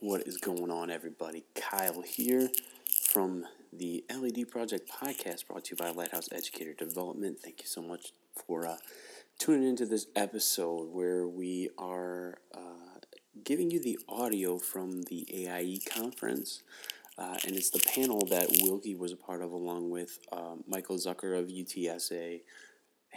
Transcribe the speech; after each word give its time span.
What 0.00 0.28
is 0.28 0.36
going 0.36 0.70
on, 0.70 0.90
everybody? 0.90 1.46
Kyle 1.54 2.02
here 2.02 2.50
from 2.86 3.46
the 3.72 4.04
LED 4.14 4.50
Project 4.50 4.90
podcast 4.90 5.46
brought 5.46 5.64
to 5.64 5.70
you 5.70 5.76
by 5.78 5.88
Lighthouse 5.88 6.28
Educator 6.30 6.74
Development. 6.74 7.38
Thank 7.42 7.62
you 7.62 7.66
so 7.66 7.80
much 7.80 8.12
for 8.46 8.66
uh, 8.66 8.76
tuning 9.38 9.66
into 9.66 9.86
this 9.86 10.06
episode 10.14 10.90
where 10.92 11.26
we 11.26 11.70
are 11.78 12.36
uh, 12.54 12.98
giving 13.42 13.70
you 13.70 13.80
the 13.82 13.98
audio 14.06 14.58
from 14.58 15.04
the 15.04 15.26
AIE 15.32 15.80
conference. 15.90 16.62
Uh, 17.16 17.38
and 17.46 17.56
it's 17.56 17.70
the 17.70 17.82
panel 17.94 18.26
that 18.26 18.48
Wilkie 18.60 18.94
was 18.94 19.12
a 19.12 19.16
part 19.16 19.40
of, 19.40 19.50
along 19.50 19.88
with 19.88 20.18
uh, 20.30 20.56
Michael 20.68 20.96
Zucker 20.96 21.38
of 21.38 21.46
UTSA, 21.46 22.42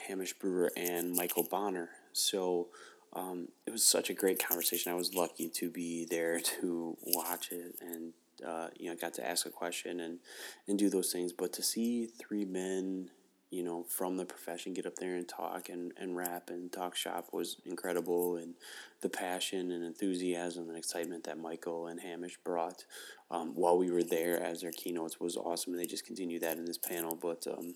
Hamish 0.08 0.32
Brewer, 0.40 0.72
and 0.78 1.14
Michael 1.14 1.44
Bonner. 1.44 1.90
So 2.14 2.70
um, 3.14 3.50
it 3.66 3.72
was 3.72 3.84
such 3.86 4.10
a 4.10 4.14
great 4.14 4.44
conversation. 4.46 4.92
I 4.92 4.96
was 4.96 5.14
lucky 5.14 5.50
to 5.50 5.70
be 5.70 6.06
there 6.06 6.40
to 6.62 6.98
watch 7.02 7.52
it 7.52 7.76
and 7.82 8.14
uh, 8.46 8.70
you 8.78 8.90
know 8.90 8.96
got 8.96 9.14
to 9.16 9.28
ask 9.28 9.46
a 9.46 9.50
question 9.50 10.00
and 10.00 10.20
and 10.68 10.80
do 10.80 10.90
those 10.90 11.12
things. 11.12 11.34
But 11.34 11.54
to 11.54 11.64
see 11.64 12.08
three 12.08 12.46
men 12.46 13.10
you 13.52 13.64
know, 13.64 13.84
from 13.90 14.18
the 14.18 14.26
profession 14.26 14.74
get 14.74 14.86
up 14.86 14.96
there 14.98 15.16
and 15.16 15.28
talk 15.28 15.70
and, 15.70 15.92
and 15.98 16.16
rap 16.16 16.50
and 16.50 16.72
talk 16.72 16.96
shop 16.96 17.30
was 17.32 17.58
incredible. 17.66 18.36
And 18.36 18.54
the 19.02 19.10
passion 19.10 19.72
and 19.72 19.84
enthusiasm 19.84 20.70
and 20.70 20.78
excitement 20.78 21.24
that 21.24 21.40
Michael 21.40 21.88
and 21.88 22.00
Hamish 22.00 22.38
brought 22.44 22.86
um, 23.32 23.54
while 23.56 23.78
we 23.78 23.90
were 23.90 24.04
there 24.04 24.42
as 24.42 24.62
their 24.62 24.72
keynotes 24.72 25.20
was 25.20 25.36
awesome. 25.36 25.74
And 25.74 25.82
they 25.82 25.88
just 25.88 26.06
continued 26.06 26.44
that 26.44 26.58
in 26.58 26.66
this 26.66 26.78
panel. 26.78 27.18
But 27.20 27.48
um, 27.48 27.74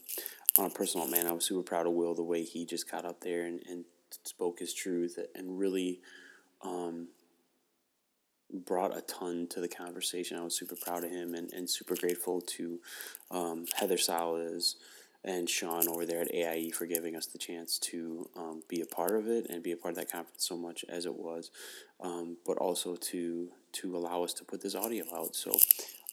on 0.60 0.66
a 0.66 0.70
personal 0.70 1.08
man, 1.08 1.26
I 1.26 1.32
was 1.32 1.46
super 1.46 1.64
proud 1.64 1.88
of 1.88 1.94
Will 1.94 2.14
the 2.14 2.24
way 2.24 2.44
he 2.44 2.66
just 2.66 2.90
got 2.90 3.06
up 3.06 3.22
there 3.22 3.46
and, 3.46 3.64
and 3.68 3.86
spoke 4.24 4.60
his 4.60 4.74
truth 4.74 5.18
and 5.36 5.60
really 5.60 6.00
um, 6.62 7.08
brought 8.54 8.96
a 8.96 9.02
ton 9.02 9.48
to 9.48 9.60
the 9.60 9.68
conversation. 9.68 10.38
I 10.38 10.44
was 10.44 10.58
super 10.58 10.76
proud 10.76 11.04
of 11.04 11.12
him 11.12 11.34
and, 11.34 11.52
and 11.54 11.70
super 11.70 11.96
grateful 11.96 12.42
to 12.42 12.80
um, 13.32 13.66
Heather 13.76 13.98
Salas 13.98 14.76
and 15.26 15.50
Sean 15.50 15.88
over 15.88 16.06
there 16.06 16.22
at 16.22 16.34
AIE 16.34 16.72
for 16.72 16.86
giving 16.86 17.16
us 17.16 17.26
the 17.26 17.38
chance 17.38 17.80
to 17.80 18.30
um, 18.36 18.62
be 18.68 18.82
a 18.82 18.86
part 18.86 19.16
of 19.16 19.28
it 19.28 19.50
and 19.50 19.64
be 19.64 19.72
a 19.72 19.78
part 19.78 19.94
of 19.94 19.98
that 19.98 20.12
conference 20.12 20.46
so 20.46 20.58
much 20.58 20.84
as 20.90 21.06
it 21.06 21.16
was, 21.16 21.50
um, 22.02 22.38
but 22.46 22.58
also 22.58 22.96
to 22.96 23.50
to 23.72 23.96
allow 23.98 24.24
us 24.24 24.34
to 24.34 24.44
put 24.44 24.62
this 24.62 24.76
audio 24.76 25.04
out. 25.16 25.36
So, 25.36 25.52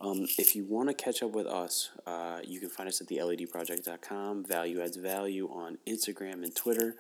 um, 0.01 0.27
if 0.39 0.57
you 0.57 0.65
want 0.65 0.89
to 0.89 0.95
catch 0.95 1.23
up 1.23 1.33
with 1.33 1.47
us, 1.47 1.91
uh, 2.07 2.41
you 2.43 2.59
can 2.59 2.71
find 2.71 2.89
us 2.89 3.03
at 3.03 3.09
the 3.09 3.19
LEDproject.com, 3.19 4.47
Value 4.47 4.81
Adds 4.81 4.97
Value 4.97 5.47
on 5.53 5.77
Instagram 5.87 6.43
and 6.43 6.55
Twitter. 6.55 6.95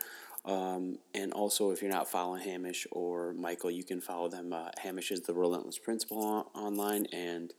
Um, 0.44 0.98
and 1.14 1.32
also, 1.32 1.70
if 1.70 1.82
you're 1.82 1.90
not 1.90 2.08
following 2.08 2.42
Hamish 2.42 2.86
or 2.90 3.34
Michael, 3.34 3.70
you 3.70 3.84
can 3.84 4.00
follow 4.00 4.28
them. 4.28 4.52
Uh, 4.52 4.70
Hamish 4.78 5.10
is 5.10 5.20
the 5.20 5.34
Relentless 5.34 5.78
Principal 5.78 6.24
on- 6.24 6.46
online, 6.54 7.06
and 7.12 7.52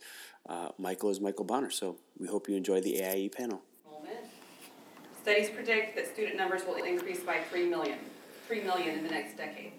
uh, 0.49 0.69
Michael 0.79 1.11
is 1.11 1.19
Michael 1.19 1.45
Bonner. 1.45 1.69
So, 1.69 1.97
we 2.17 2.27
hope 2.27 2.49
you 2.49 2.55
enjoy 2.55 2.81
the 2.81 3.01
AIE 3.01 3.29
panel. 3.29 3.61
Studies 5.21 5.51
predict 5.51 5.95
that 5.95 6.11
student 6.11 6.35
numbers 6.35 6.63
will 6.65 6.83
increase 6.83 7.19
by 7.19 7.41
3 7.51 7.69
million, 7.69 7.99
3 8.47 8.63
million 8.63 8.97
in 8.97 9.03
the 9.03 9.11
next 9.11 9.37
decade. 9.37 9.73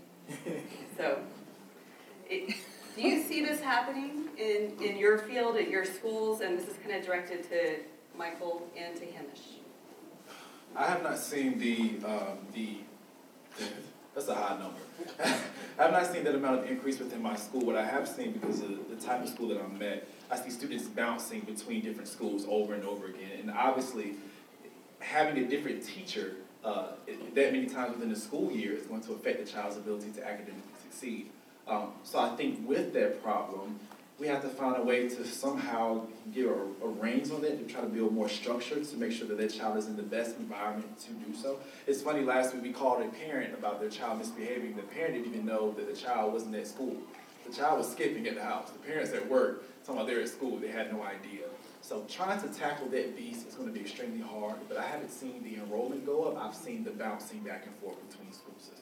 so, 0.97 1.19
it, 2.31 2.55
do 2.95 3.03
you 3.03 3.21
see 3.23 3.45
this 3.45 3.61
happening 3.61 4.29
in, 4.39 4.73
in 4.81 4.97
your 4.97 5.19
field, 5.19 5.57
at 5.57 5.69
your 5.69 5.85
schools? 5.85 6.43
And 6.43 6.57
this 6.57 6.69
is 6.69 6.77
kind 6.77 6.95
of 6.95 7.05
directed 7.05 7.43
to 7.51 7.79
Michael 8.17 8.69
and 8.77 8.95
to 8.97 9.05
Hamish. 9.07 9.41
I 10.77 10.87
have 10.87 11.03
not 11.03 11.19
seen 11.19 11.59
the, 11.59 12.07
um, 12.07 12.39
the, 12.55 12.77
that's 14.15 14.29
a 14.29 14.35
high 14.35 14.59
number. 14.59 14.81
I 15.79 15.83
have 15.85 15.93
not 15.93 16.07
seen 16.13 16.25
that 16.25 16.35
amount 16.35 16.61
of 16.61 16.71
increase 16.71 16.99
within 16.99 17.23
my 17.23 17.37
school. 17.37 17.65
What 17.65 17.77
I 17.77 17.85
have 17.85 18.07
seen, 18.07 18.33
because 18.33 18.61
of 18.61 18.89
the 18.89 18.97
type 18.97 19.23
of 19.23 19.29
school 19.29 19.49
that 19.49 19.61
I'm 19.61 19.81
at, 19.83 20.07
I 20.31 20.37
see 20.37 20.51
students 20.51 20.85
bouncing 20.85 21.41
between 21.41 21.83
different 21.83 22.09
schools 22.09 22.47
over 22.49 22.75
and 22.75 22.85
over 22.85 23.07
again. 23.07 23.41
And 23.41 23.51
obviously, 23.51 24.15
having 25.01 25.43
a 25.43 25.49
different 25.49 25.85
teacher 25.85 26.37
uh, 26.65 26.89
that 27.35 27.53
many 27.53 27.67
times 27.67 27.95
within 27.95 28.11
the 28.11 28.19
school 28.19 28.53
year 28.53 28.73
is 28.75 28.87
going 28.87 29.01
to 29.03 29.13
affect 29.15 29.45
the 29.45 29.51
child's 29.51 29.77
ability 29.77 30.11
to 30.13 30.25
academically 30.25 30.63
succeed. 30.83 31.31
Um, 31.67 31.93
so 32.03 32.19
I 32.19 32.37
think 32.37 32.67
with 32.69 32.93
that 32.95 33.23
problem, 33.23 33.79
we 34.23 34.29
have 34.29 34.41
to 34.41 34.49
find 34.49 34.77
a 34.77 34.83
way 34.83 35.09
to 35.09 35.25
somehow 35.27 36.01
give 36.33 36.47
a, 36.47 36.85
a 36.85 36.89
reins 36.89 37.33
on 37.33 37.45
it 37.45 37.59
to 37.59 37.65
try 37.65 37.81
to 37.81 37.89
build 37.89 38.15
more 38.15 38.29
structure 38.29 38.83
to 38.83 38.97
make 38.97 39.11
sure 39.11 39.27
that 39.27 39.37
that 39.37 39.53
child 39.53 39.77
is 39.77 39.89
in 39.89 39.97
the 39.97 40.03
best 40.03 40.37
environment 40.37 40.97
to 41.01 41.11
do 41.11 41.35
so. 41.35 41.59
It's 41.89 42.03
funny, 42.03 42.23
last 42.23 42.55
week 42.55 42.63
we 42.63 42.73
called 42.73 43.03
a 43.03 43.09
parent 43.09 43.53
about 43.53 43.81
their 43.81 43.91
child 43.91 44.19
misbehaving. 44.19 44.77
The 44.77 44.83
parent 44.83 45.15
didn't 45.15 45.35
even 45.35 45.45
know 45.45 45.73
that 45.73 45.93
the 45.93 46.01
child 46.01 46.33
wasn't 46.33 46.55
at 46.55 46.69
school. 46.69 46.97
The 47.49 47.53
child 47.53 47.79
was 47.79 47.91
skipping 47.91 48.29
at 48.29 48.37
the 48.37 48.45
house. 48.45 48.71
The 48.71 48.79
parents 48.79 49.13
at 49.13 49.29
work, 49.29 49.65
talking 49.85 49.97
about 49.97 50.07
they're 50.07 50.23
at 50.23 50.29
school, 50.29 50.57
they 50.57 50.69
had 50.69 50.93
no 50.93 51.03
idea. 51.03 51.47
So 51.81 52.07
trying 52.09 52.41
to 52.43 52.49
tackle 52.57 52.87
that 52.91 53.17
beast 53.17 53.49
is 53.49 53.57
going 53.57 53.67
to 53.67 53.75
be 53.75 53.81
extremely 53.81 54.21
hard, 54.21 54.55
but 54.69 54.77
I 54.77 54.85
haven't 54.85 55.11
seen 55.11 55.43
the 55.43 55.57
enrollment 55.57 56.07
go 56.07 56.23
up. 56.27 56.41
I've 56.41 56.55
seen 56.55 56.85
the 56.85 56.93
bouncing 56.93 57.41
back 57.41 57.67
and 57.67 57.75
forth 57.79 57.97
between 58.09 58.33
school 58.33 58.55
systems. 58.57 58.82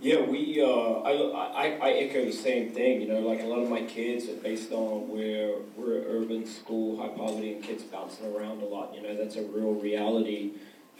Yeah, 0.00 0.22
we, 0.22 0.62
uh, 0.62 0.66
I, 0.66 1.12
I, 1.12 1.78
I 1.78 1.90
echo 1.90 2.24
the 2.24 2.32
same 2.32 2.70
thing, 2.70 3.02
you 3.02 3.08
know, 3.08 3.20
like 3.20 3.42
a 3.42 3.44
lot 3.44 3.58
of 3.58 3.68
my 3.68 3.82
kids 3.82 4.30
are 4.30 4.36
based 4.36 4.72
on 4.72 5.08
where 5.10 5.56
we're 5.76 5.98
an 5.98 6.04
urban 6.08 6.46
school, 6.46 6.98
high 7.00 7.08
poverty, 7.08 7.52
and 7.52 7.62
kids 7.62 7.82
bouncing 7.82 8.34
around 8.34 8.62
a 8.62 8.64
lot, 8.64 8.94
you 8.94 9.02
know, 9.02 9.14
that's 9.14 9.36
a 9.36 9.42
real 9.42 9.74
reality, 9.74 10.52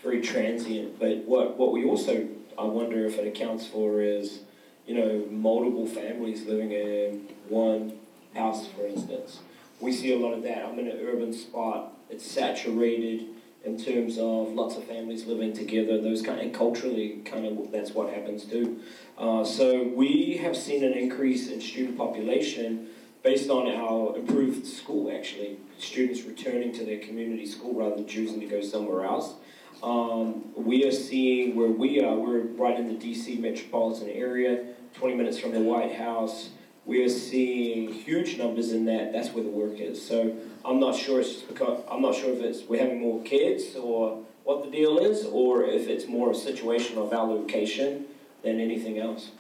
very 0.03 0.21
transient. 0.21 1.00
But 1.00 1.25
what, 1.25 1.56
what 1.56 1.72
we 1.72 1.84
also, 1.84 2.28
I 2.59 2.65
wonder 2.65 3.06
if 3.06 3.19
it 3.19 3.27
accounts 3.27 3.66
for 3.66 4.03
is, 4.03 4.41
you 4.87 4.94
know, 4.94 5.25
multiple 5.31 5.87
families 5.87 6.44
living 6.44 6.72
in 6.72 7.28
one 7.49 7.94
house, 8.34 8.66
for 8.66 8.87
instance 8.87 9.41
we 9.81 9.93
see 9.93 10.12
a 10.12 10.19
lot 10.19 10.34
of 10.34 10.43
that. 10.43 10.65
I'm 10.65 10.78
in 10.78 10.89
an 10.89 10.99
urban 11.00 11.33
spot. 11.33 11.93
It's 12.10 12.31
saturated 12.31 13.27
in 13.65 13.76
terms 13.78 14.16
of 14.19 14.53
lots 14.54 14.76
of 14.76 14.84
families 14.84 15.26
living 15.26 15.53
together. 15.53 16.00
Those 16.00 16.22
kind 16.22 16.41
and 16.41 16.54
culturally, 16.54 17.21
kind 17.25 17.47
of 17.47 17.71
that's 17.71 17.93
what 17.93 18.12
happens 18.12 18.44
too. 18.44 18.81
Uh, 19.19 19.44
so 19.44 19.84
we 19.94 20.38
have 20.43 20.56
seen 20.56 20.84
an 20.84 20.93
increase 20.93 21.50
in 21.50 21.60
student 21.60 21.98
population 21.98 22.88
based 23.22 23.50
on 23.50 23.69
our 23.69 24.16
improved 24.16 24.66
school. 24.66 25.12
Actually, 25.15 25.59
students 25.78 26.22
returning 26.22 26.72
to 26.72 26.84
their 26.84 26.98
community 26.98 27.47
school 27.47 27.75
rather 27.75 27.97
than 27.97 28.06
choosing 28.06 28.41
to 28.41 28.47
go 28.47 28.60
somewhere 28.60 29.04
else. 29.04 29.34
Um, 29.82 30.53
we 30.56 30.84
are 30.84 30.92
seeing 30.92 31.56
where 31.56 31.69
we 31.69 32.03
are. 32.03 32.15
We're 32.15 32.41
right 32.41 32.78
in 32.78 32.88
the 32.88 32.94
D.C. 32.94 33.38
metropolitan 33.38 34.10
area, 34.10 34.75
20 34.94 35.15
minutes 35.15 35.38
from 35.38 35.53
the 35.53 35.60
White 35.60 35.94
House 35.94 36.50
we 36.91 37.05
are 37.05 37.09
seeing 37.09 37.93
huge 37.93 38.37
numbers 38.37 38.73
in 38.73 38.84
that. 38.87 39.12
That's 39.12 39.28
where 39.28 39.45
the 39.45 39.51
work 39.51 39.78
is. 39.78 40.05
So 40.05 40.34
I'm 40.65 40.81
not 40.81 40.97
sure 40.97 41.21
it's 41.21 41.34
because 41.34 41.84
I'm 41.89 42.03
not 42.03 42.17
sure 42.17 42.33
if 42.33 42.41
it's 42.41 42.69
we're 42.69 42.81
having 42.81 43.01
more 43.01 43.23
kids 43.23 43.77
or 43.77 44.19
what 44.43 44.65
the 44.65 44.71
deal 44.73 44.99
is, 44.99 45.25
or 45.25 45.62
if 45.62 45.87
it's 45.87 46.09
more 46.09 46.33
a 46.33 46.34
situation 46.34 46.99
of 46.99 47.12
our 47.12 47.25
location 47.25 48.06
than 48.43 48.59
anything 48.59 48.99
else. 48.99 49.31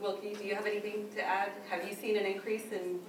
Wilkie, 0.00 0.32
do 0.32 0.44
you 0.44 0.54
have 0.54 0.64
anything 0.64 1.06
to 1.14 1.22
add? 1.22 1.50
Have 1.68 1.86
you 1.86 1.94
seen 1.94 2.16
an 2.16 2.24
increase 2.24 2.72
in? 2.72 3.00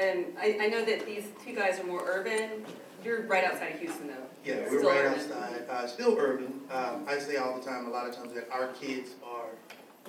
And 0.00 0.26
I, 0.36 0.58
I 0.62 0.66
know 0.66 0.84
that 0.84 1.06
these 1.06 1.28
two 1.44 1.54
guys 1.54 1.78
are 1.78 1.84
more 1.84 2.02
urban. 2.04 2.64
You're 3.04 3.22
right 3.22 3.44
outside 3.44 3.74
of 3.74 3.80
Houston, 3.80 4.08
though. 4.08 4.14
Yeah, 4.44 4.56
we're 4.68 4.82
right 4.82 5.04
urban. 5.04 5.20
outside. 5.20 5.66
Uh, 5.70 5.86
still 5.86 6.16
urban. 6.18 6.60
Um, 6.72 7.04
I 7.06 7.18
say 7.18 7.36
all 7.36 7.56
the 7.56 7.64
time, 7.64 7.86
a 7.86 7.90
lot 7.90 8.08
of 8.08 8.16
times, 8.16 8.32
that 8.34 8.48
our 8.50 8.68
kids 8.68 9.10
are 9.24 9.50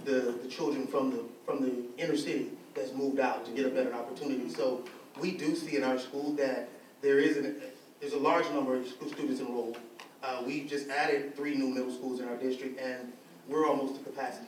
the, 0.06 0.40
the 0.42 0.48
children 0.48 0.88
from 0.88 1.12
the 1.12 1.24
from 1.46 1.62
the 1.62 2.04
inner 2.04 2.18
city 2.18 2.50
that's 2.76 2.94
moved 2.94 3.20
out 3.20 3.46
to 3.46 3.52
get 3.52 3.66
a 3.66 3.70
better 3.70 3.94
opportunity. 3.94 4.50
So 4.50 4.84
we 5.20 5.32
do 5.32 5.56
see 5.56 5.78
in 5.78 5.84
our 5.84 6.00
school 6.00 6.34
that 6.34 6.70
there 7.02 7.20
is 7.20 7.38
an, 7.38 7.62
there's 8.00 8.14
a 8.14 8.20
large 8.20 8.50
number 8.52 8.76
of 8.76 8.88
students 8.88 9.40
enrolled. 9.42 9.78
Uh, 10.24 10.44
we 10.46 10.66
just 10.66 10.90
added 10.90 11.36
three 11.36 11.56
new 11.56 11.68
middle 11.68 11.92
schools 11.92 12.20
in 12.20 12.28
our 12.28 12.38
district, 12.38 12.80
and 12.80 13.12
we're 13.48 13.68
almost 13.68 13.96
to 13.96 14.04
capacity. 14.04 14.48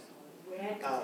Um, 0.83 1.01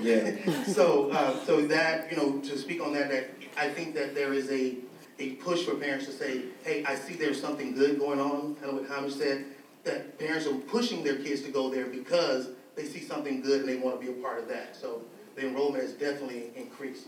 yeah. 0.00 0.64
so, 0.64 1.10
uh, 1.10 1.44
so 1.44 1.62
that 1.66 2.10
you 2.10 2.16
know, 2.16 2.38
to 2.38 2.58
speak 2.58 2.80
on 2.80 2.92
that, 2.92 3.10
that 3.10 3.30
I 3.56 3.68
think 3.68 3.94
that 3.94 4.14
there 4.14 4.32
is 4.32 4.50
a 4.50 4.76
a 5.18 5.30
push 5.36 5.64
for 5.64 5.74
parents 5.74 6.06
to 6.06 6.12
say, 6.12 6.42
"Hey, 6.62 6.84
I 6.84 6.94
see 6.94 7.14
there's 7.14 7.40
something 7.40 7.74
good 7.74 7.98
going 7.98 8.20
on." 8.20 8.54
Kind 8.56 8.66
of 8.66 8.74
what 8.74 8.88
Hamish 8.88 9.14
said, 9.14 9.44
that 9.84 10.18
parents 10.18 10.46
are 10.46 10.54
pushing 10.54 11.02
their 11.02 11.16
kids 11.16 11.42
to 11.42 11.50
go 11.50 11.70
there 11.70 11.86
because 11.86 12.50
they 12.76 12.84
see 12.84 13.00
something 13.00 13.40
good 13.40 13.60
and 13.60 13.68
they 13.68 13.76
want 13.76 14.00
to 14.00 14.06
be 14.06 14.12
a 14.12 14.22
part 14.22 14.38
of 14.38 14.48
that. 14.48 14.76
So 14.76 15.02
the 15.36 15.46
enrollment 15.46 15.82
has 15.84 15.92
definitely 15.92 16.50
increased. 16.56 17.06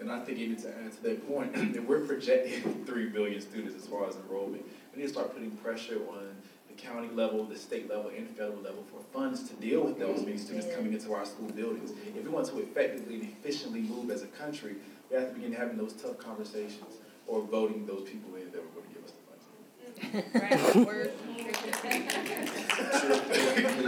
And 0.00 0.12
I 0.12 0.20
think 0.24 0.38
even 0.38 0.56
to 0.62 0.68
add 0.68 0.92
to 0.92 1.02
that 1.04 1.28
point, 1.28 1.52
if 1.76 1.84
we're 1.84 2.00
projecting 2.00 2.84
3 2.86 3.06
billion 3.06 3.40
students 3.40 3.74
as 3.74 3.88
far 3.88 4.06
as 4.06 4.16
enrollment, 4.16 4.64
we 4.92 5.00
need 5.00 5.06
to 5.06 5.12
start 5.12 5.32
putting 5.32 5.52
pressure 5.52 6.00
on 6.10 6.36
the 6.68 6.74
county 6.74 7.08
level, 7.08 7.44
the 7.44 7.56
state 7.56 7.88
level, 7.88 8.10
and 8.16 8.28
federal 8.30 8.58
level 8.58 8.84
for 8.92 9.00
funds 9.12 9.48
to 9.48 9.54
deal 9.54 9.82
with 9.82 9.98
those 9.98 10.24
many 10.24 10.36
students 10.36 10.66
coming 10.74 10.92
into 10.92 11.14
our 11.14 11.24
school 11.24 11.48
buildings. 11.50 11.92
If 12.16 12.24
we 12.24 12.28
want 12.28 12.46
to 12.48 12.58
effectively 12.58 13.14
and 13.14 13.24
efficiently 13.24 13.80
move 13.80 14.10
as 14.10 14.22
a 14.22 14.28
country, 14.28 14.74
we 15.10 15.16
have 15.16 15.28
to 15.28 15.34
begin 15.34 15.52
having 15.52 15.78
those 15.78 15.94
tough 15.94 16.18
conversations 16.18 16.96
or 17.26 17.42
voting 17.42 17.86
those 17.86 18.02
people 18.08 18.34
in 18.36 18.50
that 18.50 18.58
are 18.58 18.74
going 18.74 18.86
to 18.88 18.94
give 18.94 19.04
us. 19.04 19.12
Can 19.98 20.22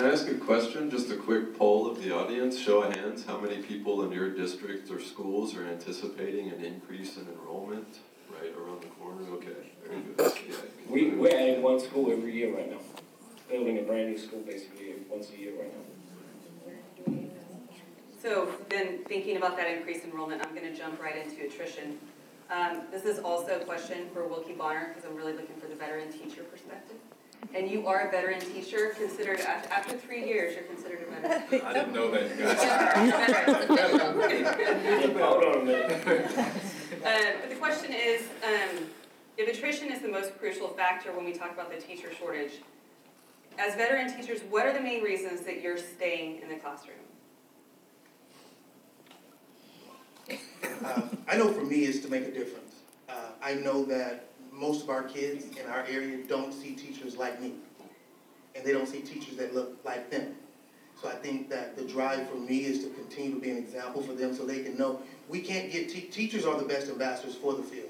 I 0.01 0.11
ask 0.13 0.29
a 0.29 0.35
question? 0.35 0.91
Just 0.91 1.11
a 1.11 1.17
quick 1.17 1.57
poll 1.59 1.91
of 1.91 2.03
the 2.03 2.15
audience, 2.15 2.59
show 2.59 2.83
of 2.83 2.95
hands. 2.97 3.25
How 3.25 3.39
many 3.39 3.63
people 3.63 4.03
in 4.05 4.13
your 4.13 4.31
district 4.31 4.91
or 4.91 5.01
schools 5.01 5.55
are 5.57 5.65
anticipating 5.65 6.51
an 6.51 6.65
increase 6.65 7.17
in 7.17 7.27
enrollment 7.29 8.01
right 8.31 8.53
around 8.57 8.83
the 8.83 8.89
corner? 8.89 9.23
Okay, 9.35 9.73
very 9.87 10.01
good. 10.03 10.33
Yeah. 10.49 10.57
We, 10.89 11.11
we're 11.11 11.37
adding 11.37 11.63
one 11.63 11.81
school 11.81 12.11
every 12.13 12.33
year 12.33 12.55
right 12.55 12.71
now. 12.71 12.81
Building 13.49 13.79
a 13.79 13.83
brand 13.83 14.11
new 14.11 14.19
school 14.19 14.41
basically 14.41 14.95
once 15.09 15.31
a 15.31 15.39
year 15.39 15.53
right 15.59 15.73
now. 15.73 15.85
So 18.23 18.53
then, 18.69 19.03
thinking 19.05 19.39
about 19.39 19.57
that 19.57 19.67
increased 19.67 20.05
enrollment, 20.05 20.45
I'm 20.47 20.55
gonna 20.55 20.77
jump 20.77 21.01
right 21.01 21.17
into 21.17 21.47
attrition. 21.47 21.99
Um, 22.51 22.83
this 22.91 23.05
is 23.05 23.21
also 23.21 23.61
a 23.61 23.65
question 23.65 24.09
for 24.13 24.27
Wilkie 24.27 24.55
Bonner, 24.55 24.89
because 24.89 25.09
I'm 25.09 25.17
really 25.17 25.33
looking 25.33 25.55
for 25.57 25.69
the 25.69 25.77
veteran 25.77 26.11
teacher 26.11 26.43
perspective. 26.43 26.97
And 27.55 27.71
you 27.71 27.87
are 27.87 28.09
a 28.09 28.11
veteran 28.11 28.41
teacher, 28.41 28.91
considered, 28.99 29.41
after, 29.41 29.73
after 29.73 29.97
three 29.97 30.27
years, 30.27 30.55
you're 30.55 30.65
considered 30.65 31.07
a 31.07 31.11
veteran. 31.21 31.63
I 31.65 31.73
didn't 31.73 31.93
know 31.95 32.11
that, 32.11 32.39
guys. 32.39 32.63
Hold 35.17 35.45
on 35.45 35.61
a 35.61 35.65
minute. 35.65 36.07
Uh, 36.07 37.33
but 37.41 37.49
the 37.49 37.57
question 37.57 37.93
is, 37.93 38.23
um, 38.45 38.85
if 39.39 39.49
attrition 39.49 39.91
is 39.91 40.03
the 40.03 40.09
most 40.09 40.37
crucial 40.39 40.69
factor 40.69 41.13
when 41.13 41.25
we 41.25 41.33
talk 41.33 41.53
about 41.53 41.71
the 41.73 41.81
teacher 41.81 42.13
shortage, 42.13 42.61
as 43.59 43.75
veteran 43.75 44.15
teachers, 44.15 44.41
what 44.51 44.67
are 44.67 44.73
the 44.73 44.81
main 44.81 45.03
reasons 45.03 45.43
that 45.43 45.63
you're 45.63 45.79
staying 45.79 46.41
in 46.43 46.49
the 46.49 46.57
classroom? 46.57 46.97
Uh, 50.85 51.03
I 51.29 51.37
know 51.37 51.53
for 51.53 51.63
me, 51.63 51.85
is 51.85 52.01
to 52.03 52.09
make 52.09 52.23
a 52.23 52.31
difference. 52.31 52.77
Uh, 53.09 53.13
I 53.43 53.55
know 53.55 53.85
that 53.85 54.27
most 54.53 54.83
of 54.83 54.91
our 54.91 55.03
kids 55.03 55.45
in 55.57 55.67
our 55.67 55.85
area 55.85 56.19
don't 56.27 56.53
see 56.53 56.73
teachers 56.73 57.17
like 57.17 57.41
me, 57.41 57.55
and 58.55 58.65
they 58.65 58.73
don't 58.73 58.89
see 58.89 59.01
teachers 59.01 59.37
that 59.37 59.55
look 59.55 59.79
like 59.85 60.11
them. 60.11 60.35
So 61.01 61.09
I 61.09 61.15
think 61.15 61.49
that 61.49 61.77
the 61.77 61.85
drive 61.85 62.29
for 62.29 62.37
me 62.37 62.65
is 62.65 62.85
to 62.85 62.91
continue 62.91 63.35
to 63.35 63.41
be 63.41 63.51
an 63.51 63.57
example 63.57 64.03
for 64.03 64.13
them 64.13 64.35
so 64.35 64.45
they 64.45 64.63
can 64.63 64.77
know 64.77 65.01
we 65.29 65.41
can't 65.41 65.71
get, 65.73 65.89
te- 65.89 66.03
teachers 66.03 66.45
are 66.45 66.59
the 66.59 66.67
best 66.67 66.91
ambassadors 66.91 67.37
for 67.37 67.55
the 67.55 67.63
field. 67.63 67.89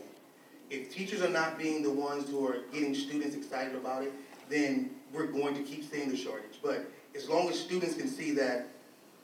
If 0.69 0.93
teachers 0.95 1.23
are 1.23 1.31
not 1.31 1.59
being 1.59 1.83
the 1.83 1.91
ones 1.91 2.29
who 2.31 2.47
are 2.47 2.59
getting 2.73 2.95
students 2.95 3.35
excited 3.35 3.75
about 3.75 4.05
it, 4.05 4.13
then 4.49 4.91
we're 5.13 5.27
going 5.27 5.55
to 5.55 5.63
keep 5.63 5.91
seeing 5.91 6.09
the 6.09 6.17
shortage. 6.17 6.61
But 6.63 6.89
as 7.17 7.29
long 7.29 7.49
as 7.49 7.59
students 7.59 7.97
can 7.97 8.07
see 8.07 8.31
that 8.33 8.69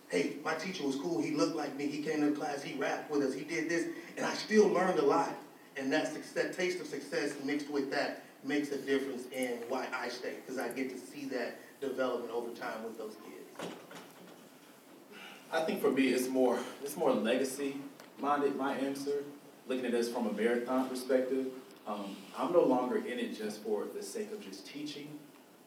hey, 0.08 0.36
my 0.44 0.54
teacher 0.54 0.84
was 0.86 0.96
cool, 0.96 1.20
he 1.20 1.32
looked 1.32 1.56
like 1.56 1.76
me, 1.76 1.86
he 1.86 2.02
came 2.02 2.20
to 2.20 2.30
class, 2.38 2.62
he 2.62 2.78
rapped 2.78 3.10
with 3.10 3.22
us, 3.22 3.34
he 3.34 3.44
did 3.44 3.68
this, 3.68 3.86
and 4.16 4.24
I 4.24 4.34
still 4.34 4.68
learned 4.68 4.98
a 4.98 5.04
lot. 5.04 5.34
And 5.76 5.92
that 5.92 6.12
success, 6.12 6.56
taste 6.56 6.80
of 6.80 6.86
success 6.86 7.34
mixed 7.44 7.68
with 7.70 7.90
that 7.90 8.24
makes 8.44 8.70
a 8.70 8.78
difference 8.78 9.24
in 9.32 9.58
why 9.68 9.86
I 9.92 10.08
stay, 10.08 10.34
because 10.44 10.58
I 10.58 10.68
get 10.68 10.90
to 10.90 10.98
see 10.98 11.26
that 11.26 11.58
development 11.80 12.32
over 12.32 12.50
time 12.50 12.82
with 12.84 12.96
those 12.96 13.16
kids. 13.24 13.72
I 15.52 15.62
think 15.62 15.80
for 15.80 15.90
me, 15.90 16.08
it's 16.08 16.28
more, 16.28 16.58
it's 16.82 16.96
more 16.96 17.12
legacy 17.12 17.76
minded, 18.18 18.56
my 18.56 18.74
answer, 18.74 19.24
looking 19.68 19.84
at 19.86 19.92
this 19.92 20.08
from 20.08 20.26
a 20.26 20.32
marathon 20.32 20.88
perspective. 20.88 21.46
Um, 21.86 22.16
I'm 22.36 22.52
no 22.52 22.62
longer 22.62 22.96
in 22.96 23.18
it 23.18 23.36
just 23.36 23.62
for 23.62 23.84
the 23.94 24.02
sake 24.02 24.32
of 24.32 24.40
just 24.40 24.66
teaching. 24.66 25.18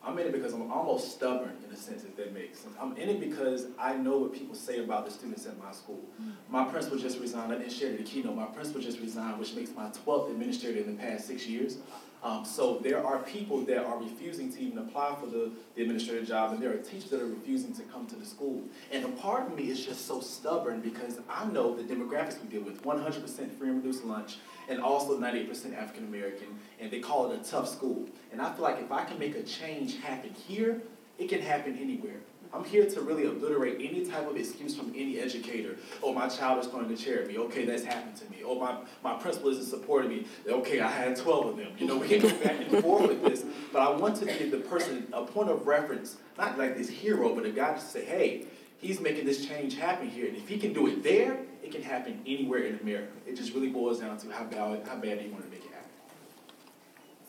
I'm 0.04 0.18
in 0.18 0.28
it 0.28 0.32
because 0.32 0.54
I'm 0.54 0.72
almost 0.72 1.12
stubborn 1.12 1.58
in 1.68 1.74
a 1.74 1.78
sense, 1.78 2.04
if 2.04 2.16
that 2.16 2.34
makes 2.34 2.60
sense. 2.60 2.74
I'm 2.80 2.96
in 2.96 3.10
it 3.10 3.20
because 3.20 3.68
I 3.78 3.96
know 3.96 4.18
what 4.18 4.34
people 4.34 4.56
say 4.56 4.80
about 4.80 5.06
the 5.06 5.12
students 5.12 5.46
at 5.46 5.62
my 5.62 5.72
school. 5.72 6.00
Mm. 6.22 6.34
My 6.50 6.64
principal 6.64 6.98
just 6.98 7.20
resigned. 7.20 7.52
I 7.52 7.58
didn't 7.58 7.74
share 7.74 7.92
the 7.96 8.04
keynote. 8.04 8.36
My 8.36 8.46
principal 8.46 8.82
just 8.82 9.00
resigned, 9.00 9.38
which 9.40 9.54
makes 9.56 9.72
my 9.76 9.90
12th 9.90 10.32
administrator 10.32 10.80
in 10.80 10.96
the 10.96 11.02
past 11.02 11.28
six 11.28 11.46
years. 11.46 11.78
Um, 12.22 12.44
so 12.44 12.80
there 12.80 13.06
are 13.06 13.20
people 13.20 13.62
that 13.62 13.86
are 13.86 13.98
refusing 13.98 14.52
to 14.52 14.60
even 14.60 14.78
apply 14.80 15.16
for 15.20 15.28
the, 15.28 15.52
the 15.76 15.82
administrative 15.82 16.28
job, 16.28 16.52
and 16.52 16.62
there 16.62 16.72
are 16.72 16.78
teachers 16.78 17.10
that 17.12 17.22
are 17.22 17.28
refusing 17.28 17.74
to 17.76 17.84
come 17.84 18.08
to 18.08 18.16
the 18.16 18.26
school. 18.26 18.62
And 18.92 19.06
a 19.06 19.10
part 19.10 19.48
of 19.48 19.56
me 19.56 19.70
is 19.70 19.86
just 19.86 20.06
so 20.06 20.20
stubborn 20.20 20.82
because 20.82 21.20
I 21.30 21.46
know 21.46 21.76
the 21.76 21.84
demographics 21.84 22.42
we 22.42 22.50
deal 22.50 22.62
with 22.62 22.84
100% 22.84 23.52
free 23.58 23.70
and 23.70 23.78
reduced 23.78 24.04
lunch, 24.04 24.38
and 24.68 24.82
also 24.82 25.18
98% 25.18 25.78
African 25.78 26.06
American, 26.08 26.48
and 26.80 26.92
they 26.92 27.00
call 27.00 27.32
it 27.32 27.40
a 27.40 27.44
tough 27.50 27.70
school. 27.70 28.06
And 28.34 28.42
I 28.42 28.52
feel 28.54 28.64
like 28.64 28.80
if 28.80 28.92
I 28.92 29.06
can 29.06 29.18
make 29.18 29.36
a 29.36 29.44
change 29.44 30.00
happen 30.00 30.34
here, 30.34 30.82
it 31.18 31.30
can 31.30 31.42
happen 31.42 31.78
anywhere. 31.80 32.20
I'm 32.52 32.64
here 32.64 32.86
to 32.86 33.02
really 33.02 33.26
obliterate 33.26 33.76
any 33.76 34.06
type 34.06 34.28
of 34.28 34.36
excuse 34.36 34.76
from 34.76 34.92
any 34.96 35.20
educator. 35.20 35.78
Oh, 36.02 36.14
my 36.14 36.28
child 36.28 36.60
is 36.60 36.68
going 36.68 36.96
to 36.96 37.26
me. 37.28 37.38
Okay, 37.38 37.66
that's 37.66 37.84
happened 37.84 38.16
to 38.18 38.30
me. 38.32 38.38
Oh, 38.44 38.60
my, 38.60 38.78
my 39.04 39.20
principal 39.20 39.50
isn't 39.52 39.66
supporting 39.66 40.10
me. 40.10 40.26
Okay, 40.48 40.80
I 40.80 40.90
had 40.90 41.16
12 41.16 41.46
of 41.46 41.58
them. 41.58 41.72
You 41.78 41.86
know, 41.86 41.98
we 41.98 42.08
can 42.08 42.22
go 42.22 42.30
back 42.44 42.60
and 42.60 42.82
forth 42.82 43.08
with 43.08 43.24
this. 43.24 43.46
But 43.72 43.84
I 43.84 43.92
want 43.92 44.16
to 44.18 44.26
give 44.26 44.50
the 44.50 44.58
person, 44.58 45.08
a 45.14 45.24
point 45.26 45.50
of 45.50 45.68
reference, 45.68 46.18
not 46.40 46.58
like 46.58 46.76
this 46.76 46.90
hero, 46.90 47.36
but 47.36 47.46
a 47.46 47.52
guy 47.52 47.74
to 47.74 47.80
say, 47.80 48.04
hey, 48.04 48.48
he's 48.80 49.00
making 49.00 49.26
this 49.26 49.46
change 49.46 49.78
happen 49.78 50.10
here. 50.10 50.28
And 50.28 50.36
if 50.36 50.48
he 50.48 50.58
can 50.58 50.74
do 50.74 50.88
it 50.88 51.04
there, 51.04 51.38
it 51.64 51.72
can 51.72 51.84
happen 51.84 52.20
anywhere 52.26 52.64
in 52.64 52.80
America. 52.80 53.12
It 53.28 53.36
just 53.36 53.54
really 53.54 53.70
boils 53.70 54.00
down 54.00 54.18
to 54.18 54.30
how 54.32 54.46
bad, 54.46 54.88
how 54.88 54.96
bad 54.96 55.20
do 55.20 55.26
you 55.26 55.32
want 55.32 55.44
to 55.44 55.52
make 55.52 55.64
it 55.66 55.72
happen. 55.72 55.90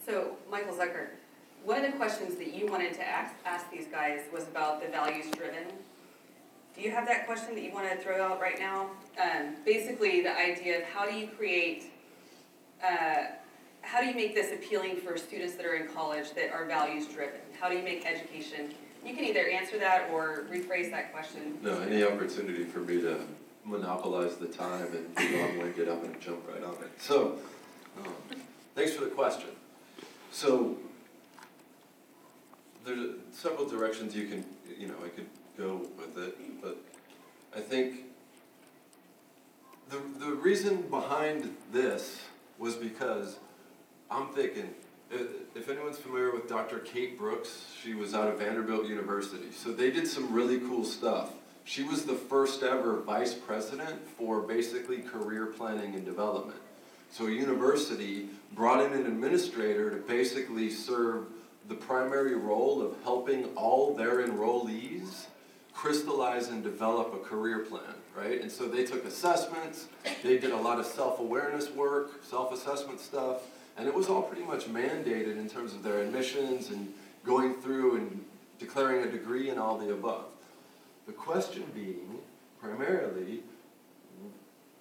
So, 0.06 0.36
Michael 0.50 0.72
Zucker, 0.72 1.08
one 1.64 1.84
of 1.84 1.90
the 1.90 1.96
questions 1.96 2.36
that 2.36 2.54
you 2.54 2.66
wanted 2.66 2.94
to 2.94 3.06
ask, 3.06 3.34
ask 3.44 3.70
these 3.70 3.86
guys 3.86 4.20
was 4.32 4.44
about 4.44 4.82
the 4.82 4.88
values 4.88 5.26
driven. 5.30 5.64
Do 6.74 6.82
you 6.82 6.90
have 6.90 7.06
that 7.06 7.26
question 7.26 7.54
that 7.54 7.62
you 7.62 7.72
want 7.72 7.90
to 7.90 7.96
throw 7.98 8.22
out 8.22 8.40
right 8.40 8.58
now? 8.58 8.90
Um, 9.22 9.56
basically, 9.66 10.22
the 10.22 10.36
idea 10.36 10.78
of 10.78 10.84
how 10.84 11.08
do 11.08 11.16
you 11.16 11.26
create, 11.26 11.92
uh, 12.82 13.24
how 13.82 14.00
do 14.00 14.06
you 14.06 14.14
make 14.14 14.34
this 14.34 14.52
appealing 14.52 14.96
for 14.96 15.16
students 15.18 15.54
that 15.54 15.66
are 15.66 15.74
in 15.74 15.88
college 15.88 16.32
that 16.34 16.52
are 16.52 16.64
values 16.64 17.06
driven? 17.06 17.40
How 17.60 17.68
do 17.68 17.76
you 17.76 17.82
make 17.82 18.06
education? 18.06 18.72
You 19.04 19.14
can 19.14 19.24
either 19.24 19.48
answer 19.48 19.78
that 19.78 20.10
or 20.12 20.44
rephrase 20.50 20.90
that 20.90 21.12
question. 21.12 21.58
No, 21.62 21.78
any 21.80 22.04
opportunity 22.04 22.64
for 22.64 22.80
me 22.80 23.00
to 23.00 23.20
monopolize 23.64 24.36
the 24.36 24.46
time 24.46 24.86
and 24.94 25.14
be 25.14 25.36
long-winded, 25.38 25.88
I'm 25.88 26.00
gonna 26.00 26.18
jump 26.20 26.46
right 26.48 26.62
on 26.62 26.74
it. 26.74 26.90
So, 26.98 27.38
um, 27.98 28.12
thanks 28.74 28.92
for 28.92 29.04
the 29.04 29.10
question. 29.10 29.50
So, 30.30 30.76
several 33.40 33.66
directions 33.66 34.14
you 34.14 34.26
can, 34.26 34.44
you 34.78 34.86
know, 34.86 34.94
I 35.02 35.08
could 35.08 35.26
go 35.56 35.86
with 35.96 36.18
it, 36.18 36.36
but 36.60 36.76
I 37.56 37.60
think 37.60 38.04
the, 39.88 39.98
the 40.18 40.32
reason 40.32 40.82
behind 40.82 41.56
this 41.72 42.20
was 42.58 42.76
because 42.76 43.38
I'm 44.10 44.28
thinking, 44.28 44.68
if, 45.10 45.68
anyone's 45.70 45.96
familiar 45.96 46.32
with 46.32 46.48
Dr. 46.48 46.80
Kate 46.80 47.18
Brooks, 47.18 47.64
she 47.82 47.94
was 47.94 48.14
out 48.14 48.28
of 48.28 48.38
Vanderbilt 48.38 48.86
University. 48.86 49.50
So 49.52 49.72
they 49.72 49.90
did 49.90 50.06
some 50.06 50.32
really 50.32 50.60
cool 50.60 50.84
stuff. 50.84 51.32
She 51.64 51.82
was 51.82 52.04
the 52.04 52.14
first 52.14 52.62
ever 52.62 53.00
vice 53.00 53.32
president 53.32 54.06
for 54.18 54.42
basically 54.42 54.98
career 54.98 55.46
planning 55.46 55.94
and 55.94 56.04
development. 56.04 56.60
So 57.10 57.26
a 57.26 57.30
university 57.30 58.26
brought 58.52 58.84
in 58.84 58.92
an 58.92 59.06
administrator 59.06 59.90
to 59.90 59.96
basically 59.96 60.70
serve 60.70 61.26
the 61.68 61.74
primary 61.74 62.34
role 62.34 62.82
of 62.82 62.94
helping 63.02 63.44
all 63.56 63.94
their 63.94 64.26
enrollees 64.26 65.26
crystallize 65.72 66.48
and 66.48 66.62
develop 66.62 67.14
a 67.14 67.18
career 67.18 67.60
plan, 67.60 67.94
right? 68.16 68.40
And 68.40 68.50
so 68.50 68.66
they 68.66 68.84
took 68.84 69.04
assessments, 69.04 69.86
they 70.22 70.38
did 70.38 70.50
a 70.50 70.56
lot 70.56 70.78
of 70.78 70.86
self-awareness 70.86 71.70
work, 71.70 72.22
self-assessment 72.24 73.00
stuff, 73.00 73.42
and 73.78 73.88
it 73.88 73.94
was 73.94 74.08
all 74.08 74.22
pretty 74.22 74.44
much 74.44 74.66
mandated 74.66 75.38
in 75.38 75.48
terms 75.48 75.72
of 75.72 75.82
their 75.82 76.00
admissions 76.02 76.70
and 76.70 76.92
going 77.24 77.54
through 77.54 77.96
and 77.96 78.24
declaring 78.58 79.04
a 79.04 79.10
degree 79.10 79.48
and 79.48 79.58
all 79.58 79.78
the 79.78 79.92
above. 79.92 80.26
The 81.06 81.12
question 81.12 81.64
being, 81.74 82.18
primarily, 82.60 83.40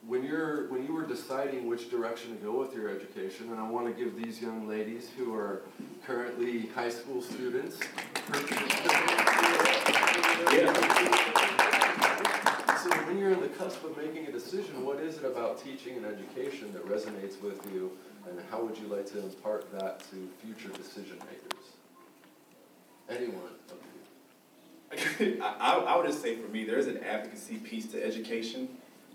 when 0.08 0.24
you're 0.24 0.68
when 0.70 0.86
you 0.86 0.94
were 0.94 1.06
deciding 1.06 1.68
which 1.68 1.90
direction 1.90 2.36
to 2.36 2.44
go 2.44 2.60
with 2.60 2.74
your 2.74 2.90
education, 2.90 3.52
and 3.52 3.60
I 3.60 3.70
want 3.70 3.86
to 3.88 4.04
give 4.04 4.16
these 4.22 4.42
young 4.42 4.68
ladies 4.68 5.10
who 5.18 5.34
are 5.36 5.64
currently 6.06 6.68
high 6.68 6.90
school 6.90 7.22
students. 7.22 7.78
So 12.82 12.90
when 13.06 13.18
you're 13.18 13.36
on 13.36 13.42
the 13.42 13.52
cusp 13.58 13.84
of 13.84 13.98
making 13.98 14.28
a 14.28 14.32
decision, 14.32 14.86
what 14.86 15.00
is 15.00 15.18
it 15.18 15.26
about 15.26 15.62
teaching 15.64 15.98
and 15.98 16.06
education 16.06 16.72
that 16.74 16.88
resonates 16.88 17.42
with 17.42 17.60
you, 17.74 17.92
and 18.28 18.40
how 18.50 18.64
would 18.64 18.78
you 18.78 18.88
like 18.88 19.06
to 19.12 19.20
impart 19.20 19.72
that 19.78 20.00
to 20.12 20.30
future 20.42 20.70
decision 20.70 21.18
makers? 21.20 21.66
Anyone 23.10 23.50
I 25.42 25.84
I 25.88 25.98
would 25.98 26.08
just 26.08 26.22
say 26.22 26.36
for 26.38 26.48
me, 26.48 26.64
there's 26.64 26.88
an 26.88 26.98
advocacy 27.04 27.58
piece 27.58 27.88
to 27.88 28.04
education 28.04 28.70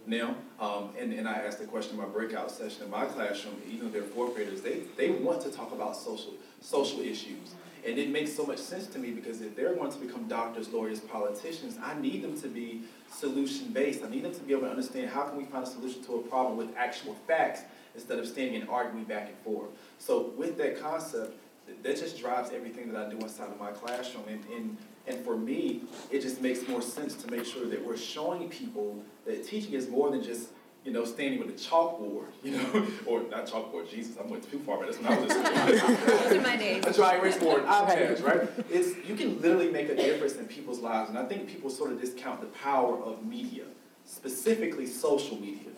now. 0.07 0.35
Um, 0.61 0.91
and, 0.99 1.13
and 1.13 1.29
I 1.29 1.35
asked 1.35 1.59
the 1.59 1.67
question 1.67 1.97
in 1.97 2.03
my 2.03 2.09
breakout 2.09 2.51
session 2.51 2.85
in 2.85 2.91
my 2.91 3.05
classroom, 3.07 3.57
even 3.71 3.93
their 3.93 4.03
fourth 4.03 4.35
graders, 4.35 4.61
they, 4.61 4.83
they 4.97 5.11
want 5.11 5.41
to 5.43 5.51
talk 5.51 5.73
about 5.73 5.97
social, 5.97 6.35
social 6.61 7.01
issues. 7.01 7.55
And 7.87 7.99
it 7.99 8.09
makes 8.09 8.33
so 8.33 8.47
much 8.47 8.59
sense 8.59 8.87
to 8.89 8.99
me 8.99 9.11
because 9.11 9.43
if 9.43 9.55
they're 9.55 9.75
going 9.75 9.93
to 9.93 9.99
become 9.99 10.27
doctors, 10.27 10.71
lawyers, 10.71 11.01
politicians, 11.01 11.77
I 11.83 11.95
need 12.01 12.23
them 12.23 12.41
to 12.41 12.49
be 12.49 12.83
solution 13.11 13.69
based. 13.69 14.03
I 14.03 14.09
need 14.09 14.25
them 14.25 14.35
to 14.35 14.41
be 14.41 14.53
able 14.53 14.63
to 14.63 14.71
understand 14.71 15.11
how 15.11 15.25
can 15.25 15.37
we 15.37 15.45
find 15.45 15.65
a 15.65 15.67
solution 15.67 16.03
to 16.05 16.15
a 16.17 16.23
problem 16.23 16.57
with 16.57 16.75
actual 16.77 17.15
facts 17.27 17.61
instead 17.95 18.19
of 18.19 18.27
standing 18.27 18.61
and 18.61 18.71
arguing 18.71 19.05
back 19.05 19.29
and 19.29 19.37
forth. 19.39 19.69
So 19.99 20.33
with 20.37 20.57
that 20.59 20.81
concept, 20.81 21.37
that 21.83 21.97
just 21.97 22.19
drives 22.19 22.51
everything 22.53 22.91
that 22.93 23.07
I 23.07 23.11
do 23.11 23.19
inside 23.19 23.51
of 23.51 23.59
my 23.59 23.71
classroom. 23.71 24.25
And, 24.29 24.45
and, 24.55 24.77
and 25.07 25.25
for 25.25 25.37
me, 25.37 25.83
it 26.11 26.21
just 26.21 26.41
makes 26.41 26.67
more 26.67 26.83
sense 26.83 27.15
to 27.17 27.31
make 27.31 27.45
sure 27.45 27.67
that 27.67 27.85
we're 27.85 27.97
showing 27.97 28.49
people 28.49 29.03
that 29.27 29.47
teaching 29.47 29.73
is 29.73 29.89
more 29.89 30.11
than 30.11 30.23
just 30.23 30.49
you 30.85 30.93
know, 30.93 31.05
standing 31.05 31.41
with 31.41 31.49
a 31.49 31.53
chalkboard, 31.53 32.27
you 32.45 32.59
know, 32.59 32.87
or 33.07 33.23
not 33.31 33.47
chalkboard, 33.47 33.89
Jesus, 33.91 34.17
I 34.19 34.27
went 34.27 34.49
too 34.51 34.59
far, 34.61 34.79
but 34.79 34.87
that's 34.87 34.99
when 34.99 35.13
I 35.13 35.19
was 35.19 35.29
Those 36.29 36.33
are 36.33 36.41
my 36.43 36.57
days. 36.57 36.85
A 36.85 36.93
dry 36.93 37.17
erase 37.17 37.39
board, 37.39 37.65
iPads, 37.65 38.23
right? 38.23 38.49
It's, 38.71 38.97
you 39.09 39.17
can 39.17 39.41
literally 39.41 39.71
make 39.71 39.89
a 39.89 39.97
difference 39.97 40.37
in 40.37 40.47
people's 40.47 40.81
lives, 40.81 41.09
and 41.09 41.19
I 41.19 41.25
think 41.25 41.49
people 41.49 41.71
sort 41.71 41.91
of 41.91 42.01
discount 42.01 42.41
the 42.41 42.47
power 42.49 42.99
of 43.03 43.25
media, 43.25 43.65
specifically 44.05 44.87
social 44.87 45.41
media. 45.41 45.71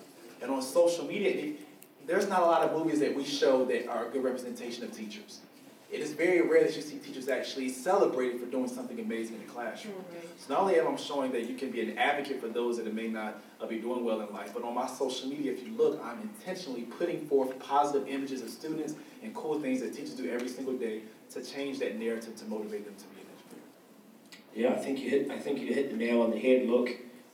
And 0.43 0.51
on 0.51 0.61
social 0.61 1.05
media, 1.05 1.55
there's 2.07 2.29
not 2.29 2.43
a 2.43 2.45
lot 2.45 2.63
of 2.63 2.73
movies 2.73 3.01
that 3.01 3.15
we 3.15 3.25
show 3.25 3.65
that 3.67 3.89
are 3.89 4.09
a 4.09 4.11
good 4.11 4.25
representation 4.25 4.85
of 4.85 4.93
teachers. 4.93 5.41
It 5.91 6.01
is 6.01 6.13
very 6.13 6.43
rare 6.43 6.65
that 6.65 6.75
you 6.75 6.83
see 6.83 6.99
teachers 6.99 7.29
actually 7.29 7.69
celebrated 7.69 8.41
for 8.41 8.47
doing 8.47 8.67
something 8.67 8.99
amazing 8.99 9.37
in 9.37 9.47
the 9.47 9.53
classroom. 9.53 9.95
Mm-hmm. 9.95 10.27
So 10.39 10.55
not 10.55 10.63
only 10.63 10.81
am 10.81 10.89
I 10.89 10.97
showing 10.97 11.31
that 11.33 11.49
you 11.49 11.55
can 11.55 11.71
be 11.71 11.81
an 11.81 11.97
advocate 11.97 12.41
for 12.41 12.49
those 12.49 12.79
that 12.79 12.93
may 12.93 13.07
not 13.07 13.41
uh, 13.61 13.67
be 13.67 13.79
doing 13.79 14.05
well 14.05 14.21
in 14.21 14.33
life, 14.33 14.51
but 14.53 14.65
on 14.65 14.75
my 14.75 14.89
social 14.89 15.29
media, 15.29 15.53
if 15.53 15.65
you 15.65 15.73
look, 15.75 16.03
I'm 16.05 16.21
intentionally 16.23 16.83
putting 16.83 17.25
forth 17.27 17.57
positive 17.61 18.09
images 18.09 18.43
of 18.43 18.51
students 18.51 18.95
and 19.23 19.33
cool 19.33 19.61
things 19.61 19.81
that 19.81 19.95
teachers 19.95 20.15
do 20.15 20.29
every 20.29 20.49
single 20.49 20.77
day 20.77 21.03
to 21.31 21.43
change 21.45 21.79
that 21.79 21.97
narrative 21.99 22.35
to 22.37 22.45
motivate 22.47 22.85
them 22.85 22.95
to 22.97 23.05
be 23.15 23.21
an 23.21 23.27
educator. 23.37 24.43
Yeah, 24.55 24.73
I 24.73 24.85
think 24.85 24.99
you 24.99 25.11
hit. 25.11 25.31
I 25.31 25.39
think 25.39 25.61
you 25.61 25.73
hit 25.73 25.91
the 25.91 25.97
nail 25.97 26.23
on 26.23 26.33
the 26.33 26.39
head. 26.39 26.69
Look, 26.69 26.91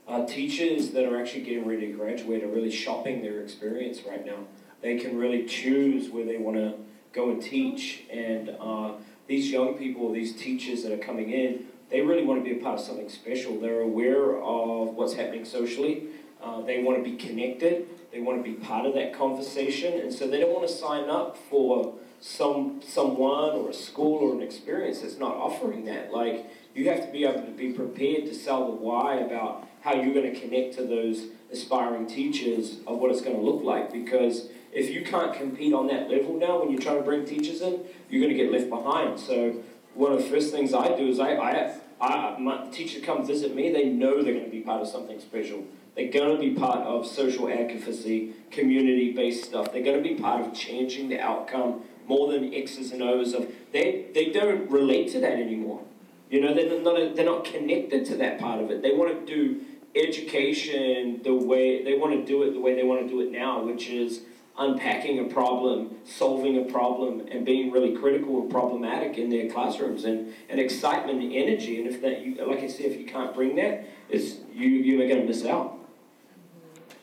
uh, 0.07 0.27
teachers 0.27 0.91
that 0.91 1.07
are 1.11 1.19
actually 1.19 1.43
getting 1.43 1.67
ready 1.67 1.87
to 1.87 1.93
graduate 1.95 2.45
are 2.45 2.49
really 2.49 2.71
shopping 2.71 3.23
their 3.23 3.41
experience 3.41 4.03
right 4.07 4.27
now. 4.27 4.39
They 4.83 4.99
can 4.99 5.17
really 5.17 5.47
choose 5.47 6.11
where 6.11 6.27
they 6.27 6.37
want 6.37 6.57
to 6.59 6.75
go 7.13 7.31
and 7.31 7.43
teach. 7.43 8.03
And 8.11 8.57
uh, 8.61 8.93
these 9.27 9.51
young 9.51 9.75
people, 9.75 10.13
these 10.13 10.35
teachers 10.35 10.83
that 10.83 10.93
are 10.93 11.03
coming 11.03 11.31
in, 11.31 11.67
they 11.91 12.01
really 12.01 12.25
want 12.25 12.43
to 12.43 12.51
be 12.51 12.59
a 12.59 12.63
part 12.63 12.79
of 12.79 12.85
something 12.85 13.09
special. 13.09 13.61
They're 13.61 13.81
aware 13.81 14.37
of 14.43 14.95
what's 14.95 15.15
happening 15.15 15.45
socially. 15.45 16.07
Uh, 16.43 16.63
they 16.63 16.83
want 16.83 17.03
to 17.03 17.05
be 17.05 17.17
connected. 17.17 17.87
They 18.13 18.21
want 18.21 18.43
to 18.45 18.51
be 18.51 18.57
part 18.57 18.87
of 18.87 18.95
that 18.95 19.15
conversation, 19.15 20.01
and 20.01 20.13
so 20.13 20.27
they 20.27 20.41
don't 20.41 20.53
want 20.53 20.67
to 20.67 20.75
sign 20.75 21.09
up 21.09 21.37
for 21.49 21.95
some 22.21 22.81
someone 22.87 23.51
or 23.51 23.71
a 23.71 23.75
school 23.75 24.19
or 24.19 24.35
an 24.35 24.43
experience 24.43 25.01
that's 25.01 25.19
not 25.19 25.35
offering 25.35 25.85
that. 25.85 26.13
Like 26.13 26.47
you 26.75 26.89
have 26.89 27.05
to 27.07 27.13
be 27.13 27.25
able 27.25 27.43
to 27.43 27.53
be 27.53 27.73
prepared 27.73 28.27
to 28.27 28.35
sell 28.35 28.67
the 28.67 28.73
why 28.73 29.17
about 29.17 29.69
how 29.83 29.95
you're 29.95 30.15
going 30.15 30.33
to 30.33 30.41
connect 30.41 30.75
to 30.75 30.85
those 30.85 31.27
aspiring 31.53 32.07
teachers 32.07 32.79
of 32.87 32.99
what 32.99 33.11
it's 33.11 33.21
going 33.21 33.37
to 33.37 33.43
look 33.43 33.63
like 33.63 33.93
because 33.93 34.49
if 34.73 34.91
you 34.91 35.05
can't 35.05 35.35
compete 35.35 35.75
on 35.75 35.87
that 35.89 36.11
level 36.11 36.39
now 36.39 36.61
when 36.61 36.71
you're 36.71 36.81
trying 36.81 36.97
to 36.97 37.03
bring 37.03 37.25
teachers 37.25 37.61
in, 37.61 37.85
you're 38.09 38.23
going 38.23 38.37
to 38.37 38.43
get 38.43 38.51
left 38.51 38.71
behind. 38.71 39.21
So 39.21 39.63
one 39.95 40.13
of 40.13 40.19
the 40.19 40.25
first 40.25 40.53
things 40.53 40.73
I 40.73 40.97
do 40.97 41.09
is 41.09 41.21
I, 41.21 41.35
I, 41.35 41.75
I 42.01 42.39
my 42.39 42.69
teacher 42.71 43.01
come 43.01 43.27
visit 43.27 43.55
me. 43.55 43.71
They 43.71 43.85
know 43.85 44.23
they're 44.23 44.33
going 44.33 44.47
to 44.47 44.51
be 44.51 44.61
part 44.61 44.81
of 44.81 44.89
something 44.89 45.21
special. 45.21 45.65
They're 45.95 46.11
going 46.11 46.35
to 46.35 46.41
be 46.41 46.55
part 46.55 46.81
of 46.87 47.07
social 47.07 47.51
advocacy, 47.51 48.33
community-based 48.51 49.45
stuff. 49.45 49.73
They're 49.73 49.83
going 49.83 50.03
to 50.03 50.09
be 50.09 50.15
part 50.15 50.41
of 50.41 50.55
changing 50.55 51.11
the 51.11 51.21
outcome 51.21 51.83
more 52.07 52.33
than 52.33 52.53
X's 52.53 52.93
and 52.93 53.03
O's 53.03 53.35
of 53.35 53.47
they 53.73 54.07
they 54.15 54.31
don't 54.31 54.71
relate 54.71 55.13
to 55.13 55.21
that 55.21 55.33
anymore. 55.33 55.83
You 56.31 56.41
know, 56.41 56.55
they're 56.55 56.81
not 56.81 57.15
they're 57.15 57.27
not 57.27 57.45
connected 57.45 58.07
to 58.07 58.17
that 58.17 58.41
part 58.41 58.63
of 58.63 58.71
it. 58.71 58.81
They 58.81 58.93
want 58.93 59.27
to 59.27 59.35
do 59.35 59.61
education 59.95 61.21
the 61.23 61.35
way 61.35 61.85
they 61.85 61.99
want 61.99 62.19
to 62.19 62.25
do 62.25 62.43
it 62.45 62.55
the 62.55 62.61
way 62.61 62.75
they 62.75 62.83
want 62.83 63.03
to 63.03 63.09
do 63.09 63.21
it 63.21 63.31
now, 63.31 63.63
which 63.63 63.89
is 63.89 64.23
unpacking 64.59 65.19
a 65.19 65.25
problem, 65.25 65.97
solving 66.05 66.59
a 66.59 66.71
problem, 66.71 67.27
and 67.31 67.45
being 67.45 67.71
really 67.71 67.97
critical 67.97 68.41
and 68.43 68.51
problematic 68.51 69.17
in 69.17 69.31
their 69.31 69.49
classrooms, 69.49 70.05
and, 70.05 70.33
and 70.49 70.61
excitement 70.61 71.23
and 71.23 71.33
energy. 71.33 71.81
And 71.81 71.89
if 71.89 72.03
that, 72.03 72.21
you, 72.21 72.35
like 72.47 72.61
I 72.61 72.69
said, 72.69 72.87
if 72.87 72.99
you 72.99 73.07
can't 73.07 73.35
bring 73.35 73.57
that, 73.57 73.87
it's, 74.09 74.37
you, 74.53 74.69
you're 74.69 75.09
going 75.09 75.21
to 75.23 75.27
miss 75.27 75.45
out. 75.45 75.79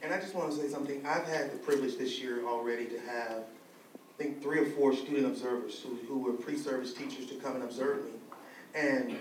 And 0.03 0.13
I 0.13 0.19
just 0.19 0.35
want 0.35 0.51
to 0.51 0.57
say 0.57 0.67
something. 0.67 1.05
I've 1.05 1.25
had 1.25 1.51
the 1.51 1.57
privilege 1.57 1.97
this 1.97 2.19
year 2.19 2.45
already 2.45 2.85
to 2.85 2.99
have, 2.99 3.43
I 3.95 4.23
think, 4.23 4.41
three 4.41 4.59
or 4.59 4.65
four 4.65 4.93
student 4.93 5.25
observers 5.25 5.81
who, 5.81 5.97
who 6.07 6.19
were 6.19 6.33
pre-service 6.33 6.93
teachers 6.93 7.25
to 7.27 7.35
come 7.35 7.55
and 7.55 7.63
observe 7.63 8.05
me. 8.05 8.11
And, 8.75 9.17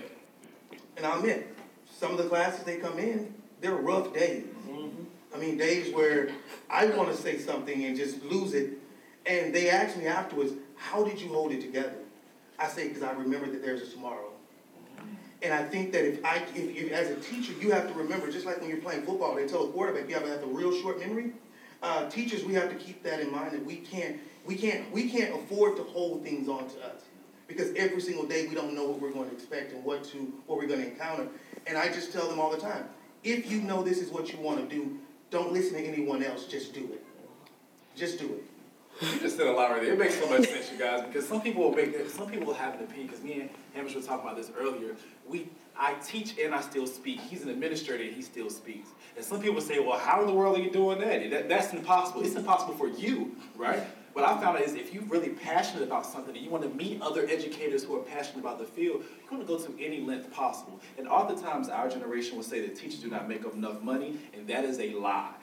and 0.97 1.05
I'll 1.05 1.19
admit, 1.19 1.55
some 1.91 2.11
of 2.11 2.17
the 2.17 2.29
classes 2.29 2.63
they 2.63 2.77
come 2.77 2.99
in, 2.99 3.33
they're 3.59 3.75
rough 3.75 4.13
days. 4.13 4.45
Mm-hmm. 4.69 5.03
I 5.33 5.37
mean, 5.37 5.57
days 5.57 5.93
where 5.93 6.29
I 6.69 6.85
want 6.87 7.09
to 7.09 7.15
say 7.15 7.37
something 7.37 7.85
and 7.85 7.95
just 7.95 8.23
lose 8.23 8.53
it. 8.53 8.73
And 9.25 9.53
they 9.53 9.69
ask 9.69 9.97
me 9.97 10.07
afterwards, 10.07 10.53
how 10.75 11.03
did 11.03 11.21
you 11.21 11.29
hold 11.29 11.51
it 11.51 11.61
together? 11.61 11.97
I 12.57 12.67
say, 12.67 12.87
because 12.87 13.03
I 13.03 13.11
remember 13.11 13.47
that 13.51 13.61
there's 13.61 13.81
a 13.81 13.91
tomorrow. 13.91 14.31
And 15.41 15.53
I 15.53 15.63
think 15.63 15.93
that 15.93 16.05
if 16.05 16.23
I, 16.25 16.37
if, 16.53 16.75
if, 16.75 16.91
as 16.91 17.09
a 17.09 17.15
teacher, 17.15 17.53
you 17.61 17.71
have 17.71 17.87
to 17.87 17.93
remember, 17.93 18.29
just 18.29 18.45
like 18.45 18.59
when 18.59 18.69
you're 18.69 18.79
playing 18.79 19.03
football, 19.03 19.35
they 19.35 19.47
tell 19.47 19.65
a 19.65 19.71
quarterback 19.71 20.09
you 20.09 20.15
have 20.15 20.23
to 20.25 20.29
have 20.29 20.43
a 20.43 20.47
real 20.47 20.73
short 20.81 20.99
memory. 20.99 21.31
Uh, 21.81 22.09
teachers, 22.09 22.43
we 22.43 22.53
have 22.53 22.69
to 22.69 22.75
keep 22.75 23.03
that 23.03 23.21
in 23.21 23.31
mind 23.31 23.53
that 23.53 23.65
we 23.65 23.77
can't, 23.77 24.17
we 24.45 24.55
can't, 24.55 24.91
we 24.91 25.09
can't 25.09 25.33
afford 25.33 25.77
to 25.77 25.83
hold 25.83 26.23
things 26.23 26.49
on 26.49 26.67
to 26.67 26.85
us 26.85 27.03
because 27.47 27.73
every 27.75 28.01
single 28.01 28.25
day 28.25 28.47
we 28.47 28.55
don't 28.55 28.75
know 28.75 28.83
what 28.83 28.99
we're 28.99 29.11
going 29.11 29.29
to 29.29 29.35
expect 29.35 29.71
and 29.71 29.83
what 29.85 30.03
to, 30.03 30.17
what 30.45 30.57
we're 30.57 30.67
going 30.67 30.81
to 30.81 30.87
encounter. 30.87 31.27
And 31.67 31.77
I 31.77 31.87
just 31.87 32.11
tell 32.11 32.27
them 32.27 32.37
all 32.37 32.51
the 32.51 32.59
time, 32.59 32.85
if 33.23 33.49
you 33.49 33.61
know 33.61 33.81
this 33.81 33.99
is 33.99 34.11
what 34.11 34.33
you 34.33 34.39
want 34.39 34.69
to 34.69 34.75
do, 34.75 34.97
don't 35.31 35.53
listen 35.53 35.73
to 35.73 35.83
anyone 35.85 36.23
else. 36.23 36.45
Just 36.45 36.73
do 36.73 36.81
it. 36.81 37.03
Just 37.95 38.19
do 38.19 38.25
it. 38.25 38.43
You 39.01 39.19
just 39.21 39.37
said 39.37 39.47
a 39.47 39.51
lot 39.51 39.71
right 39.71 39.81
there. 39.81 39.93
It 39.93 39.99
makes 39.99 40.19
so 40.19 40.29
much 40.29 40.47
sense, 40.49 40.71
you 40.71 40.77
guys, 40.77 41.05
because 41.05 41.27
some 41.27 41.41
people 41.41 41.63
will 41.63 41.75
make 41.75 42.09
some 42.09 42.29
people 42.29 42.47
will 42.47 42.53
have 42.53 42.75
an 42.75 42.83
opinion. 42.83 43.07
Because 43.07 43.23
me 43.23 43.41
and 43.41 43.49
Hamish 43.73 43.95
were 43.95 44.01
talking 44.01 44.25
about 44.25 44.35
this 44.35 44.51
earlier. 44.59 44.95
We, 45.27 45.47
I 45.77 45.93
teach 46.05 46.37
and 46.37 46.53
I 46.53 46.61
still 46.61 46.87
speak. 46.87 47.21
He's 47.21 47.43
an 47.43 47.49
administrator 47.49 48.03
and 48.03 48.13
he 48.13 48.21
still 48.21 48.49
speaks. 48.49 48.89
And 49.15 49.23
some 49.23 49.41
people 49.41 49.61
say, 49.61 49.79
"Well, 49.79 49.97
how 49.97 50.21
in 50.21 50.27
the 50.27 50.33
world 50.33 50.57
are 50.57 50.61
you 50.61 50.69
doing 50.69 50.99
that? 50.99 51.29
that 51.29 51.47
that's 51.47 51.71
impossible. 51.73 52.23
It's 52.23 52.35
impossible 52.35 52.73
for 52.73 52.89
you, 52.89 53.35
right?" 53.55 53.83
What 54.13 54.25
I 54.25 54.39
found 54.41 54.57
out 54.57 54.61
is 54.61 54.73
if 54.73 54.93
you're 54.93 55.03
really 55.03 55.29
passionate 55.29 55.83
about 55.83 56.05
something 56.05 56.35
and 56.35 56.43
you 56.43 56.49
want 56.49 56.63
to 56.63 56.69
meet 56.69 57.01
other 57.01 57.27
educators 57.27 57.83
who 57.83 57.95
are 57.95 58.03
passionate 58.03 58.39
about 58.39 58.59
the 58.59 58.65
field, 58.65 59.03
you're 59.19 59.29
going 59.29 59.41
to 59.41 59.47
go 59.47 59.57
to 59.57 59.83
any 59.83 60.01
length 60.01 60.31
possible. 60.31 60.79
And 60.97 61.07
oftentimes, 61.07 61.69
our 61.69 61.89
generation 61.89 62.35
will 62.35 62.43
say 62.43 62.61
that 62.61 62.75
teachers 62.75 62.99
do 62.99 63.09
not 63.09 63.27
make 63.27 63.45
enough 63.45 63.81
money, 63.81 64.17
and 64.33 64.47
that 64.47 64.65
is 64.65 64.79
a 64.79 64.93
lie 64.95 65.33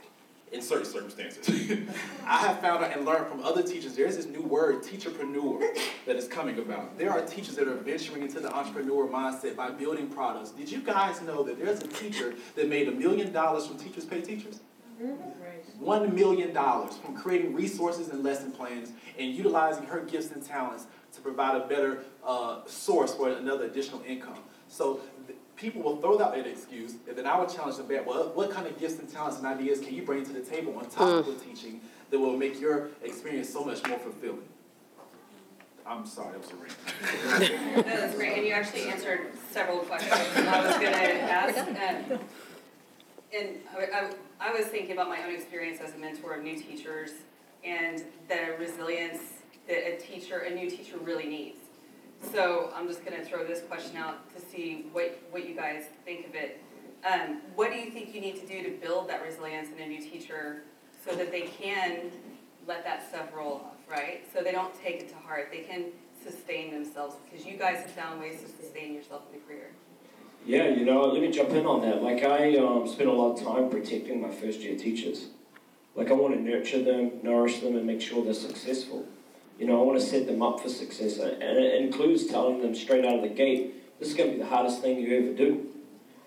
in 0.52 0.62
certain 0.62 0.86
circumstances. 0.86 1.48
I 2.26 2.38
have 2.38 2.60
found 2.60 2.84
out 2.84 2.96
and 2.96 3.04
learned 3.04 3.26
from 3.26 3.42
other 3.42 3.62
teachers 3.62 3.96
there's 3.96 4.16
this 4.16 4.26
new 4.26 4.42
word, 4.42 4.82
teacherpreneur, 4.82 5.76
that 6.06 6.16
is 6.16 6.28
coming 6.28 6.58
about. 6.58 6.96
There 6.98 7.10
are 7.10 7.22
teachers 7.22 7.56
that 7.56 7.66
are 7.66 7.74
venturing 7.74 8.22
into 8.22 8.40
the 8.40 8.52
entrepreneur 8.54 9.08
mindset 9.08 9.56
by 9.56 9.70
building 9.70 10.08
products. 10.08 10.50
Did 10.50 10.70
you 10.70 10.80
guys 10.80 11.20
know 11.22 11.42
that 11.42 11.58
there's 11.58 11.82
a 11.82 11.88
teacher 11.88 12.34
that 12.54 12.68
made 12.68 12.88
a 12.88 12.92
million 12.92 13.32
dollars 13.32 13.66
from 13.66 13.76
Teachers 13.78 14.04
Pay 14.04 14.20
Teachers? 14.20 14.60
$1 15.00 16.12
million 16.14 16.52
from 16.52 17.16
creating 17.16 17.54
resources 17.54 18.08
and 18.08 18.22
lesson 18.22 18.50
plans 18.50 18.92
and 19.18 19.34
utilizing 19.34 19.84
her 19.84 20.00
gifts 20.00 20.30
and 20.30 20.42
talents 20.44 20.86
to 21.12 21.20
provide 21.20 21.60
a 21.60 21.66
better 21.66 22.04
uh, 22.24 22.60
source 22.66 23.14
for 23.14 23.30
another 23.30 23.64
additional 23.64 24.02
income. 24.06 24.38
So 24.68 25.00
th- 25.26 25.38
people 25.56 25.82
will 25.82 25.96
throw 25.96 26.20
out 26.20 26.34
that 26.34 26.46
excuse, 26.46 26.94
and 27.08 27.16
then 27.16 27.26
I 27.26 27.38
would 27.38 27.48
challenge 27.48 27.76
them 27.76 27.86
back, 27.86 28.06
well, 28.06 28.30
what 28.34 28.50
kind 28.50 28.66
of 28.66 28.78
gifts 28.78 28.98
and 28.98 29.08
talents 29.08 29.38
and 29.38 29.46
ideas 29.46 29.80
can 29.80 29.94
you 29.94 30.02
bring 30.02 30.24
to 30.24 30.32
the 30.32 30.40
table 30.40 30.76
on 30.78 30.88
top 30.88 31.08
mm. 31.08 31.18
of 31.20 31.26
the 31.26 31.44
teaching 31.44 31.80
that 32.10 32.18
will 32.18 32.36
make 32.36 32.60
your 32.60 32.88
experience 33.02 33.48
so 33.48 33.64
much 33.64 33.86
more 33.86 33.98
fulfilling? 33.98 34.42
I'm 35.86 36.04
sorry, 36.04 36.32
that 36.32 36.40
was 36.40 36.50
a 36.50 36.56
rant. 36.56 37.76
no, 37.76 37.82
that's 37.82 38.16
great, 38.16 38.38
and 38.38 38.46
you 38.46 38.52
actually 38.52 38.88
answered 38.88 39.30
several 39.52 39.78
questions 39.78 40.12
I 40.12 40.66
was 40.66 40.76
going 40.78 40.92
to 40.92 41.22
ask. 41.22 41.58
Um, 41.58 42.20
and 43.32 43.58
I, 43.76 44.00
I, 44.00 44.10
I 44.38 44.52
was 44.52 44.66
thinking 44.66 44.92
about 44.92 45.08
my 45.08 45.22
own 45.24 45.34
experience 45.34 45.80
as 45.80 45.94
a 45.94 45.98
mentor 45.98 46.34
of 46.34 46.42
new 46.42 46.56
teachers 46.56 47.10
and 47.64 48.04
the 48.28 48.54
resilience 48.58 49.20
that 49.66 49.78
a 49.78 49.96
teacher, 49.96 50.40
a 50.40 50.54
new 50.54 50.68
teacher 50.68 50.98
really 50.98 51.26
needs. 51.26 51.58
So 52.32 52.70
I'm 52.74 52.86
just 52.86 53.04
going 53.04 53.18
to 53.18 53.24
throw 53.24 53.46
this 53.46 53.62
question 53.62 53.96
out 53.96 54.32
to 54.34 54.40
see 54.40 54.86
what, 54.92 55.18
what 55.30 55.48
you 55.48 55.54
guys 55.54 55.84
think 56.04 56.26
of 56.26 56.34
it. 56.34 56.60
Um, 57.10 57.40
what 57.54 57.72
do 57.72 57.78
you 57.78 57.90
think 57.90 58.14
you 58.14 58.20
need 58.20 58.36
to 58.36 58.46
do 58.46 58.62
to 58.62 58.70
build 58.76 59.08
that 59.08 59.22
resilience 59.22 59.68
in 59.74 59.82
a 59.82 59.86
new 59.86 60.00
teacher 60.00 60.62
so 61.04 61.14
that 61.16 61.30
they 61.30 61.42
can 61.42 62.10
let 62.66 62.84
that 62.84 63.08
stuff 63.08 63.28
roll 63.34 63.54
off, 63.54 63.90
right? 63.90 64.22
So 64.34 64.42
they 64.42 64.52
don't 64.52 64.74
take 64.82 65.00
it 65.00 65.08
to 65.10 65.16
heart. 65.16 65.48
They 65.50 65.60
can 65.60 65.86
sustain 66.22 66.72
themselves 66.72 67.16
because 67.24 67.46
you 67.46 67.56
guys 67.56 67.78
have 67.78 67.92
found 67.92 68.20
ways 68.20 68.40
to 68.42 68.48
sustain 68.48 68.92
yourself 68.92 69.22
in 69.32 69.40
a 69.40 69.42
career. 69.44 69.70
Yeah, 70.46 70.68
you 70.68 70.84
know, 70.84 71.02
let 71.02 71.20
me 71.20 71.32
jump 71.32 71.50
in 71.50 71.66
on 71.66 71.80
that. 71.80 72.04
Like, 72.04 72.22
I 72.22 72.56
um, 72.58 72.86
spend 72.86 73.10
a 73.10 73.12
lot 73.12 73.36
of 73.36 73.44
time 73.44 73.68
protecting 73.68 74.22
my 74.22 74.30
first 74.30 74.60
year 74.60 74.78
teachers. 74.78 75.26
Like, 75.96 76.08
I 76.08 76.14
want 76.14 76.34
to 76.34 76.40
nurture 76.40 76.80
them, 76.84 77.10
nourish 77.24 77.58
them, 77.58 77.74
and 77.74 77.84
make 77.84 78.00
sure 78.00 78.24
they're 78.24 78.32
successful. 78.32 79.04
You 79.58 79.66
know, 79.66 79.80
I 79.80 79.84
want 79.84 79.98
to 79.98 80.06
set 80.06 80.28
them 80.28 80.42
up 80.42 80.60
for 80.60 80.68
success. 80.68 81.18
And 81.18 81.42
it 81.42 81.82
includes 81.82 82.26
telling 82.26 82.62
them 82.62 82.76
straight 82.76 83.04
out 83.04 83.16
of 83.16 83.22
the 83.22 83.28
gate, 83.28 83.98
this 83.98 84.10
is 84.10 84.14
going 84.14 84.30
to 84.30 84.36
be 84.36 84.42
the 84.42 84.48
hardest 84.48 84.82
thing 84.82 85.00
you 85.00 85.18
ever 85.18 85.36
do. 85.36 85.66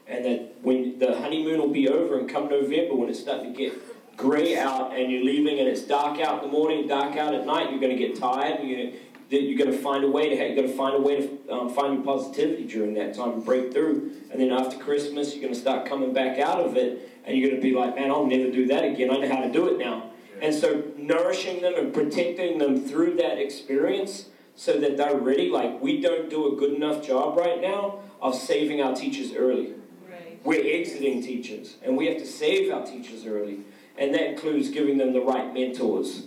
And 0.06 0.26
that 0.26 0.56
when 0.64 1.00
the 1.00 1.18
honeymoon 1.18 1.60
will 1.60 1.70
be 1.70 1.88
over 1.88 2.20
and 2.20 2.28
come 2.28 2.50
November, 2.50 2.96
when 2.96 3.08
it's 3.08 3.22
starting 3.22 3.54
to 3.54 3.58
get 3.58 3.74
grey 4.18 4.58
out 4.58 4.94
and 4.98 5.10
you're 5.10 5.24
leaving 5.24 5.60
and 5.60 5.68
it's 5.70 5.84
dark 5.84 6.20
out 6.20 6.44
in 6.44 6.50
the 6.50 6.52
morning, 6.52 6.88
dark 6.88 7.16
out 7.16 7.34
at 7.34 7.46
night, 7.46 7.72
you're 7.72 7.80
going 7.80 7.96
to 7.96 8.08
get 8.08 8.20
tired. 8.20 8.62
You're 8.64 8.92
that 9.30 9.44
you're 9.44 9.58
going 9.58 9.72
to 9.72 9.78
find 9.78 10.04
a 10.04 10.10
way 10.10 10.30
to 10.30 10.38
have, 10.38 10.48
you're 10.48 10.56
going 10.56 10.68
to 10.68 10.76
find 10.76 10.96
a 10.96 11.02
way 11.02 11.28
to 11.28 11.54
um, 11.54 11.70
find 11.70 11.94
your 11.96 12.04
positivity 12.04 12.66
during 12.66 12.96
that 12.96 13.14
time 13.14 13.34
and 13.34 13.46
break 13.46 13.72
through. 13.72 14.12
And 14.32 14.42
then 14.42 14.52
after 14.52 14.78
Christmas, 14.78 15.34
you're 15.34 15.42
going 15.42 15.54
to 15.54 15.60
start 15.60 15.86
coming 15.88 16.14
back 16.14 16.40
out 16.40 16.60
of 16.60 16.76
it, 16.78 17.12
and 17.26 17.38
you're 17.38 17.50
going 17.50 17.62
to 17.62 17.68
be 17.68 17.76
like, 17.76 17.96
man, 17.96 18.10
I'll 18.10 18.26
never 18.26 18.52
do 18.52 18.66
that 18.68 18.84
again. 18.84 19.12
I 19.12 19.18
know 19.18 19.36
how 19.36 19.42
to 19.42 19.52
do 19.52 19.68
it 19.68 19.78
now. 19.78 20.12
And 20.42 20.56
so, 20.56 20.84
nourishing 20.98 21.62
them 21.62 21.76
and 21.76 21.94
protecting 21.94 22.60
them 22.60 22.88
through 22.88 23.16
that 23.16 23.38
experience 23.38 24.30
so 24.56 24.80
that 24.80 24.98
they're 24.98 25.18
ready. 25.18 25.50
Like, 25.50 25.82
we 25.82 26.02
don't 26.02 26.30
do 26.30 26.54
a 26.54 26.56
good 26.56 26.74
enough 26.74 27.06
job 27.06 27.38
right 27.38 27.62
now 27.62 28.00
of 28.22 28.36
saving 28.36 28.82
our 28.82 28.96
teachers 28.96 29.34
early. 29.34 29.74
Right. 30.10 30.40
We're 30.44 30.80
exiting 30.80 31.22
teachers, 31.22 31.76
and 31.84 31.98
we 31.98 32.08
have 32.08 32.18
to 32.18 32.26
save 32.26 32.72
our 32.72 32.86
teachers 32.86 33.26
early. 33.26 33.60
And 33.98 34.14
that 34.14 34.28
includes 34.28 34.70
giving 34.70 34.98
them 34.98 35.12
the 35.12 35.22
right 35.22 35.54
mentors, 35.54 36.24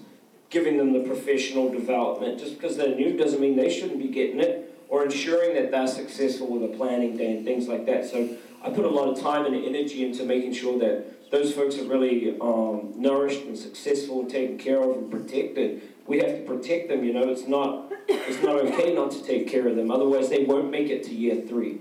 giving 0.52 0.76
them 0.76 0.92
the 0.92 1.00
professional 1.00 1.70
development. 1.70 2.38
Just 2.38 2.54
because 2.54 2.76
they're 2.76 2.94
new 2.94 3.16
doesn't 3.16 3.40
mean 3.40 3.56
they 3.56 3.70
shouldn't 3.70 3.98
be 3.98 4.08
getting 4.08 4.38
it, 4.38 4.78
or 4.88 5.02
ensuring 5.02 5.54
that 5.54 5.70
they're 5.70 5.88
successful 5.88 6.46
with 6.46 6.70
a 6.70 6.76
planning 6.76 7.16
day 7.16 7.32
and 7.32 7.44
things 7.44 7.66
like 7.66 7.86
that. 7.86 8.04
So 8.04 8.36
I 8.62 8.68
put 8.70 8.84
a 8.84 8.88
lot 8.88 9.08
of 9.08 9.20
time 9.20 9.46
and 9.46 9.56
energy 9.56 10.04
into 10.04 10.24
making 10.24 10.52
sure 10.52 10.78
that 10.78 11.30
those 11.30 11.54
folks 11.54 11.78
are 11.78 11.84
really 11.84 12.36
um, 12.40 12.92
nourished 12.96 13.42
and 13.44 13.58
successful 13.58 14.20
and 14.20 14.30
taken 14.30 14.58
care 14.58 14.78
of 14.78 14.96
and 14.98 15.10
protected. 15.10 15.80
We 16.06 16.18
have 16.18 16.36
to 16.36 16.42
protect 16.42 16.90
them. 16.90 17.02
You 17.02 17.14
know, 17.14 17.28
it's 17.30 17.48
not 17.48 17.90
it's 18.08 18.42
not 18.42 18.56
okay 18.56 18.94
not 18.94 19.10
to 19.12 19.22
take 19.24 19.48
care 19.48 19.66
of 19.66 19.76
them. 19.76 19.90
Otherwise, 19.90 20.28
they 20.28 20.44
won't 20.44 20.70
make 20.70 20.90
it 20.90 21.02
to 21.04 21.14
year 21.14 21.40
three. 21.48 21.80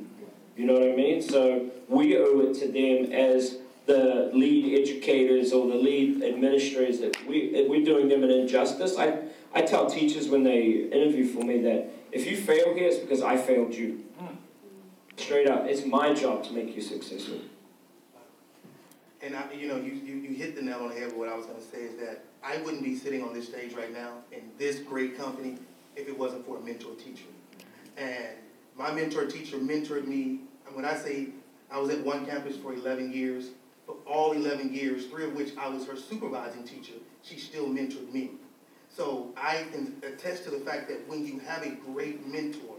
You 0.56 0.66
know 0.66 0.74
what 0.74 0.84
I 0.84 0.96
mean? 0.96 1.22
So 1.22 1.70
we 1.90 2.18
owe 2.18 2.40
it 2.40 2.54
to 2.60 2.68
them 2.72 3.12
as 3.12 3.58
the 3.92 4.32
lead 4.34 4.80
educators 4.80 5.52
or 5.52 5.68
the 5.68 5.76
lead 5.76 6.24
administrators 6.24 7.00
that 7.00 7.16
we 7.28 7.66
we're 7.70 7.84
doing 7.84 8.08
them 8.08 8.24
an 8.24 8.32
injustice. 8.32 8.98
I 8.98 9.08
I 9.54 9.62
tell 9.62 9.90
teachers 9.90 10.30
when 10.30 10.44
they 10.44 10.62
interview 10.98 11.26
for 11.26 11.44
me 11.44 11.62
that 11.62 11.90
if 12.12 12.30
you 12.30 12.38
fail 12.38 12.74
here, 12.74 12.88
it's 12.88 12.98
because 12.98 13.22
I 13.22 13.38
failed 13.38 13.74
you. 13.74 14.06
Straight 15.18 15.48
up, 15.48 15.66
it's 15.66 15.86
my 15.86 16.14
job 16.14 16.44
to 16.46 16.54
make 16.54 16.76
you 16.76 16.82
successful. 16.82 17.40
And 19.22 19.36
I, 19.36 19.44
you 19.54 19.68
know, 19.68 19.76
you, 19.76 19.92
you, 19.92 20.16
you 20.16 20.34
hit 20.34 20.56
the 20.56 20.64
nail 20.64 20.80
on 20.80 20.90
the 20.90 20.96
head 20.96 21.08
with 21.08 21.16
what 21.16 21.30
I 21.30 21.36
was 21.36 21.46
gonna 21.46 21.62
say 21.62 21.82
is 21.84 21.96
that 21.98 22.24
I 22.44 22.58
wouldn't 22.64 22.84
be 22.84 22.96
sitting 22.96 23.22
on 23.22 23.34
this 23.34 23.48
stage 23.48 23.74
right 23.74 23.94
now 23.94 24.14
in 24.32 24.42
this 24.58 24.80
great 24.80 25.16
company 25.18 25.58
if 25.96 26.08
it 26.08 26.18
wasn't 26.18 26.46
for 26.46 26.58
a 26.58 26.62
mentor 26.62 26.96
teacher. 26.96 27.30
And 27.98 28.36
my 28.76 28.92
mentor 28.92 29.26
teacher 29.26 29.58
mentored 29.58 30.08
me, 30.08 30.40
and 30.66 30.76
when 30.76 30.86
I 30.86 30.96
say 30.96 31.28
I 31.70 31.78
was 31.78 31.90
at 31.90 32.04
one 32.04 32.26
campus 32.26 32.56
for 32.58 32.74
eleven 32.74 33.14
years, 33.14 33.50
for 33.92 34.12
all 34.12 34.32
eleven 34.32 34.74
years, 34.74 35.08
three 35.08 35.26
of 35.26 35.34
which 35.34 35.56
I 35.58 35.68
was 35.68 35.86
her 35.88 35.96
supervising 35.96 36.64
teacher, 36.64 36.94
she 37.24 37.38
still 37.38 37.66
mentored 37.66 38.12
me. 38.12 38.32
So 38.90 39.34
I 39.38 39.66
can 39.72 40.02
attest 40.04 40.44
to 40.46 40.50
the 40.50 40.60
fact 40.60 40.88
that 40.90 41.08
when 41.08 41.26
you 41.26 41.40
have 41.40 41.66
a 41.66 41.72
great 41.92 42.26
mentor, 42.28 42.76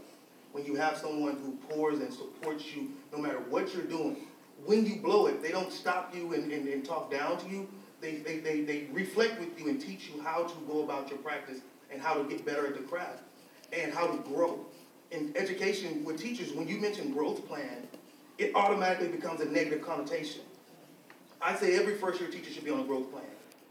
when 0.51 0.65
you 0.65 0.75
have 0.75 0.97
someone 0.97 1.37
who 1.37 1.57
pours 1.67 1.99
and 1.99 2.13
supports 2.13 2.75
you 2.75 2.91
no 3.11 3.17
matter 3.17 3.39
what 3.49 3.73
you're 3.73 3.83
doing, 3.85 4.27
when 4.65 4.85
you 4.85 4.97
blow 4.97 5.25
it, 5.27 5.41
they 5.41 5.51
don't 5.51 5.71
stop 5.71 6.15
you 6.15 6.33
and, 6.33 6.51
and, 6.51 6.67
and 6.67 6.85
talk 6.85 7.11
down 7.11 7.37
to 7.37 7.49
you. 7.49 7.67
They, 8.01 8.17
they, 8.17 8.39
they, 8.39 8.61
they 8.61 8.87
reflect 8.91 9.39
with 9.39 9.59
you 9.59 9.69
and 9.69 9.81
teach 9.81 10.09
you 10.13 10.21
how 10.21 10.43
to 10.43 10.55
go 10.67 10.83
about 10.83 11.09
your 11.09 11.19
practice 11.19 11.59
and 11.91 12.01
how 12.01 12.13
to 12.15 12.23
get 12.23 12.45
better 12.45 12.67
at 12.67 12.75
the 12.75 12.83
craft 12.83 13.23
and 13.71 13.93
how 13.93 14.07
to 14.07 14.17
grow. 14.29 14.65
In 15.11 15.33
education 15.35 16.03
with 16.03 16.21
teachers, 16.21 16.53
when 16.53 16.67
you 16.67 16.79
mention 16.79 17.11
growth 17.11 17.47
plan, 17.47 17.87
it 18.37 18.51
automatically 18.55 19.07
becomes 19.07 19.41
a 19.41 19.45
negative 19.45 19.81
connotation. 19.81 20.41
I 21.43 21.55
say 21.55 21.75
every 21.75 21.95
first 21.95 22.21
year 22.21 22.29
teacher 22.29 22.51
should 22.51 22.63
be 22.63 22.71
on 22.71 22.79
a 22.79 22.83
growth 22.83 23.11
plan. 23.11 23.23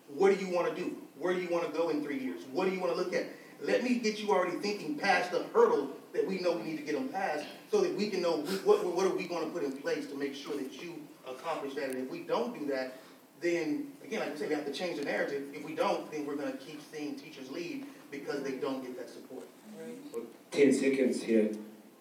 What 0.09 0.39
do 0.39 0.45
you 0.45 0.53
want 0.53 0.75
to 0.75 0.81
do? 0.81 0.95
Where 1.19 1.33
do 1.33 1.41
you 1.41 1.49
want 1.49 1.65
to 1.65 1.77
go 1.77 1.89
in 1.89 2.03
three 2.03 2.19
years? 2.19 2.43
What 2.53 2.69
do 2.69 2.75
you 2.75 2.81
want 2.81 2.93
to 2.93 2.99
look 2.99 3.15
at? 3.15 3.27
Let 3.61 3.83
me 3.83 3.95
get 3.95 4.19
you 4.19 4.31
already 4.31 4.59
thinking 4.59 4.99
past 4.99 5.31
the 5.31 5.45
hurdle 5.55 5.91
that 6.13 6.27
we 6.27 6.39
know 6.41 6.53
we 6.53 6.63
need 6.65 6.77
to 6.77 6.83
get 6.83 6.95
them 6.95 7.09
past 7.09 7.47
so 7.71 7.81
that 7.81 7.95
we 7.95 8.11
can 8.11 8.21
know 8.21 8.39
what, 8.65 8.85
what 8.85 9.07
are 9.07 9.15
we 9.15 9.27
going 9.27 9.45
to 9.45 9.51
put 9.51 9.63
in 9.63 9.73
place 9.73 10.07
to 10.09 10.15
make 10.17 10.35
sure 10.35 10.55
that 10.57 10.83
you 10.83 10.97
accomplish 11.27 11.75
that. 11.75 11.91
And 11.91 12.05
if 12.05 12.11
we 12.11 12.21
don't 12.21 12.59
do 12.59 12.67
that, 12.67 12.99
then, 13.41 13.87
again, 14.05 14.21
like 14.21 14.33
I 14.33 14.37
said, 14.37 14.49
we 14.51 14.55
have 14.55 14.67
to 14.67 14.73
change 14.73 14.99
the 14.99 15.05
narrative. 15.05 15.45
If 15.55 15.65
we 15.65 15.75
don't, 15.75 16.11
then 16.13 16.27
we're 16.27 16.37
going 16.37 16.53
to 16.53 16.59
keep 16.59 16.81
seeing 16.93 17.17
teachers 17.17 17.51
leave 17.51 17.87
because 18.11 18.43
they 18.43 18.57
don't 18.57 18.83
get 18.83 18.99
that 18.99 19.09
support. 19.09 19.47
10 20.51 20.73
seconds 20.75 21.23
here. 21.23 21.51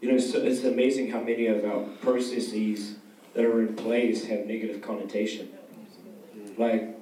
You 0.02 0.12
know, 0.12 0.18
so 0.18 0.40
it's 0.40 0.64
amazing 0.64 1.12
how 1.12 1.22
many 1.22 1.48
of 1.48 1.64
our 1.64 1.84
processes 2.02 2.96
that 3.34 3.46
are 3.46 3.62
in 3.62 3.76
place 3.76 4.26
have 4.26 4.46
negative 4.46 4.82
connotation. 4.82 5.50
Like, 6.62 6.96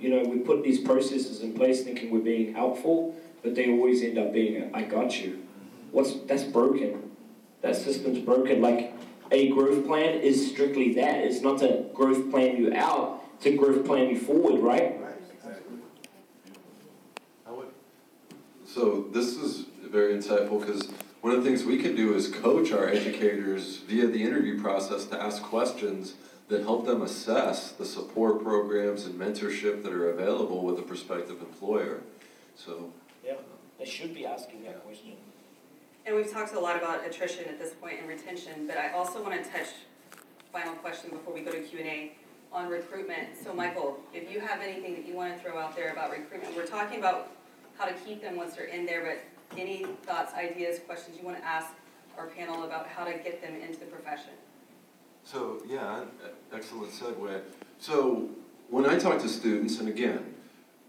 you 0.00 0.10
know, 0.10 0.28
we 0.28 0.38
put 0.38 0.64
these 0.64 0.80
processes 0.80 1.40
in 1.40 1.54
place 1.54 1.84
thinking 1.84 2.10
we're 2.10 2.18
being 2.18 2.52
helpful, 2.52 3.14
but 3.42 3.54
they 3.54 3.70
always 3.70 4.02
end 4.02 4.18
up 4.18 4.32
being 4.32 4.70
I 4.74 4.82
got 4.82 5.22
you. 5.22 5.46
What's 5.92 6.14
that's 6.26 6.42
broken. 6.42 7.12
That 7.62 7.76
system's 7.76 8.18
broken. 8.18 8.60
Like 8.60 8.92
a 9.30 9.48
growth 9.50 9.86
plan 9.86 10.20
is 10.20 10.50
strictly 10.50 10.94
that. 10.94 11.18
It's 11.18 11.40
not 11.42 11.58
to 11.60 11.86
growth 11.94 12.28
plan 12.30 12.56
you 12.56 12.74
out, 12.74 13.40
to 13.42 13.56
growth 13.56 13.86
plan 13.86 14.08
you 14.10 14.18
forward, 14.18 14.60
right? 14.60 15.00
Right? 15.00 15.14
Exactly. 15.32 15.78
So 18.66 19.06
this 19.12 19.36
is 19.36 19.66
very 19.84 20.14
insightful 20.14 20.58
because 20.58 20.90
one 21.20 21.32
of 21.32 21.42
the 21.42 21.48
things 21.48 21.62
we 21.62 21.78
can 21.78 21.94
do 21.94 22.14
is 22.14 22.28
coach 22.28 22.72
our 22.72 22.88
educators 22.88 23.76
via 23.76 24.08
the 24.08 24.20
interview 24.20 24.60
process 24.60 25.04
to 25.06 25.22
ask 25.22 25.40
questions 25.40 26.14
that 26.54 26.62
help 26.62 26.86
them 26.86 27.02
assess 27.02 27.72
the 27.72 27.84
support 27.84 28.40
programs 28.40 29.06
and 29.06 29.18
mentorship 29.18 29.82
that 29.82 29.92
are 29.92 30.10
available 30.10 30.62
with 30.62 30.78
a 30.78 30.82
prospective 30.82 31.40
employer. 31.40 32.00
So 32.54 32.92
Yeah. 33.24 33.34
They 33.76 33.84
should 33.84 34.14
be 34.14 34.24
asking 34.24 34.62
that 34.62 34.84
question. 34.84 35.16
And 36.06 36.14
we've 36.14 36.30
talked 36.30 36.54
a 36.54 36.60
lot 36.60 36.76
about 36.76 37.04
attrition 37.04 37.46
at 37.46 37.58
this 37.58 37.72
point 37.72 37.98
and 37.98 38.08
retention, 38.08 38.68
but 38.68 38.76
I 38.76 38.92
also 38.92 39.20
want 39.20 39.42
to 39.42 39.50
touch, 39.50 39.66
final 40.52 40.74
question 40.74 41.10
before 41.10 41.34
we 41.34 41.40
go 41.40 41.50
to 41.50 41.60
Q 41.60 41.80
and 41.80 41.88
A, 41.88 42.12
on 42.52 42.68
recruitment. 42.68 43.36
So 43.42 43.52
Michael, 43.52 43.98
if 44.12 44.30
you 44.30 44.38
have 44.38 44.60
anything 44.60 44.94
that 44.94 45.04
you 45.04 45.14
want 45.14 45.34
to 45.34 45.42
throw 45.42 45.58
out 45.58 45.74
there 45.74 45.90
about 45.90 46.12
recruitment, 46.12 46.54
we're 46.54 46.66
talking 46.66 47.00
about 47.00 47.32
how 47.76 47.86
to 47.86 47.94
keep 47.94 48.22
them 48.22 48.36
once 48.36 48.54
they're 48.54 48.66
in 48.66 48.86
there, 48.86 49.02
but 49.02 49.58
any 49.58 49.86
thoughts, 50.04 50.32
ideas, 50.34 50.78
questions 50.86 51.16
you 51.18 51.24
want 51.24 51.36
to 51.36 51.44
ask 51.44 51.70
our 52.16 52.28
panel 52.28 52.62
about 52.62 52.86
how 52.86 53.04
to 53.04 53.12
get 53.14 53.42
them 53.42 53.56
into 53.56 53.80
the 53.80 53.86
profession? 53.86 54.34
So, 55.24 55.62
yeah, 55.66 56.04
excellent 56.52 56.92
segue. 56.92 57.40
So, 57.78 58.28
when 58.68 58.86
I 58.86 58.98
talk 58.98 59.20
to 59.22 59.28
students, 59.28 59.80
and 59.80 59.88
again, 59.88 60.34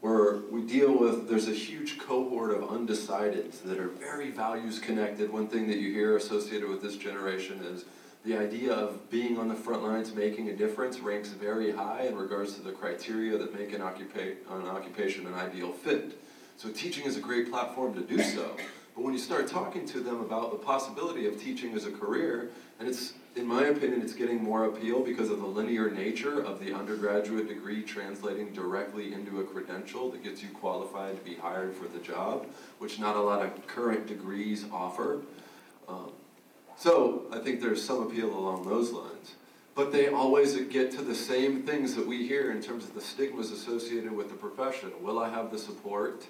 where 0.01 0.41
we 0.51 0.61
deal 0.61 0.97
with, 0.97 1.29
there's 1.29 1.47
a 1.47 1.53
huge 1.53 1.97
cohort 1.97 2.51
of 2.51 2.61
undecideds 2.69 3.63
that 3.63 3.79
are 3.79 3.87
very 3.87 4.31
values 4.31 4.79
connected. 4.79 5.31
One 5.31 5.47
thing 5.47 5.67
that 5.67 5.77
you 5.77 5.91
hear 5.91 6.17
associated 6.17 6.69
with 6.69 6.81
this 6.81 6.97
generation 6.97 7.61
is 7.63 7.85
the 8.25 8.37
idea 8.37 8.73
of 8.73 9.09
being 9.09 9.37
on 9.37 9.47
the 9.47 9.55
front 9.55 9.83
lines, 9.83 10.13
making 10.13 10.49
a 10.49 10.55
difference, 10.55 10.99
ranks 10.99 11.29
very 11.29 11.71
high 11.71 12.01
in 12.01 12.15
regards 12.15 12.55
to 12.55 12.61
the 12.61 12.71
criteria 12.71 13.37
that 13.37 13.57
make 13.57 13.73
an, 13.73 13.81
occupa- 13.81 14.35
an 14.51 14.67
occupation 14.67 15.27
an 15.27 15.33
ideal 15.33 15.71
fit. 15.71 16.19
So, 16.57 16.69
teaching 16.69 17.05
is 17.05 17.15
a 17.15 17.21
great 17.21 17.49
platform 17.49 17.93
to 17.93 18.01
do 18.01 18.21
so. 18.21 18.57
But 18.95 19.03
when 19.03 19.13
you 19.13 19.19
start 19.19 19.47
talking 19.47 19.85
to 19.87 19.99
them 19.99 20.21
about 20.21 20.51
the 20.51 20.57
possibility 20.57 21.25
of 21.25 21.41
teaching 21.41 21.73
as 21.73 21.85
a 21.85 21.91
career, 21.91 22.51
and 22.79 22.87
it's, 22.87 23.13
in 23.35 23.45
my 23.45 23.65
opinion, 23.65 24.01
it's 24.01 24.13
getting 24.13 24.41
more 24.41 24.65
appeal 24.65 25.01
because 25.01 25.29
of 25.29 25.39
the 25.39 25.45
linear 25.45 25.91
nature 25.91 26.41
of 26.41 26.63
the 26.63 26.73
undergraduate 26.73 27.49
degree 27.49 27.83
translating 27.83 28.53
directly 28.53 29.13
into 29.13 29.41
a 29.41 29.43
credential 29.43 30.09
that 30.11 30.23
gets 30.23 30.41
you 30.41 30.49
qualified 30.49 31.17
to 31.17 31.23
be 31.23 31.35
hired 31.35 31.75
for 31.75 31.87
the 31.87 31.99
job, 31.99 32.47
which 32.79 32.97
not 32.97 33.17
a 33.17 33.21
lot 33.21 33.45
of 33.45 33.67
current 33.67 34.07
degrees 34.07 34.65
offer. 34.71 35.21
Um, 35.89 36.13
so 36.77 37.25
I 37.31 37.39
think 37.39 37.59
there's 37.59 37.83
some 37.83 38.03
appeal 38.03 38.33
along 38.33 38.67
those 38.67 38.91
lines. 38.91 39.35
But 39.75 39.91
they 39.91 40.07
always 40.07 40.55
get 40.67 40.91
to 40.91 41.01
the 41.01 41.15
same 41.15 41.63
things 41.63 41.95
that 41.95 42.07
we 42.07 42.25
hear 42.25 42.51
in 42.51 42.61
terms 42.61 42.85
of 42.85 42.93
the 42.93 43.01
stigmas 43.01 43.51
associated 43.51 44.13
with 44.13 44.29
the 44.29 44.35
profession. 44.35 44.93
Will 45.01 45.19
I 45.19 45.29
have 45.29 45.51
the 45.51 45.59
support? 45.59 46.25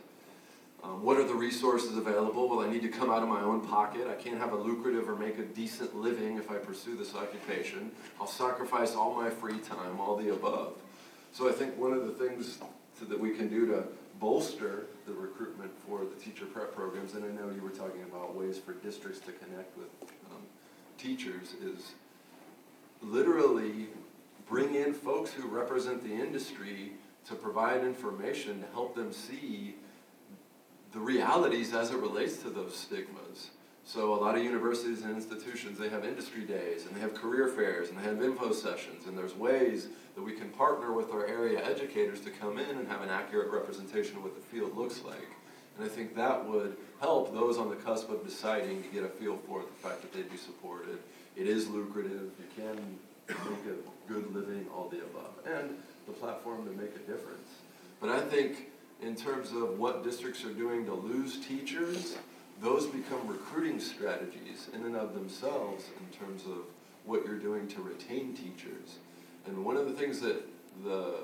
Um, 0.86 1.02
what 1.04 1.18
are 1.18 1.24
the 1.24 1.34
resources 1.34 1.98
available? 1.98 2.48
Well, 2.48 2.60
I 2.60 2.70
need 2.70 2.84
to 2.84 2.90
come 2.90 3.10
out 3.10 3.24
of 3.24 3.30
my 3.30 3.42
own 3.42 3.62
pocket. 3.62 4.08
I 4.08 4.14
can't 4.14 4.38
have 4.38 4.52
a 4.52 4.56
lucrative 4.56 5.10
or 5.10 5.16
make 5.16 5.40
a 5.40 5.44
decent 5.44 5.96
living 5.96 6.38
if 6.38 6.52
I 6.52 6.56
pursue 6.56 6.96
this 6.96 7.16
occupation. 7.16 7.92
I'll 8.20 8.28
sacrifice 8.28 8.94
all 8.94 9.16
my 9.16 9.30
free 9.30 9.58
time, 9.60 10.00
all 10.00 10.16
the 10.16 10.30
above. 10.30 10.74
So 11.32 11.50
I 11.50 11.54
think 11.54 11.76
one 11.78 11.92
of 11.92 12.06
the 12.06 12.12
things 12.12 12.60
to, 13.00 13.06
that 13.06 13.20
we 13.20 13.32
can 13.32 13.48
do 13.48 13.66
to 13.68 13.84
bolster 14.20 14.86
the 15.08 15.14
recruitment 15.14 15.72
for 15.88 16.02
the 16.06 16.16
teacher 16.24 16.46
prep 16.46 16.76
programs, 16.76 17.16
and 17.16 17.26
I 17.26 17.30
know 17.30 17.52
you 17.54 17.62
were 17.62 17.70
talking 17.70 18.04
about 18.04 18.36
ways 18.36 18.60
for 18.60 18.74
districts 18.74 19.20
to 19.22 19.32
connect 19.32 19.76
with 19.78 19.90
um, 20.32 20.42
teachers, 21.00 21.56
is 21.64 21.94
literally 23.02 23.88
bring 24.48 24.76
in 24.76 24.94
folks 24.94 25.32
who 25.32 25.48
represent 25.48 26.04
the 26.04 26.14
industry 26.14 26.94
to 27.28 27.34
provide 27.34 27.84
information 27.84 28.62
to 28.62 28.68
help 28.68 28.96
them 28.96 29.12
see 29.12 29.76
the 30.96 31.02
realities 31.02 31.74
as 31.74 31.92
it 31.92 31.98
relates 31.98 32.38
to 32.38 32.50
those 32.50 32.74
stigmas. 32.74 33.50
So 33.84 34.14
a 34.14 34.16
lot 34.16 34.38
of 34.38 34.44
universities 34.44 35.02
and 35.02 35.14
institutions, 35.14 35.78
they 35.78 35.90
have 35.90 36.06
industry 36.06 36.44
days 36.44 36.86
and 36.86 36.96
they 36.96 37.02
have 37.02 37.14
career 37.14 37.50
fairs 37.50 37.90
and 37.90 38.00
they 38.00 38.04
have 38.04 38.24
info 38.24 38.54
sessions 38.54 39.06
and 39.06 39.16
there's 39.16 39.36
ways 39.36 39.90
that 40.16 40.24
we 40.24 40.32
can 40.32 40.50
partner 40.52 40.94
with 40.94 41.12
our 41.12 41.28
area 41.28 41.62
educators 41.64 42.22
to 42.22 42.32
come 42.32 42.58
in 42.58 42.78
and 42.78 42.88
have 42.88 43.02
an 43.02 43.10
accurate 43.10 43.52
representation 43.52 44.16
of 44.16 44.24
what 44.24 44.36
the 44.36 44.42
field 44.42 44.76
looks 44.78 45.04
like. 45.04 45.28
And 45.78 45.86
I 45.86 45.90
think 45.90 46.16
that 46.16 46.48
would 46.48 46.78
help 47.02 47.34
those 47.34 47.58
on 47.58 47.70
the 47.70 47.76
cusp 47.76 48.10
of 48.10 48.26
deciding 48.26 48.82
to 48.82 48.88
get 48.88 49.04
a 49.04 49.10
feel 49.10 49.38
for 49.50 49.64
the 49.64 49.88
fact 49.88 50.02
that 50.02 50.14
they'd 50.14 50.32
be 50.32 50.38
supported. 50.38 50.98
It 51.36 51.46
is 51.46 51.68
lucrative, 51.68 52.32
you 52.40 52.64
can 52.64 52.98
make 53.28 53.66
a 53.66 54.08
good 54.12 54.34
living, 54.34 54.66
all 54.74 54.88
the 54.88 55.00
above, 55.00 55.34
and 55.46 55.76
the 56.08 56.14
platform 56.14 56.66
to 56.66 56.72
make 56.72 56.96
a 56.96 57.00
difference. 57.00 57.50
But 58.00 58.10
I 58.12 58.22
think 58.22 58.70
in 59.02 59.16
terms 59.16 59.52
of 59.52 59.78
what 59.78 60.04
districts 60.04 60.44
are 60.44 60.54
doing 60.54 60.86
to 60.86 60.94
lose 60.94 61.40
teachers, 61.46 62.18
those 62.62 62.86
become 62.88 63.28
recruiting 63.28 63.80
strategies 63.80 64.70
in 64.74 64.84
and 64.84 64.96
of 64.96 65.14
themselves 65.14 65.86
in 66.00 66.18
terms 66.18 66.44
of 66.46 66.64
what 67.06 67.26
you're 67.26 67.38
doing 67.38 67.68
to 67.68 67.82
retain 67.82 68.34
teachers. 68.36 68.98
And 69.46 69.64
one 69.64 69.78
of 69.78 69.88
the 69.88 69.94
things 69.94 70.20
that 70.22 70.42
the 70.84 71.16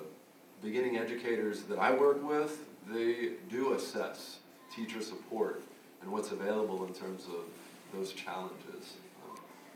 beginning 0.62 0.97
educators 0.97 1.63
that 1.63 1.79
I 1.79 1.91
work 1.93 2.23
with, 2.27 2.65
they 2.91 3.31
do 3.49 3.73
assess 3.73 4.38
teacher 4.75 5.01
support 5.01 5.63
and 6.01 6.12
what's 6.12 6.31
available 6.31 6.86
in 6.86 6.93
terms 6.93 7.25
of 7.25 7.45
those 7.93 8.13
challenges. 8.13 8.97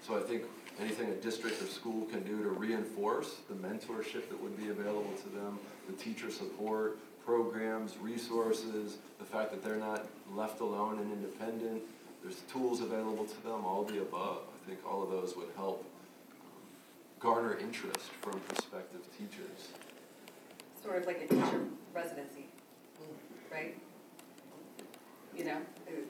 So 0.06 0.18
I 0.18 0.22
think 0.22 0.44
anything 0.80 1.10
a 1.10 1.16
district 1.16 1.62
or 1.62 1.66
school 1.66 2.06
can 2.06 2.24
do 2.24 2.44
to 2.44 2.50
reinforce 2.50 3.38
the 3.50 3.56
mentorship 3.56 4.30
that 4.30 4.42
would 4.42 4.58
be 4.58 4.70
available 4.70 5.14
to 5.24 5.30
them, 5.30 5.58
the 5.88 5.94
teacher 5.94 6.30
support, 6.30 7.00
programs, 7.26 7.98
resources, 7.98 8.98
the 9.20 9.26
fact 9.26 9.52
that 9.52 9.64
they're 9.64 9.78
not 9.78 10.06
left 10.34 10.60
alone 10.62 11.00
and 11.00 11.12
independent, 11.12 11.82
there's 12.22 12.42
tools 12.52 12.82
available 12.82 13.26
to 13.26 13.44
them, 13.44 13.66
all 13.66 13.84
the 13.84 14.02
above. 14.02 14.42
I 14.54 14.70
think 14.70 14.80
all 14.88 15.04
of 15.04 15.10
those 15.10 15.36
would 15.36 15.50
help 15.56 15.84
um, 16.42 16.48
garner 17.20 17.58
interest 17.58 18.12
from 18.22 18.40
prospective 18.42 19.02
teachers. 19.18 19.70
Sort 20.82 20.98
of 20.98 21.08
like 21.08 21.22
a 21.22 21.28
teacher 21.28 21.66
residency, 21.94 22.46
right? 23.52 23.76
You 25.36 25.46
know, 25.46 25.58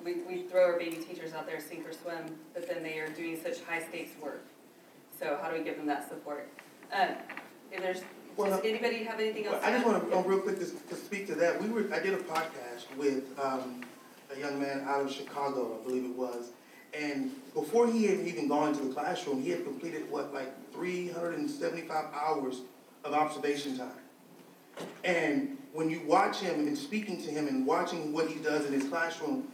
we, 0.04 0.22
we 0.22 0.44
throw 0.44 0.64
our 0.64 0.78
baby 0.78 0.98
teachers 0.98 1.34
out 1.34 1.48
there 1.48 1.60
sink 1.60 1.88
or 1.88 1.94
swim, 1.94 2.38
but 2.54 2.68
then 2.68 2.84
they 2.84 3.00
are 3.00 3.10
doing 3.10 3.40
such 3.42 3.62
high 3.62 3.82
stakes 3.82 4.12
work. 4.22 4.46
So 5.18 5.40
how 5.42 5.50
do 5.50 5.58
we 5.58 5.64
give 5.64 5.78
them 5.78 5.88
that 5.88 6.08
support? 6.08 6.50
Um, 6.94 7.16
there's, 7.80 8.02
Well, 8.38 8.50
does 8.50 8.66
anybody 8.66 9.04
have 9.04 9.20
anything 9.20 9.46
else 9.46 9.62
Well, 9.62 9.70
I 9.70 9.72
just 9.72 9.86
want 9.86 10.12
to, 10.12 10.30
real 10.30 10.40
quick, 10.40 10.60
to, 10.60 10.66
to 10.66 10.96
speak 10.96 11.28
to 11.28 11.36
that, 11.36 11.62
we 11.62 11.70
were, 11.70 11.86
I 11.94 12.00
did 12.00 12.14
a 12.14 12.18
podcast 12.18 12.96
with, 12.98 13.24
um, 13.40 13.82
a 14.36 14.40
young 14.40 14.60
man 14.60 14.84
out 14.88 15.02
of 15.02 15.12
Chicago, 15.12 15.80
I 15.80 15.84
believe 15.86 16.04
it 16.04 16.16
was, 16.16 16.50
and 16.94 17.32
before 17.54 17.88
he 17.88 18.06
had 18.06 18.20
even 18.22 18.48
gone 18.48 18.70
into 18.70 18.84
the 18.86 18.94
classroom, 18.94 19.42
he 19.42 19.52
had 19.52 19.64
completed, 19.64 20.10
what, 20.10 20.34
like 20.34 20.52
three 20.72 21.10
hundred 21.10 21.38
and 21.38 21.50
seventy-five 21.50 22.06
hours 22.14 22.62
of 23.04 23.14
observation 23.14 23.78
time. 23.78 23.92
And 25.04 25.58
when 25.74 25.90
you 25.90 26.02
watch 26.06 26.40
him 26.40 26.68
and 26.68 26.78
speaking 26.78 27.22
to 27.24 27.30
him 27.30 27.48
and 27.48 27.66
watching 27.66 28.14
what 28.14 28.30
he 28.30 28.40
does 28.40 28.66
in 28.66 28.74
his 28.74 28.88
classroom, 28.88 29.48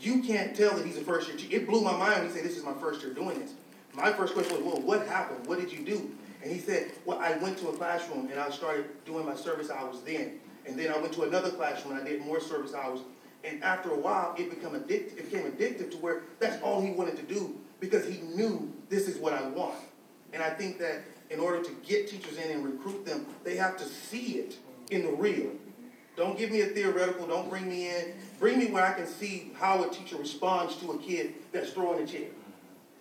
you 0.00 0.22
can't 0.22 0.54
tell 0.54 0.76
that 0.76 0.84
he's 0.84 0.98
a 0.98 1.02
first 1.02 1.28
year. 1.28 1.38
It 1.50 1.66
blew 1.66 1.80
my 1.80 1.96
mind 1.96 2.20
when 2.20 2.26
he 2.26 2.32
said, 2.32 2.44
"This 2.44 2.56
is 2.56 2.64
my 2.64 2.74
first 2.74 3.02
year 3.02 3.12
doing 3.12 3.38
this." 3.40 3.54
My 3.94 4.12
first 4.12 4.34
question 4.34 4.54
was, 4.56 4.64
"Well, 4.64 4.82
what 4.82 5.06
happened? 5.06 5.46
What 5.46 5.60
did 5.60 5.72
you 5.72 5.84
do?" 5.84 6.10
And 6.42 6.52
he 6.52 6.58
said, 6.58 6.92
"Well, 7.04 7.18
I 7.18 7.36
went 7.38 7.58
to 7.58 7.68
a 7.68 7.72
classroom 7.72 8.28
and 8.30 8.38
I 8.38 8.50
started 8.50 8.86
doing 9.04 9.26
my 9.26 9.34
service 9.34 9.70
hours 9.70 10.00
then, 10.04 10.40
and 10.66 10.78
then 10.78 10.92
I 10.92 10.98
went 10.98 11.12
to 11.14 11.22
another 11.22 11.50
classroom 11.50 11.96
and 11.96 12.06
I 12.06 12.10
did 12.10 12.20
more 12.20 12.40
service 12.40 12.74
hours. 12.74 13.00
And 13.44 13.62
after 13.62 13.90
a 13.90 13.96
while, 13.96 14.34
it 14.36 14.50
became 14.50 14.70
addictive. 14.70 15.18
It 15.18 15.30
became 15.30 15.50
addictive 15.50 15.90
to 15.92 15.96
where 15.98 16.22
that's 16.38 16.60
all 16.62 16.80
he 16.80 16.90
wanted 16.90 17.16
to 17.16 17.22
do 17.22 17.58
because 17.80 18.06
he 18.06 18.18
knew 18.18 18.72
this 18.88 19.08
is 19.08 19.18
what 19.18 19.32
I 19.32 19.48
want." 19.48 19.76
And 20.32 20.42
I 20.42 20.50
think 20.50 20.78
that 20.78 21.02
in 21.30 21.40
order 21.40 21.62
to 21.62 21.70
get 21.86 22.08
teachers 22.08 22.36
in 22.38 22.50
and 22.50 22.64
recruit 22.64 23.04
them, 23.04 23.26
they 23.44 23.56
have 23.56 23.76
to 23.78 23.84
see 23.84 24.38
it 24.38 24.56
in 24.90 25.02
the 25.02 25.12
real. 25.12 25.50
Don't 26.16 26.36
give 26.36 26.50
me 26.50 26.62
a 26.62 26.66
theoretical, 26.66 27.26
don't 27.26 27.48
bring 27.48 27.68
me 27.68 27.88
in. 27.88 28.12
Bring 28.40 28.58
me 28.58 28.66
where 28.66 28.84
I 28.84 28.92
can 28.92 29.06
see 29.06 29.52
how 29.54 29.84
a 29.84 29.88
teacher 29.88 30.16
responds 30.16 30.76
to 30.76 30.92
a 30.92 30.98
kid 30.98 31.34
that's 31.52 31.70
throwing 31.70 32.02
a 32.02 32.06
chair. 32.06 32.28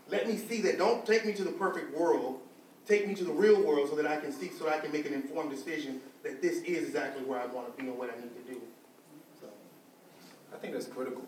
Let 0.10 0.28
me 0.28 0.38
see 0.38 0.62
that. 0.62 0.78
Don't 0.78 1.06
take 1.06 1.26
me 1.26 1.34
to 1.34 1.44
the 1.44 1.52
perfect 1.52 1.98
world. 1.98 2.42
Take 2.88 3.06
me 3.06 3.16
to 3.16 3.26
the 3.26 3.34
real 3.34 3.62
world 3.62 3.90
so 3.90 3.96
that 3.98 4.08
I 4.08 4.18
can 4.18 4.32
see, 4.32 4.50
so 4.50 4.70
I 4.70 4.78
can 4.78 4.94
make 4.94 5.06
an 5.06 5.14
informed 5.14 5.52
decision 5.52 6.00
that 6.24 6.42
this 6.42 6.62
is 6.64 6.88
exactly 6.88 7.24
where 7.26 7.40
I 7.40 7.46
want 7.46 7.68
to 7.68 7.82
be 7.82 7.90
and 7.90 7.98
what 7.98 8.10
I 8.10 8.16
need 8.20 8.34
to 8.34 8.54
do. 8.54 8.62
So, 9.42 9.48
I 10.54 10.58
think 10.58 10.74
that's 10.74 10.88
critical. 10.88 11.24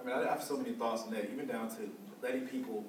I 0.00 0.04
mean, 0.04 0.16
I 0.16 0.28
have 0.28 0.42
so 0.42 0.56
many 0.56 0.72
thoughts 0.72 1.04
on 1.04 1.12
that, 1.12 1.30
even 1.32 1.46
down 1.46 1.70
to 1.76 1.88
letting 2.20 2.48
people, 2.48 2.84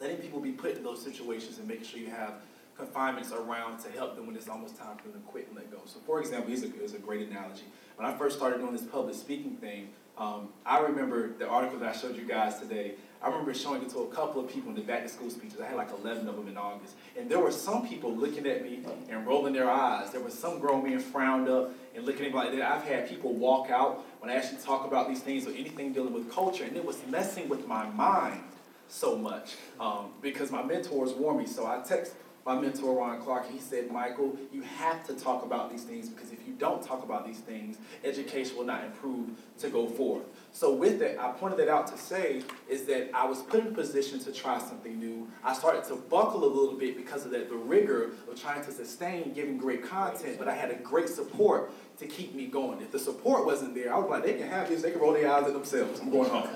letting 0.00 0.16
people 0.16 0.40
be 0.40 0.52
put 0.52 0.76
in 0.76 0.82
those 0.82 1.02
situations 1.02 1.58
and 1.58 1.68
making 1.68 1.84
sure 1.84 2.00
you 2.00 2.10
have 2.10 2.34
confinements 2.78 3.32
around 3.32 3.78
to 3.80 3.90
help 3.90 4.16
them 4.16 4.26
when 4.26 4.34
it's 4.34 4.48
almost 4.48 4.78
time 4.78 4.96
for 4.96 5.08
them 5.08 5.20
to 5.20 5.26
quit 5.26 5.48
and 5.48 5.56
let 5.56 5.70
go. 5.70 5.78
So, 5.84 5.98
for 6.06 6.20
example, 6.20 6.48
here's 6.48 6.62
a, 6.62 6.68
here's 6.68 6.94
a 6.94 6.98
great 6.98 7.28
analogy. 7.28 7.64
When 7.96 8.08
I 8.08 8.16
first 8.16 8.36
started 8.36 8.60
doing 8.60 8.72
this 8.72 8.82
public 8.82 9.14
speaking 9.14 9.56
thing, 9.56 9.90
um, 10.16 10.48
I 10.64 10.78
remember 10.78 11.34
the 11.36 11.46
article 11.46 11.78
that 11.80 11.94
I 11.94 11.98
showed 11.98 12.16
you 12.16 12.24
guys 12.24 12.58
today. 12.58 12.94
I 13.20 13.28
remember 13.28 13.52
showing 13.52 13.82
it 13.82 13.90
to 13.90 14.00
a 14.00 14.06
couple 14.08 14.40
of 14.40 14.48
people 14.48 14.70
in 14.70 14.76
the 14.76 14.82
back 14.82 15.02
to 15.02 15.08
school 15.08 15.28
speeches. 15.28 15.60
I 15.60 15.66
had 15.66 15.76
like 15.76 15.90
11 15.90 16.28
of 16.28 16.36
them 16.36 16.46
in 16.46 16.56
August. 16.56 16.94
And 17.18 17.28
there 17.28 17.40
were 17.40 17.50
some 17.50 17.86
people 17.86 18.14
looking 18.14 18.46
at 18.46 18.62
me 18.62 18.84
and 19.08 19.26
rolling 19.26 19.54
their 19.54 19.68
eyes. 19.68 20.12
There 20.12 20.20
was 20.20 20.38
some 20.38 20.60
grown 20.60 20.84
men 20.84 21.00
frowned 21.00 21.48
up 21.48 21.72
and 21.96 22.06
looking 22.06 22.26
at 22.26 22.32
me 22.32 22.38
like 22.38 22.52
that. 22.52 22.62
I've 22.62 22.84
had 22.84 23.08
people 23.08 23.34
walk 23.34 23.70
out 23.70 24.04
when 24.20 24.30
I 24.30 24.36
actually 24.36 24.58
talk 24.58 24.86
about 24.86 25.08
these 25.08 25.20
things 25.20 25.46
or 25.46 25.50
anything 25.50 25.92
dealing 25.92 26.14
with 26.14 26.30
culture, 26.30 26.62
and 26.62 26.76
it 26.76 26.84
was 26.84 26.98
messing 27.08 27.48
with 27.48 27.66
my 27.66 27.88
mind 27.90 28.42
so 28.86 29.16
much 29.16 29.56
um, 29.80 30.10
because 30.22 30.50
my 30.50 30.62
mentors 30.62 31.12
warned 31.12 31.40
me. 31.40 31.46
So 31.46 31.66
I 31.66 31.80
text 31.80 32.14
my 32.48 32.58
mentor 32.58 32.96
Ron 32.96 33.20
Clark. 33.20 33.50
He 33.50 33.58
said, 33.58 33.90
"Michael, 33.92 34.34
you 34.50 34.62
have 34.62 35.06
to 35.06 35.12
talk 35.12 35.44
about 35.44 35.70
these 35.70 35.84
things 35.84 36.08
because 36.08 36.32
if 36.32 36.38
you 36.46 36.54
don't 36.54 36.82
talk 36.82 37.04
about 37.04 37.26
these 37.26 37.40
things, 37.40 37.76
education 38.02 38.56
will 38.56 38.64
not 38.64 38.84
improve 38.84 39.28
to 39.58 39.68
go 39.68 39.86
forward." 39.86 40.24
So 40.52 40.72
with 40.72 40.98
that, 41.00 41.20
I 41.22 41.32
pointed 41.32 41.58
that 41.58 41.68
out 41.68 41.86
to 41.88 41.98
say 41.98 42.42
is 42.66 42.86
that 42.86 43.10
I 43.12 43.26
was 43.26 43.42
put 43.42 43.60
in 43.60 43.66
a 43.66 43.70
position 43.72 44.18
to 44.20 44.32
try 44.32 44.58
something 44.58 44.98
new. 44.98 45.28
I 45.44 45.52
started 45.52 45.84
to 45.84 45.96
buckle 45.96 46.42
a 46.42 46.48
little 46.48 46.78
bit 46.78 46.96
because 46.96 47.26
of 47.26 47.32
that, 47.32 47.50
the 47.50 47.56
rigor 47.56 48.12
of 48.26 48.40
trying 48.40 48.64
to 48.64 48.72
sustain 48.72 49.34
giving 49.34 49.58
great 49.58 49.84
content, 49.84 50.38
but 50.38 50.48
I 50.48 50.54
had 50.54 50.70
a 50.70 50.76
great 50.76 51.10
support 51.10 51.70
to 51.98 52.06
keep 52.06 52.34
me 52.34 52.46
going. 52.46 52.80
If 52.80 52.92
the 52.92 52.98
support 52.98 53.44
wasn't 53.44 53.74
there, 53.74 53.92
I 53.92 53.98
was 53.98 54.08
like, 54.08 54.24
they 54.24 54.34
can 54.34 54.48
have 54.48 54.70
this, 54.70 54.80
they 54.80 54.92
can 54.92 55.00
roll 55.00 55.12
their 55.12 55.30
eyes 55.30 55.46
at 55.46 55.52
themselves. 55.52 56.00
I'm 56.00 56.10
going 56.10 56.30
home. 56.30 56.48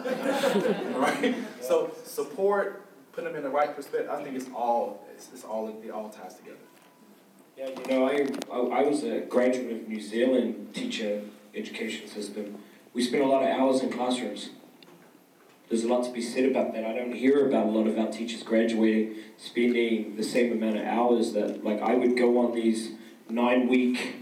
right? 1.02 1.35
So 1.61 1.92
support, 2.05 2.83
put 3.12 3.24
them 3.24 3.37
in 3.37 3.42
the 3.42 3.50
right 3.50 3.74
perspective, 3.76 4.11
I 4.11 4.22
think 4.22 4.37
it's 4.37 4.48
all, 4.55 5.02
it's, 5.22 5.32
it's 5.32 5.44
all, 5.44 5.68
it 5.68 5.90
all 5.90 6.08
ties 6.08 6.35
together. 6.35 6.56
Yeah, 7.56 7.68
you 7.68 7.87
know, 7.87 8.06
I, 8.08 8.80
I, 8.80 8.82
was 8.82 9.04
a 9.04 9.20
graduate 9.20 9.82
of 9.82 9.88
New 9.88 10.00
Zealand 10.00 10.74
teacher 10.74 11.20
education 11.54 12.08
system. 12.08 12.58
We 12.94 13.02
spent 13.02 13.22
a 13.22 13.26
lot 13.26 13.42
of 13.42 13.48
hours 13.48 13.82
in 13.82 13.92
classrooms. 13.92 14.50
There's 15.68 15.85
a 15.85 15.88
lot 15.88 16.04
to 16.04 16.11
be 16.11 16.22
said 16.22 16.44
about 16.50 16.72
that. 16.74 16.85
I 16.85 16.94
don't 16.94 17.12
hear 17.12 17.46
about 17.46 17.66
a 17.66 17.70
lot 17.70 17.87
of 17.87 17.98
our 17.98 18.08
teachers 18.08 18.42
graduating, 18.42 19.16
spending 19.37 20.16
the 20.16 20.22
same 20.22 20.52
amount 20.52 20.78
of 20.78 20.87
hours 20.87 21.32
that, 21.32 21.64
like, 21.64 21.80
I 21.80 21.94
would 21.94 22.16
go 22.16 22.38
on 22.38 22.54
these 22.54 22.92
nine-week 23.28 24.16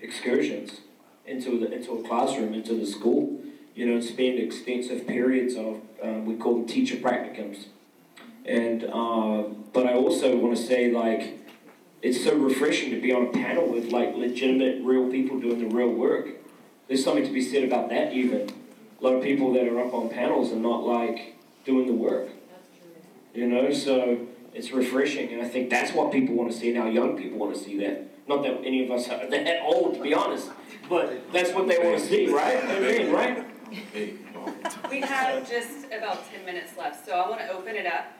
excursions 0.00 0.80
into 1.26 1.58
the 1.58 1.72
into 1.72 1.92
a 1.92 2.06
classroom, 2.06 2.52
into 2.52 2.74
the 2.74 2.86
school, 2.86 3.40
you 3.74 3.86
know, 3.86 4.00
spend 4.00 4.38
extensive 4.38 5.06
periods 5.06 5.54
of 5.54 5.80
um, 6.02 6.26
we 6.26 6.36
call 6.36 6.54
them 6.54 6.66
teacher 6.66 6.96
practicums. 6.96 7.66
And 8.44 8.84
uh, 8.84 9.44
but 9.72 9.86
I 9.86 9.94
also 9.94 10.36
want 10.36 10.56
to 10.56 10.62
say 10.62 10.90
like 10.90 11.38
it's 12.02 12.22
so 12.22 12.34
refreshing 12.36 12.90
to 12.90 13.00
be 13.00 13.12
on 13.12 13.26
a 13.26 13.30
panel 13.32 13.66
with 13.66 13.90
like 13.90 14.14
legitimate, 14.14 14.84
real 14.84 15.10
people 15.10 15.40
doing 15.40 15.66
the 15.66 15.74
real 15.74 15.88
work. 15.88 16.28
There's 16.86 17.02
something 17.02 17.24
to 17.24 17.32
be 17.32 17.40
said 17.40 17.64
about 17.64 17.88
that 17.88 18.12
even. 18.12 18.50
A 19.00 19.04
lot 19.04 19.14
of 19.14 19.22
people 19.22 19.54
that 19.54 19.66
are 19.66 19.80
up 19.80 19.94
on 19.94 20.10
panels 20.10 20.52
are 20.52 20.56
not 20.56 20.84
like 20.84 21.36
doing 21.64 21.86
the 21.86 21.94
work. 21.94 22.28
You 23.34 23.48
know, 23.48 23.72
so 23.72 24.26
it's 24.52 24.70
refreshing, 24.70 25.32
and 25.32 25.42
I 25.42 25.48
think 25.48 25.70
that's 25.70 25.92
what 25.92 26.12
people 26.12 26.36
want 26.36 26.52
to 26.52 26.56
see 26.56 26.72
now. 26.72 26.86
Young 26.86 27.16
people 27.16 27.38
want 27.38 27.54
to 27.54 27.60
see 27.60 27.78
that. 27.78 28.28
Not 28.28 28.42
that 28.42 28.60
any 28.64 28.84
of 28.84 28.90
us 28.90 29.08
are 29.08 29.26
that 29.30 29.62
old, 29.64 29.94
to 29.94 30.02
be 30.02 30.12
honest, 30.12 30.50
but 30.88 31.32
that's 31.32 31.52
what 31.52 31.66
they 31.66 31.78
want 31.78 31.98
to 31.98 32.06
see, 32.06 32.30
right? 32.30 32.62
I 32.62 32.80
mean, 32.80 33.10
right? 33.10 33.46
We 34.90 35.00
have 35.00 35.48
just 35.48 35.86
about 35.86 36.30
ten 36.30 36.44
minutes 36.44 36.76
left, 36.76 37.06
so 37.06 37.12
I 37.18 37.28
want 37.28 37.40
to 37.40 37.50
open 37.50 37.74
it 37.74 37.86
up 37.86 38.12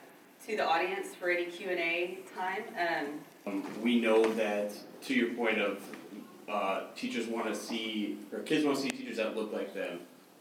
to 0.47 0.57
the 0.57 0.67
audience 0.67 1.15
for 1.15 1.31
any 1.31 1.47
Q 1.47 1.71
and 1.71 1.81
A 1.81 2.19
time. 2.37 2.65
Um, 2.79 3.21
Um, 3.47 3.83
we 3.83 4.01
know 4.01 4.23
that, 4.35 4.73
to 5.03 5.15
your 5.15 5.35
point 5.35 5.59
of 5.59 5.83
uh, 6.49 6.85
teachers 6.97 7.27
want 7.27 7.47
to 7.47 7.55
see, 7.55 8.19
or 8.33 8.41
kids 8.41 8.65
want 8.65 8.77
to 8.79 8.83
see 8.83 8.91
teachers 8.91 9.17
that 9.19 9.37
look 9.37 9.53
like 9.53 9.75
them. 9.75 10.01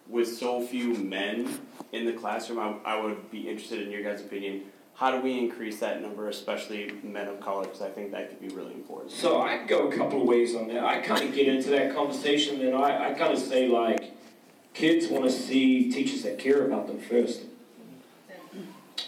With 0.09 0.27
so 0.37 0.61
few 0.65 0.93
men 0.93 1.59
in 1.93 2.05
the 2.05 2.13
classroom, 2.13 2.59
I, 2.59 2.95
I 2.95 3.01
would 3.01 3.31
be 3.31 3.49
interested 3.49 3.81
in 3.81 3.91
your 3.91 4.03
guys' 4.03 4.21
opinion. 4.21 4.63
How 4.95 5.11
do 5.11 5.21
we 5.21 5.39
increase 5.39 5.79
that 5.79 6.01
number, 6.01 6.29
especially 6.29 6.93
men 7.03 7.27
of 7.27 7.39
color? 7.39 7.63
Because 7.63 7.81
I 7.81 7.89
think 7.89 8.11
that 8.11 8.29
could 8.29 8.41
be 8.41 8.53
really 8.53 8.73
important. 8.73 9.11
So 9.11 9.41
I 9.41 9.65
go 9.65 9.87
a 9.87 9.95
couple 9.95 10.21
of 10.21 10.27
ways 10.27 10.55
on 10.55 10.67
that. 10.67 10.83
I 10.83 10.99
kind 10.99 11.27
of 11.27 11.33
get 11.33 11.47
into 11.47 11.69
that 11.71 11.95
conversation, 11.95 12.61
and 12.61 12.75
I, 12.75 13.09
I 13.09 13.13
kind 13.13 13.33
of 13.33 13.39
say 13.39 13.67
like, 13.67 14.11
kids 14.73 15.07
want 15.07 15.23
to 15.25 15.31
see 15.31 15.91
teachers 15.91 16.23
that 16.23 16.37
care 16.37 16.65
about 16.65 16.87
them 16.87 16.99
first. 16.99 17.43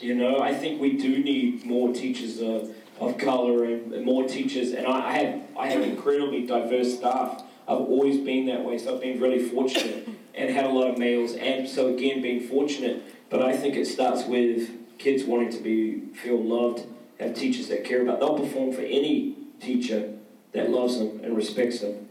You 0.02 0.16
know, 0.16 0.40
I 0.40 0.54
think 0.54 0.82
we 0.82 0.98
do 0.98 1.20
need 1.20 1.66
more 1.66 1.94
teachers 1.94 2.42
of, 2.42 2.76
of 3.00 3.18
color 3.18 3.64
and, 3.64 3.94
and 3.94 4.06
more 4.06 4.28
teachers, 4.28 4.72
and 4.74 4.86
I, 4.86 5.10
I 5.10 5.18
have 5.20 5.42
I 5.58 5.68
have 5.68 5.82
incredibly 5.82 6.46
diverse 6.46 6.98
staff. 6.98 7.44
I've 7.68 7.80
always 7.80 8.20
been 8.20 8.46
that 8.48 8.64
way, 8.64 8.78
so 8.78 8.96
I've 8.96 9.02
been 9.02 9.20
really 9.20 9.44
fortunate. 9.50 10.08
and 10.38 10.54
had 10.54 10.66
a 10.66 10.70
lot 10.70 10.90
of 10.90 10.98
males, 10.98 11.34
and 11.34 11.68
so 11.68 11.94
again 11.94 12.22
being 12.22 12.42
fortunate. 12.42 13.04
But 13.30 13.42
I 13.42 13.56
think 13.56 13.76
it 13.76 13.86
starts 13.86 14.26
with 14.26 14.70
kids 14.98 15.24
wanting 15.24 15.50
to 15.52 15.60
be 15.60 16.02
feel 16.14 16.42
loved, 16.42 16.86
have 17.20 17.34
teachers 17.34 17.68
that 17.70 17.84
care 17.84 18.02
about. 18.02 18.20
They'll 18.20 18.38
perform 18.38 18.74
for 18.74 18.82
any 18.82 19.36
teacher 19.60 20.14
that 20.52 20.70
loves 20.70 21.00
them 21.00 21.22
and 21.24 21.36
respects 21.36 21.80
them. 21.80 22.10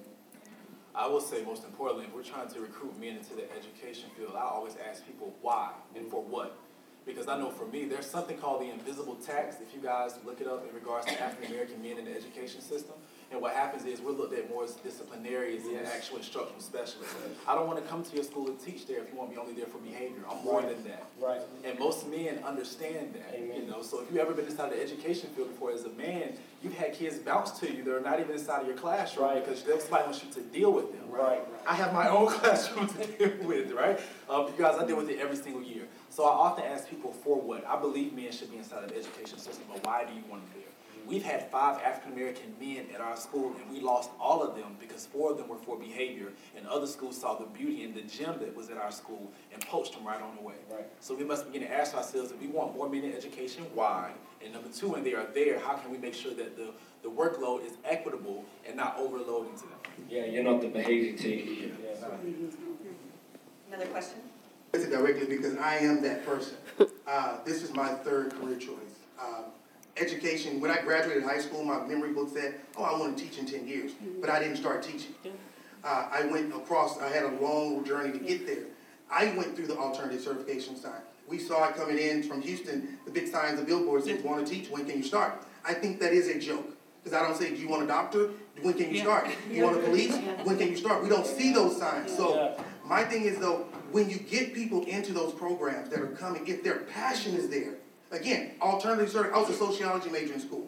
I 0.94 1.07
will 1.09 1.20
say 1.20 1.42
most 1.44 1.64
importantly, 1.64 2.07
if 2.07 2.14
we're 2.14 2.23
trying 2.23 2.49
to 2.49 2.61
recruit 2.61 2.99
men 3.01 3.16
into 3.16 3.35
the 3.35 3.51
education 3.57 4.11
field, 4.16 4.33
I 4.37 4.42
always 4.42 4.75
ask 4.88 5.05
people 5.05 5.35
why 5.42 5.73
and 5.94 6.09
for 6.09 6.23
what. 6.23 6.57
Because 7.07 7.29
I 7.29 7.38
know 7.38 7.51
for 7.51 7.67
me, 7.67 7.85
there's 7.85 8.07
something 8.07 8.38
called 8.38 8.62
the 8.62 8.71
invisible 8.71 9.17
tax, 9.17 9.57
if 9.61 9.75
you 9.75 9.81
guys 9.81 10.19
look 10.25 10.40
it 10.40 10.47
up 10.47 10.67
in 10.67 10.75
regards 10.75 11.07
to 11.07 11.21
African 11.21 11.53
American 11.53 11.83
men 11.83 11.99
in 11.99 12.07
the 12.07 12.17
education 12.17 12.61
system. 12.61 12.95
And 13.35 13.42
what 13.42 13.53
happens 13.53 13.85
is 13.85 14.01
we're 14.01 14.12
looked 14.12 14.33
at 14.33 14.49
more 14.49 14.62
as 14.62 14.75
disciplinarians 14.77 15.64
than 15.64 15.85
actual 15.87 16.18
instructional 16.18 16.61
specialists. 16.61 17.16
I 17.49 17.57
don't 17.57 17.66
want 17.66 17.83
to 17.83 17.90
come 17.90 18.05
to 18.05 18.14
your 18.14 18.23
school 18.23 18.47
and 18.47 18.61
teach 18.64 18.87
there 18.87 19.01
if 19.01 19.11
you 19.12 19.18
want 19.18 19.31
me 19.33 19.37
only 19.37 19.55
there 19.55 19.66
for 19.66 19.79
behavior. 19.79 20.20
I'm 20.31 20.44
more 20.44 20.62
than 20.62 20.85
that. 20.85 21.07
Right. 21.20 21.40
And 21.64 21.77
most 21.77 22.07
men 22.09 22.38
understand 22.44 23.12
that. 23.14 23.35
Amen. 23.35 23.62
You 23.62 23.66
know, 23.66 23.83
so 23.83 24.01
if 24.03 24.09
you've 24.09 24.20
ever 24.20 24.35
been 24.35 24.44
inside 24.47 24.70
the 24.70 24.81
education 24.81 25.31
field 25.31 25.49
before 25.49 25.73
as 25.73 25.83
a 25.83 25.88
man, 25.90 26.35
you've 26.62 26.75
had 26.79 26.92
kids 26.92 27.18
bounce 27.18 27.51
to 27.59 27.75
you 27.75 27.83
that 27.83 27.97
are 27.97 28.01
not 28.01 28.20
even 28.20 28.37
inside 28.37 28.61
of 28.61 28.68
your 28.68 28.77
classroom 28.77 29.27
Right. 29.27 29.44
because 29.44 29.62
somebody 29.83 30.05
wants 30.05 30.23
you 30.23 30.31
to 30.31 30.40
deal 30.40 30.73
with 30.73 30.92
them. 30.92 31.11
Right. 31.11 31.42
I 31.66 31.75
have 31.75 31.92
my 31.92 32.09
own 32.09 32.29
classroom 32.38 32.87
to 32.87 33.05
deal 33.05 33.49
with, 33.49 33.73
right? 33.73 33.99
Um, 34.31 34.47
you 34.47 34.55
guys, 34.57 34.79
I 34.81 34.87
deal 34.87 34.97
with 34.97 35.11
it 35.11 35.18
every 35.18 35.37
single 35.37 35.62
year. 35.64 35.83
So 36.09 36.23
I 36.25 36.29
often 36.31 36.66
ask 36.66 36.88
people 36.88 37.11
for 37.12 37.40
what? 37.40 37.66
I 37.66 37.81
believe 37.81 38.12
men 38.12 38.31
should 38.31 38.53
be 38.53 38.59
inside 38.59 38.85
of 38.85 38.90
the 38.90 38.97
education 38.97 39.38
system, 39.40 39.64
but 39.73 39.85
why 39.85 40.05
do 40.05 40.14
you 40.14 40.23
want 40.31 40.47
to 40.47 40.55
there? 40.55 40.63
We've 41.07 41.23
had 41.23 41.51
five 41.51 41.83
African 41.83 42.12
American 42.12 42.55
men 42.59 42.87
at 42.95 43.01
our 43.01 43.17
school, 43.17 43.55
and 43.61 43.71
we 43.71 43.81
lost 43.81 44.11
all 44.19 44.43
of 44.43 44.57
them 44.57 44.77
because 44.81 45.05
four 45.05 45.33
of 45.33 45.38
them 45.38 45.49
were 45.49 45.59
for 45.59 45.79
behavior, 45.79 46.29
and 46.57 46.67
other 46.67 46.87
schools 46.87 47.21
saw 47.21 47.38
the 47.38 47.47
beauty 47.47 47.85
in 47.85 47.95
the 47.95 48.03
gym 48.03 48.38
that 48.40 48.57
was 48.57 48.71
at 48.71 48.79
our 48.79 48.90
school 48.90 49.31
and 49.53 49.64
poached 49.67 49.95
them 49.95 50.07
right 50.07 50.21
on 50.21 50.35
the 50.37 50.43
way. 50.43 50.55
Right. 50.71 50.87
So 51.01 51.14
we 51.14 51.25
must 51.25 51.47
begin 51.47 51.69
to 51.69 51.75
ask 51.75 51.95
ourselves 51.95 52.31
if 52.31 52.40
we 52.40 52.47
want 52.47 52.75
more 52.75 52.88
men 52.88 53.05
in 53.05 53.12
education, 53.12 53.67
why? 53.75 54.12
And 54.43 54.53
number 54.53 54.69
two, 54.69 54.88
when 54.88 55.05
they 55.05 55.14
are 55.14 55.27
there, 55.35 55.59
how 55.59 55.75
can 55.75 55.90
we 55.90 55.99
make 55.99 56.14
sure 56.14 56.35
that 56.35 56.57
the, 56.57 56.71
the 57.03 57.09
workload 57.09 57.67
is 57.67 57.73
equitable 57.85 58.45
and 58.67 58.77
not 58.77 58.97
overloading 58.99 59.55
to 59.57 59.62
them? 59.62 59.79
Yeah, 60.09 60.25
you're 60.25 60.45
not 60.45 60.61
the 60.61 60.69
behavior 60.69 61.17
team. 61.17 61.77
Yeah. 61.83 62.09
Another 63.69 63.87
question? 63.87 64.19
Answer 64.73 64.90
directly 64.90 65.27
because 65.27 65.57
I 65.57 65.77
am 65.77 66.03
that 66.03 66.25
person. 66.27 66.57
Uh, 67.07 67.38
this 67.45 67.62
is 67.62 67.75
my 67.75 67.88
third 67.88 68.35
career 68.35 68.57
choice. 68.57 68.99
Uh, 69.21 69.43
education, 69.97 70.61
when 70.61 70.71
I 70.71 70.81
graduated 70.81 71.23
high 71.23 71.41
school, 71.41 71.65
my 71.65 71.85
memory 71.87 72.13
book 72.13 72.29
said, 72.33 72.61
oh, 72.77 72.85
I 72.85 72.99
want 72.99 73.17
to 73.17 73.25
teach 73.25 73.39
in 73.39 73.47
10 73.47 73.67
years, 73.67 73.93
but 74.21 74.31
I 74.31 74.39
didn't 74.39 74.57
start 74.57 74.83
teaching. 74.83 75.15
Uh, 75.83 76.09
I 76.11 76.25
went 76.27 76.55
across, 76.55 76.99
I 77.01 77.09
had 77.09 77.25
a 77.25 77.33
long 77.41 77.85
journey 77.85 78.13
to 78.13 78.19
get 78.19 78.47
there. 78.47 78.65
I 79.11 79.27
went 79.37 79.55
through 79.55 79.67
the 79.67 79.77
alternative 79.77 80.23
certification 80.23 80.77
sign. 80.77 81.03
We 81.29 81.39
saw 81.39 81.69
it 81.69 81.77
coming 81.77 81.99
in 81.99 82.23
from 82.23 82.43
Houston, 82.43 82.99
the 83.05 83.11
big 83.11 83.29
signs, 83.29 83.59
the 83.59 83.67
billboards 83.67 84.07
said, 84.07 84.23
want 84.25 84.47
to 84.47 84.53
teach, 84.53 84.69
when 84.71 84.85
can 84.87 84.97
you 84.97 85.05
start? 85.05 85.47
I 85.65 85.75
think 85.75 86.01
that 86.01 86.13
is 86.13 86.29
a 86.29 86.39
joke. 86.39 86.71
Because 87.03 87.19
I 87.19 87.27
don't 87.27 87.37
say, 87.37 87.51
do 87.51 87.57
you 87.61 87.69
want 87.69 87.83
a 87.83 87.87
doctor? 87.87 88.31
When 88.63 88.73
can 88.75 88.91
you 88.91 89.01
start? 89.01 89.27
Do 89.27 89.33
you 89.55 89.65
want 89.65 89.77
a 89.77 89.81
police? 89.81 90.17
When 90.45 90.57
can 90.57 90.69
you 90.69 90.77
start? 90.77 91.03
We 91.03 91.11
don't 91.11 91.27
see 91.27 91.53
those 91.53 91.79
signs. 91.79 92.15
So 92.17 92.57
my 92.87 93.05
thing 93.05 93.25
is 93.25 93.39
though, 93.39 93.67
when 93.93 94.09
you 94.09 94.19
get 94.19 94.55
people 94.55 94.83
into 94.85 95.13
those 95.13 95.33
programs 95.35 95.91
that 95.91 96.01
are 96.01 96.09
coming, 96.09 96.47
if 96.47 96.65
their 96.65 96.79
passion 96.79 97.35
is 97.35 97.49
there, 97.51 97.75
again, 98.14 98.53
alternative 98.61 99.11
cert, 99.11 99.33
I 99.33 99.38
was 99.38 99.50
a 99.50 99.55
sociology 99.55 100.11
major 100.11 100.35
in 100.35 100.40
school. 100.40 100.66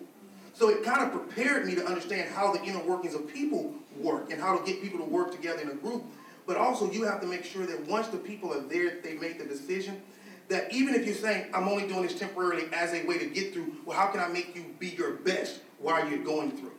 So 0.54 0.70
it 0.70 0.82
kind 0.82 1.02
of 1.02 1.12
prepared 1.12 1.66
me 1.66 1.74
to 1.74 1.84
understand 1.84 2.30
how 2.30 2.52
the 2.52 2.62
inner 2.62 2.82
workings 2.82 3.14
of 3.14 3.28
people 3.28 3.74
work 3.98 4.32
and 4.32 4.40
how 4.40 4.56
to 4.56 4.64
get 4.64 4.80
people 4.82 4.98
to 4.98 5.04
work 5.04 5.32
together 5.32 5.60
in 5.60 5.68
a 5.68 5.74
group. 5.74 6.04
But 6.46 6.56
also 6.56 6.90
you 6.90 7.02
have 7.02 7.20
to 7.20 7.26
make 7.26 7.44
sure 7.44 7.66
that 7.66 7.86
once 7.86 8.08
the 8.08 8.16
people 8.16 8.52
are 8.54 8.60
there, 8.60 9.00
they 9.02 9.14
make 9.14 9.38
the 9.38 9.44
decision, 9.44 10.00
that 10.48 10.72
even 10.72 10.94
if 10.94 11.04
you're 11.04 11.14
saying, 11.14 11.50
I'm 11.52 11.68
only 11.68 11.86
doing 11.86 12.02
this 12.02 12.18
temporarily 12.18 12.68
as 12.72 12.94
a 12.94 13.04
way 13.04 13.18
to 13.18 13.26
get 13.26 13.52
through, 13.52 13.74
well, 13.84 13.98
how 13.98 14.06
can 14.06 14.20
I 14.20 14.28
make 14.28 14.54
you 14.54 14.64
be 14.78 14.88
your 14.88 15.12
best 15.12 15.60
while 15.78 16.08
you're 16.08 16.24
going 16.24 16.52
through? 16.52 16.72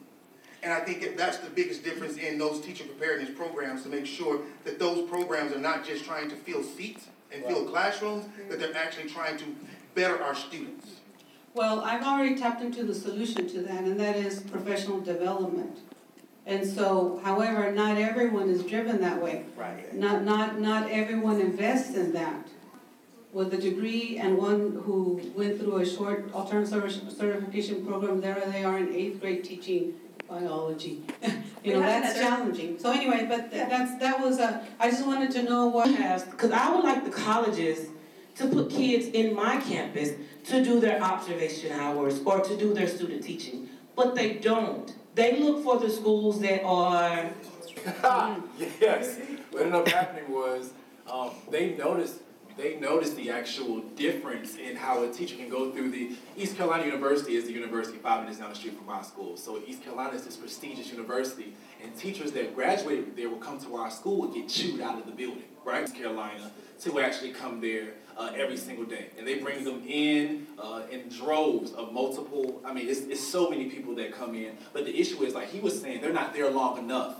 And 0.63 0.73
I 0.73 0.80
think 0.80 1.01
that 1.01 1.17
that's 1.17 1.38
the 1.38 1.49
biggest 1.49 1.84
difference 1.84 2.17
in 2.17 2.39
those 2.39 2.62
teacher 2.62 2.84
preparedness 2.84 3.30
programs 3.38 3.84
to 3.84 3.89
make 3.89 4.06
sure 4.06 4.41
that 4.63 4.80
those 4.80 5.08
programs 5.08 5.53
are 5.53 5.60
not 5.60 5.86
just 5.86 6.03
trying 6.03 6.30
to 6.30 6.36
fill 6.36 6.63
seats 6.63 7.08
and 7.32 7.43
fill 7.45 7.65
classrooms, 7.65 8.25
that 8.49 8.60
they're 8.60 8.75
actually 8.75 9.10
trying 9.10 9.38
to 9.38 9.45
better 9.98 10.22
our 10.24 10.36
students. 10.36 10.86
Well, 11.56 11.82
I've 11.82 12.04
already 12.04 12.36
tapped 12.38 12.62
into 12.62 12.84
the 12.84 12.94
solution 12.94 13.48
to 13.50 13.62
that, 13.64 13.84
and 13.84 14.00
that 14.00 14.16
is 14.16 14.42
professional 14.44 15.02
development. 15.02 15.80
And 16.46 16.66
so, 16.66 17.20
however, 17.24 17.72
not 17.72 17.98
everyone 17.98 18.48
is 18.50 18.64
driven 18.64 19.02
that 19.02 19.22
way. 19.22 19.46
Right. 19.58 19.92
Not, 19.94 20.24
not, 20.24 20.60
not 20.62 20.90
everyone 20.92 21.42
invests 21.42 21.96
in 21.96 22.14
that. 22.14 22.48
With 23.34 23.54
a 23.54 23.58
degree 23.58 24.18
and 24.18 24.38
one 24.38 24.82
who 24.86 25.20
went 25.36 25.60
through 25.60 25.78
a 25.78 25.86
short 25.86 26.32
alternative 26.34 26.70
cer- 26.70 27.10
certification 27.10 27.86
program, 27.86 28.22
there 28.22 28.40
they 28.54 28.64
are 28.64 28.78
in 28.78 28.94
eighth 28.94 29.20
grade 29.20 29.44
teaching 29.44 29.96
biology. 30.30 31.02
You 31.64 31.74
know, 31.74 31.80
We 31.80 31.86
have 31.86 32.04
that's 32.04 32.18
another- 32.20 32.36
challenging. 32.36 32.80
So 32.80 32.92
anyway, 32.92 33.26
but 33.28 33.52
th- 33.52 33.68
that's, 33.68 34.00
that 34.00 34.22
was 34.22 34.40
a, 34.40 34.66
I 34.80 34.90
just 34.90 35.06
wanted 35.06 35.32
to 35.32 35.44
know 35.44 35.68
what 35.68 35.90
has, 35.96 36.24
Because 36.24 36.52
I 36.52 36.74
would 36.74 36.84
like 36.86 37.04
the 37.04 37.10
colleges 37.12 37.90
to 38.38 38.47
put 38.47 38.69
kids 38.69 39.08
in 39.08 39.36
my 39.36 39.58
campus 39.62 40.12
to 40.45 40.63
do 40.63 40.80
their 40.80 41.02
observation 41.02 41.71
hours 41.71 42.21
or 42.26 42.39
to 42.41 42.56
do 42.56 42.73
their 42.73 42.88
student 42.88 43.23
teaching, 43.23 43.69
but 43.95 44.15
they 44.15 44.36
don't. 44.36 44.95
They 45.15 45.39
look 45.39 45.63
for 45.63 45.80
the 45.80 45.89
schools 45.89 46.39
that 46.41 46.63
are 46.63 47.30
yes. 48.82 49.19
What 49.52 49.63
ended 49.63 49.76
up 49.76 49.88
happening 49.88 50.32
was 50.32 50.71
um, 51.10 51.32
they 51.50 51.76
noticed 51.76 52.21
they 52.58 52.76
noticed 52.80 53.15
the 53.15 53.30
actual 53.30 53.82
difference 53.95 54.56
in 54.56 54.76
how 54.76 55.04
a 55.04 55.12
teacher 55.12 55.36
can 55.36 55.47
go 55.47 55.71
through 55.71 55.91
the 55.91 56.15
East 56.36 56.58
Carolina 56.58 56.86
University 56.86 57.36
is 57.36 57.45
the 57.45 57.52
university 57.52 58.00
five 58.00 58.21
minutes 58.21 58.39
down 58.39 58.50
the 58.50 58.56
street 58.56 58.76
from 58.76 58.88
my 58.88 59.04
school. 59.04 59.38
So 59.38 59.62
East 59.67 59.84
Carolina 59.84 60.15
is 60.15 60.23
this 60.23 60.38
prestigious 60.38 60.91
university, 60.91 61.54
and 61.84 61.95
teachers 61.95 62.32
that 62.32 62.56
graduated 62.56 63.15
there 63.15 63.30
will 63.30 63.38
come 63.38 63.60
to 63.60 63.76
our 63.76 63.91
school 63.91 64.26
and 64.26 64.34
get 64.34 64.50
chewed 64.50 64.82
out 64.82 64.97
of 64.97 65.06
the 65.06 65.12
building, 65.12 65.43
right? 65.63 65.84
East 65.84 65.95
Carolina 65.95 66.52
to 66.82 67.00
actually 67.00 67.32
come 67.32 67.62
there 67.62 67.93
uh, 68.17 68.32
every 68.36 68.58
single 68.58 68.86
day, 68.86 69.08
and 69.17 69.27
they 69.27 69.36
bring 69.39 69.63
them 69.63 69.84
in 69.88 70.47
uh, 70.60 70.82
in 70.91 71.08
droves 71.10 71.71
of 71.73 71.93
multiple. 71.93 72.62
I 72.65 72.73
mean, 72.73 72.89
it's, 72.89 73.01
it's 73.01 73.25
so 73.25 73.49
many 73.49 73.65
people 73.69 73.95
that 73.95 74.13
come 74.13 74.36
in, 74.36 74.58
but 74.73 74.86
the 74.86 74.99
issue 74.99 75.23
is 75.23 75.34
like 75.34 75.49
he 75.49 75.60
was 75.60 75.80
saying, 75.80 76.01
they're 76.01 76.13
not 76.13 76.34
there 76.34 76.49
long 76.49 76.77
enough 76.80 77.15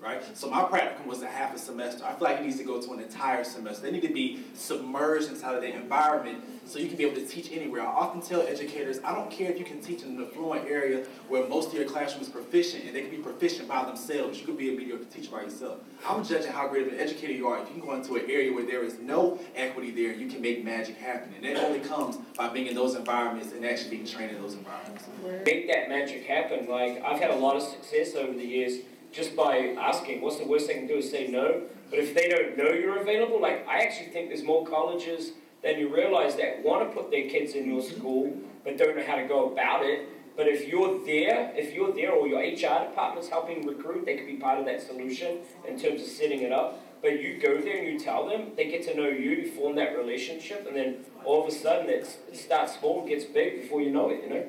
right? 0.00 0.22
So 0.36 0.50
my 0.50 0.62
practicum 0.62 1.06
was 1.06 1.22
a 1.22 1.26
half 1.26 1.54
a 1.54 1.58
semester. 1.58 2.04
I 2.04 2.12
feel 2.14 2.28
like 2.28 2.38
it 2.38 2.44
needs 2.44 2.58
to 2.58 2.64
go 2.64 2.80
to 2.80 2.92
an 2.92 3.00
entire 3.00 3.44
semester. 3.44 3.82
They 3.82 3.90
need 3.90 4.02
to 4.02 4.12
be 4.12 4.42
submerged 4.54 5.28
inside 5.28 5.54
of 5.54 5.62
the 5.62 5.74
environment 5.74 6.44
so 6.64 6.78
you 6.78 6.88
can 6.88 6.96
be 6.96 7.04
able 7.04 7.16
to 7.16 7.26
teach 7.26 7.52
anywhere. 7.52 7.82
I 7.82 7.86
often 7.86 8.20
tell 8.20 8.42
educators, 8.42 8.98
I 9.04 9.14
don't 9.14 9.30
care 9.30 9.50
if 9.50 9.58
you 9.58 9.64
can 9.64 9.80
teach 9.80 10.02
in 10.02 10.16
an 10.16 10.26
affluent 10.26 10.68
area 10.68 11.04
where 11.28 11.48
most 11.48 11.68
of 11.68 11.74
your 11.74 11.84
classroom 11.84 12.22
is 12.22 12.28
proficient 12.28 12.84
and 12.84 12.94
they 12.94 13.02
can 13.02 13.10
be 13.10 13.18
proficient 13.18 13.68
by 13.68 13.84
themselves. 13.84 14.38
You 14.40 14.46
could 14.46 14.58
be 14.58 14.74
a 14.74 14.76
mediocre 14.76 15.04
teacher 15.04 15.30
by 15.30 15.42
yourself. 15.42 15.78
I'm 16.06 16.24
judging 16.24 16.52
how 16.52 16.68
great 16.68 16.86
of 16.86 16.92
an 16.92 17.00
educator 17.00 17.32
you 17.32 17.46
are 17.46 17.60
if 17.60 17.68
you 17.68 17.74
can 17.74 17.84
go 17.84 17.94
into 17.94 18.14
an 18.16 18.30
area 18.30 18.52
where 18.52 18.64
there 18.64 18.82
is 18.82 18.98
no 18.98 19.38
equity 19.54 19.90
there, 19.90 20.12
you 20.12 20.28
can 20.28 20.40
make 20.40 20.64
magic 20.64 20.96
happen. 20.96 21.32
And 21.34 21.44
that 21.44 21.64
only 21.64 21.80
comes 21.80 22.16
by 22.36 22.48
being 22.48 22.66
in 22.66 22.74
those 22.74 22.94
environments 22.94 23.52
and 23.52 23.64
actually 23.64 23.90
being 23.90 24.06
trained 24.06 24.32
in 24.32 24.42
those 24.42 24.54
environments. 24.54 25.04
Make 25.44 25.68
that 25.68 25.88
magic 25.88 26.26
happen. 26.26 26.66
Like 26.68 27.02
I've 27.04 27.20
had 27.20 27.30
a 27.30 27.36
lot 27.36 27.56
of 27.56 27.62
success 27.62 28.14
over 28.14 28.32
the 28.32 28.44
years 28.44 28.78
just 29.16 29.34
by 29.34 29.74
asking. 29.80 30.20
What's 30.20 30.36
the 30.36 30.44
worst 30.44 30.68
they 30.68 30.74
can 30.74 30.86
do 30.86 30.96
is 30.96 31.10
say 31.10 31.26
no. 31.28 31.62
But 31.88 31.98
if 31.98 32.14
they 32.14 32.28
don't 32.28 32.58
know 32.58 32.70
you're 32.70 33.00
available, 33.00 33.40
like 33.40 33.66
I 33.66 33.78
actually 33.78 34.08
think 34.08 34.28
there's 34.28 34.42
more 34.42 34.66
colleges 34.66 35.32
than 35.62 35.78
you 35.78 35.92
realize 35.92 36.36
that 36.36 36.62
want 36.62 36.88
to 36.88 36.94
put 36.94 37.10
their 37.10 37.28
kids 37.28 37.54
in 37.54 37.68
your 37.68 37.82
school 37.82 38.36
but 38.62 38.76
don't 38.76 38.96
know 38.96 39.04
how 39.04 39.16
to 39.16 39.26
go 39.26 39.50
about 39.52 39.84
it. 39.84 40.08
But 40.36 40.48
if 40.48 40.68
you're 40.68 41.02
there, 41.06 41.52
if 41.56 41.72
you're 41.72 41.94
there 41.94 42.12
or 42.12 42.28
your 42.28 42.40
HR 42.40 42.84
department's 42.88 43.28
helping 43.28 43.66
recruit, 43.66 44.04
they 44.04 44.16
could 44.16 44.26
be 44.26 44.36
part 44.36 44.58
of 44.58 44.66
that 44.66 44.82
solution 44.82 45.38
in 45.66 45.78
terms 45.78 46.02
of 46.02 46.08
setting 46.08 46.42
it 46.42 46.52
up. 46.52 46.82
But 47.00 47.22
you 47.22 47.38
go 47.40 47.58
there 47.60 47.78
and 47.78 47.86
you 47.86 47.98
tell 47.98 48.28
them, 48.28 48.50
they 48.56 48.68
get 48.68 48.82
to 48.86 48.94
know 48.94 49.08
you, 49.08 49.30
you 49.30 49.50
form 49.52 49.76
that 49.76 49.96
relationship, 49.96 50.66
and 50.66 50.76
then 50.76 50.96
all 51.24 51.42
of 51.42 51.48
a 51.48 51.56
sudden 51.56 51.88
it 51.88 52.06
starts 52.34 52.78
small, 52.78 53.06
gets 53.06 53.24
big 53.24 53.62
before 53.62 53.80
you 53.80 53.90
know 53.90 54.10
it, 54.10 54.24
you 54.24 54.30
know? 54.30 54.46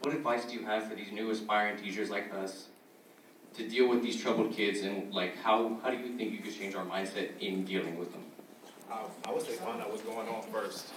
What 0.00 0.14
advice 0.14 0.44
do 0.44 0.54
you 0.54 0.64
have 0.66 0.88
for 0.88 0.94
these 0.94 1.10
new 1.12 1.30
aspiring 1.30 1.76
teachers 1.76 2.10
like 2.10 2.32
us 2.34 2.66
to 3.54 3.68
deal 3.68 3.88
with 3.88 4.02
these 4.02 4.20
troubled 4.20 4.52
kids 4.52 4.80
and 4.80 5.12
like 5.12 5.36
how, 5.36 5.78
how 5.82 5.90
do 5.90 5.96
you 5.98 6.16
think 6.16 6.32
you 6.32 6.38
could 6.38 6.56
change 6.56 6.74
our 6.74 6.84
mindset 6.84 7.38
in 7.40 7.64
dealing 7.64 7.98
with 7.98 8.12
them? 8.12 8.22
I, 8.90 9.04
I 9.26 9.32
would 9.32 9.42
say 9.42 9.52
find 9.52 9.80
out 9.80 9.90
what's 9.90 10.02
going 10.02 10.28
on 10.28 10.42
first. 10.52 10.88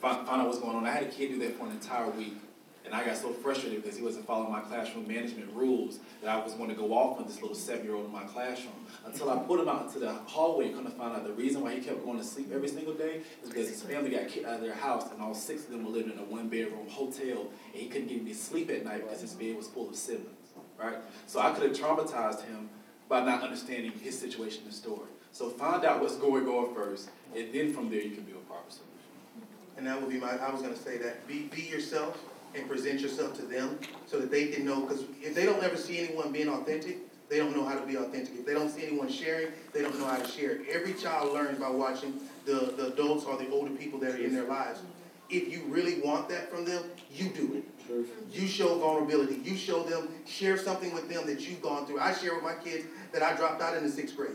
Find, 0.00 0.26
find 0.26 0.42
out 0.42 0.48
what's 0.48 0.60
going 0.60 0.76
on. 0.76 0.86
I 0.86 0.90
had 0.90 1.02
a 1.04 1.06
kid 1.06 1.30
do 1.30 1.38
that 1.40 1.58
for 1.58 1.66
an 1.66 1.72
entire 1.72 2.10
week, 2.10 2.36
and 2.84 2.94
I 2.94 3.04
got 3.04 3.16
so 3.16 3.32
frustrated 3.32 3.82
because 3.82 3.96
he 3.96 4.02
wasn't 4.02 4.26
following 4.26 4.52
my 4.52 4.60
classroom 4.60 5.08
management 5.08 5.50
rules 5.52 5.98
that 6.22 6.30
I 6.30 6.42
was 6.42 6.54
going 6.54 6.68
to 6.68 6.74
go 6.74 6.92
off 6.92 7.18
on 7.18 7.26
this 7.26 7.40
little 7.40 7.54
seven-year-old 7.54 8.06
in 8.06 8.12
my 8.12 8.24
classroom. 8.24 8.74
Until 9.06 9.30
I 9.30 9.38
put 9.38 9.60
him 9.60 9.68
out 9.68 9.86
into 9.86 9.98
the 9.98 10.12
hallway, 10.12 10.66
and 10.66 10.74
come 10.74 10.84
to 10.84 10.90
find 10.90 11.14
out 11.14 11.24
the 11.24 11.32
reason 11.32 11.62
why 11.62 11.74
he 11.74 11.80
kept 11.80 12.04
going 12.04 12.18
to 12.18 12.24
sleep 12.24 12.50
every 12.52 12.68
single 12.68 12.94
day 12.94 13.22
is 13.42 13.48
because 13.48 13.68
his 13.68 13.82
family 13.82 14.10
got 14.10 14.28
kicked 14.28 14.46
out 14.46 14.56
of 14.56 14.60
their 14.60 14.74
house, 14.74 15.10
and 15.10 15.22
all 15.22 15.34
six 15.34 15.64
of 15.64 15.70
them 15.70 15.84
were 15.84 15.90
living 15.90 16.12
in 16.12 16.18
a 16.18 16.24
one-bedroom 16.24 16.88
hotel, 16.88 17.50
and 17.72 17.82
he 17.82 17.88
couldn't 17.88 18.08
get 18.08 18.20
any 18.20 18.34
sleep 18.34 18.70
at 18.70 18.84
night 18.84 19.02
because 19.04 19.20
his 19.20 19.32
bed 19.32 19.56
was 19.56 19.68
full 19.68 19.88
of 19.88 19.96
siblings. 19.96 20.30
Right? 20.78 20.96
So 21.26 21.40
I 21.40 21.52
could 21.52 21.62
have 21.68 21.76
traumatized 21.76 22.44
him 22.44 22.68
by 23.08 23.24
not 23.24 23.42
understanding 23.42 23.92
his 23.92 24.18
situation 24.18 24.62
and 24.64 24.74
story. 24.74 25.08
So 25.32 25.50
find 25.50 25.84
out 25.84 26.00
what's 26.00 26.16
going 26.16 26.46
on 26.46 26.74
first, 26.74 27.10
and 27.34 27.52
then 27.52 27.72
from 27.72 27.90
there 27.90 28.00
you 28.00 28.14
can 28.14 28.24
build 28.24 28.38
a 28.38 28.46
proper 28.46 28.70
solutions. 28.70 28.86
And 29.76 29.86
that 29.86 30.00
would 30.00 30.10
be 30.10 30.18
my, 30.18 30.36
I 30.38 30.50
was 30.50 30.62
gonna 30.62 30.76
say 30.76 30.96
that, 30.98 31.26
be, 31.28 31.42
be 31.54 31.62
yourself 31.62 32.18
and 32.54 32.68
present 32.68 33.00
yourself 33.00 33.34
to 33.36 33.42
them 33.42 33.78
so 34.06 34.18
that 34.18 34.30
they 34.30 34.46
can 34.48 34.64
know, 34.64 34.80
because 34.80 35.04
if 35.20 35.34
they 35.34 35.44
don't 35.44 35.62
ever 35.62 35.76
see 35.76 35.98
anyone 35.98 36.32
being 36.32 36.48
authentic, 36.48 36.98
they 37.28 37.38
don't 37.38 37.54
know 37.54 37.64
how 37.64 37.78
to 37.78 37.84
be 37.84 37.96
authentic. 37.96 38.34
If 38.38 38.46
they 38.46 38.54
don't 38.54 38.70
see 38.70 38.86
anyone 38.86 39.10
sharing, 39.10 39.48
they 39.72 39.82
don't 39.82 39.98
know 39.98 40.06
how 40.06 40.16
to 40.16 40.28
share. 40.28 40.60
Every 40.70 40.94
child 40.94 41.34
learns 41.34 41.58
by 41.58 41.68
watching 41.68 42.20
the, 42.44 42.72
the 42.76 42.92
adults 42.92 43.24
or 43.24 43.36
the 43.36 43.50
older 43.50 43.72
people 43.72 43.98
that 44.00 44.12
are 44.12 44.18
in 44.18 44.34
their 44.34 44.44
lives. 44.44 44.80
If 45.28 45.50
you 45.50 45.64
really 45.66 46.00
want 46.00 46.28
that 46.28 46.50
from 46.50 46.64
them, 46.64 46.84
you 47.12 47.28
do 47.30 47.54
it. 47.56 47.64
You 48.32 48.46
show 48.46 48.78
vulnerability. 48.78 49.40
You 49.44 49.56
show 49.56 49.82
them, 49.82 50.08
share 50.26 50.56
something 50.56 50.92
with 50.94 51.08
them 51.08 51.26
that 51.26 51.48
you've 51.48 51.62
gone 51.62 51.86
through. 51.86 52.00
I 52.00 52.12
share 52.12 52.34
with 52.34 52.42
my 52.44 52.54
kids 52.54 52.86
that 53.12 53.22
I 53.22 53.34
dropped 53.36 53.62
out 53.62 53.76
in 53.76 53.84
the 53.84 53.90
sixth 53.90 54.16
grade, 54.16 54.30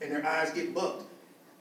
and 0.00 0.10
their 0.10 0.26
eyes 0.26 0.50
get 0.50 0.74
bugged. 0.74 1.04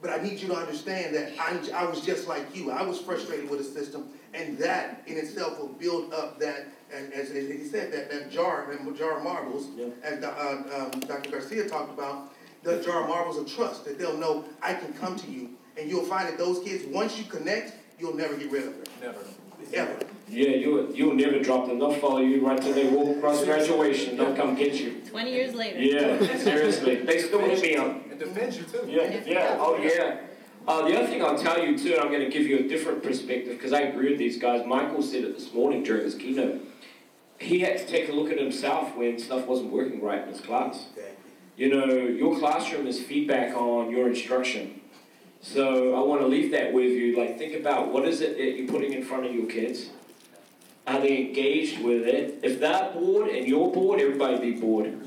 But 0.01 0.11
I 0.19 0.21
need 0.21 0.39
you 0.39 0.47
to 0.49 0.55
understand 0.55 1.15
that 1.15 1.31
I, 1.39 1.57
I 1.73 1.85
was 1.85 2.01
just 2.01 2.27
like 2.27 2.55
you. 2.55 2.69
I 2.71 2.83
was 2.83 2.99
frustrated 2.99 3.49
with 3.49 3.59
the 3.59 3.65
system, 3.79 4.09
and 4.33 4.57
that 4.59 5.01
in 5.07 5.17
itself 5.17 5.57
will 5.59 5.69
build 5.69 6.13
up 6.13 6.39
that, 6.39 6.67
and 6.93 7.11
as, 7.13 7.31
as 7.31 7.47
he 7.47 7.63
said, 7.65 7.91
that, 7.93 8.11
that 8.11 8.29
jar, 8.29 8.67
that 8.69 8.97
jar 8.97 9.17
of 9.17 9.23
marbles, 9.23 9.69
as 10.03 10.19
Do- 10.19 10.27
uh, 10.27 10.89
um, 10.93 10.99
Dr. 11.01 11.31
Garcia 11.31 11.67
talked 11.67 11.91
about, 11.91 12.33
the 12.63 12.81
jar 12.81 13.03
of 13.03 13.09
marbles 13.09 13.37
of 13.37 13.51
trust, 13.51 13.85
that 13.85 13.97
they'll 13.97 14.17
know 14.17 14.43
I 14.61 14.73
can 14.73 14.93
come 14.93 15.15
to 15.15 15.31
you. 15.31 15.51
And 15.77 15.89
you'll 15.89 16.05
find 16.05 16.27
that 16.27 16.37
those 16.37 16.59
kids, 16.63 16.85
once 16.85 17.17
you 17.17 17.25
connect, 17.25 17.73
you'll 17.99 18.15
never 18.15 18.35
get 18.35 18.51
rid 18.51 18.67
of 18.67 18.73
them, 18.73 18.83
Never. 19.01 19.17
Ever. 19.73 19.97
Yeah, 20.27 20.49
you 20.49 20.91
you'll 20.93 21.13
never 21.15 21.39
drop 21.39 21.67
them. 21.67 21.79
They'll 21.79 21.93
follow 21.93 22.19
you 22.19 22.45
right 22.45 22.59
till 22.59 22.73
they 22.73 22.87
walk 22.87 23.17
across 23.17 23.43
graduation. 23.45 24.17
They'll 24.17 24.35
come 24.35 24.55
get 24.55 24.73
you. 24.73 25.01
Twenty 25.09 25.33
years 25.33 25.53
later. 25.53 25.79
Yeah, 25.79 26.37
seriously. 26.37 26.95
They 27.05 27.19
still 27.19 27.39
hit 27.39 27.61
me 27.61 27.75
up. 27.75 28.09
And 28.09 28.19
defend 28.19 28.53
you 28.55 28.63
too. 28.63 28.85
Yeah, 28.87 29.21
yeah, 29.25 29.57
oh 29.59 29.77
yeah. 29.77 30.17
Uh, 30.67 30.87
the 30.87 30.97
other 30.97 31.07
thing 31.07 31.23
I'll 31.23 31.37
tell 31.37 31.63
you 31.63 31.77
too, 31.77 31.93
and 31.93 32.01
I'm 32.01 32.07
going 32.07 32.23
to 32.23 32.29
give 32.29 32.47
you 32.47 32.57
a 32.57 32.63
different 32.63 33.03
perspective 33.03 33.55
because 33.57 33.71
I 33.71 33.81
agree 33.81 34.09
with 34.09 34.17
these 34.17 34.39
guys. 34.39 34.65
Michael 34.65 35.03
said 35.03 35.23
it 35.23 35.35
this 35.37 35.53
morning 35.53 35.83
during 35.83 36.03
his 36.03 36.15
keynote. 36.15 36.61
He 37.37 37.59
had 37.59 37.77
to 37.77 37.85
take 37.85 38.09
a 38.09 38.11
look 38.11 38.31
at 38.31 38.39
himself 38.39 38.95
when 38.95 39.19
stuff 39.19 39.45
wasn't 39.45 39.71
working 39.71 40.01
right 40.01 40.23
in 40.23 40.29
his 40.29 40.41
class. 40.41 40.87
You 41.55 41.69
know, 41.69 41.85
your 41.93 42.37
classroom 42.39 42.87
is 42.87 42.99
feedback 42.99 43.55
on 43.55 43.91
your 43.91 44.09
instruction. 44.09 44.81
So 45.45 45.93
I 45.93 46.03
want 46.03 46.21
to 46.21 46.27
leave 46.27 46.51
that 46.51 46.73
with 46.73 46.91
you. 46.91 47.15
Like, 47.15 47.38
think 47.38 47.53
about 47.53 47.93
what 47.93 48.03
is 48.08 48.21
it 48.21 48.36
that 48.38 48.58
you're 48.58 48.67
putting 48.67 48.93
in 48.93 49.03
front 49.03 49.27
of 49.27 49.34
your 49.34 49.45
kids? 49.45 49.89
Are 50.88 50.99
they 50.99 51.19
engaged 51.19 51.84
with 51.84 52.08
it? 52.08 52.39
If 52.41 52.60
they're 52.60 52.91
bored 52.93 53.29
and 53.29 53.47
you're 53.47 53.71
bored, 53.71 54.01
everybody 54.01 54.39
be 54.39 54.60
bored. 54.60 54.99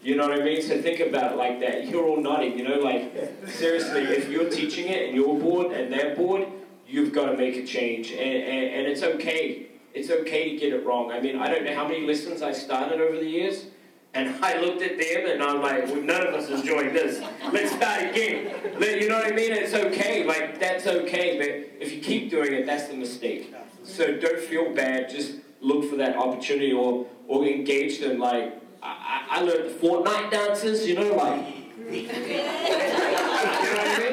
You 0.00 0.14
know 0.14 0.28
what 0.28 0.40
I 0.40 0.44
mean? 0.44 0.62
So 0.62 0.80
think 0.80 1.00
about 1.00 1.32
it 1.32 1.36
like 1.36 1.58
that. 1.60 1.88
You're 1.88 2.04
all 2.04 2.20
nodding, 2.20 2.56
you 2.56 2.62
know, 2.62 2.78
like 2.78 3.12
seriously, 3.48 4.02
if 4.02 4.30
you're 4.30 4.48
teaching 4.48 4.86
it 4.86 5.08
and 5.08 5.16
you're 5.16 5.38
bored 5.38 5.72
and 5.72 5.92
they're 5.92 6.14
bored, 6.14 6.46
you've 6.86 7.12
got 7.12 7.26
to 7.32 7.36
make 7.36 7.56
a 7.56 7.66
change. 7.66 8.12
And, 8.12 8.20
and, 8.20 8.74
and 8.74 8.86
it's 8.86 9.02
okay. 9.02 9.66
It's 9.92 10.10
okay 10.10 10.50
to 10.50 10.56
get 10.56 10.72
it 10.72 10.86
wrong. 10.86 11.10
I 11.10 11.20
mean, 11.20 11.36
I 11.36 11.48
don't 11.48 11.64
know 11.64 11.74
how 11.74 11.88
many 11.88 12.06
lessons 12.06 12.42
I 12.42 12.52
started 12.52 13.00
over 13.00 13.16
the 13.16 13.28
years, 13.28 13.66
and 14.14 14.44
I 14.44 14.60
looked 14.60 14.80
at 14.82 14.96
them 14.96 15.26
and 15.26 15.42
I'm 15.42 15.60
like, 15.60 15.86
well, 15.86 16.00
none 16.00 16.26
of 16.26 16.34
us 16.34 16.48
is 16.48 16.60
enjoying 16.60 16.92
this. 16.92 17.20
Let's 17.52 17.72
start 17.72 18.02
again. 18.02 18.54
You 18.80 19.08
know 19.08 19.16
what 19.16 19.32
I 19.32 19.34
mean? 19.34 19.52
It's 19.52 19.74
okay. 19.74 20.24
Like, 20.24 20.60
that's 20.60 20.86
okay. 20.86 21.36
But 21.36 21.82
if 21.82 21.92
you 21.92 22.00
keep 22.00 22.30
doing 22.30 22.52
it, 22.52 22.64
that's 22.64 22.88
the 22.88 22.94
mistake. 22.94 23.52
So 23.82 24.16
don't 24.16 24.38
feel 24.38 24.72
bad. 24.72 25.10
Just 25.10 25.34
look 25.60 25.90
for 25.90 25.96
that 25.96 26.16
opportunity 26.16 26.72
or, 26.72 27.06
or 27.26 27.44
engage 27.44 28.00
them. 28.00 28.18
Like, 28.20 28.60
I, 28.82 29.26
I 29.30 29.40
learned 29.40 29.70
the 29.70 29.74
Fortnite 29.74 30.30
dances, 30.30 30.86
you 30.86 30.94
know, 30.94 31.14
like, 31.14 31.56
you 31.90 32.06
know 32.06 32.12
what 32.12 33.88
I 33.88 33.98
mean? 33.98 34.10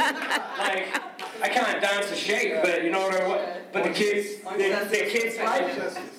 Like, 0.57 1.01
I 1.43 1.49
can't 1.49 1.81
dance 1.81 2.11
a 2.11 2.15
shake, 2.15 2.61
but 2.63 2.83
you 2.83 2.89
know 2.89 3.01
what 3.01 3.21
I 3.21 3.27
mean? 3.27 3.37
But 3.71 3.83
the 3.83 3.89
kids, 3.91 4.41
the, 4.41 4.87
the 4.89 5.09
kids 5.09 5.37
like. 5.37 6.10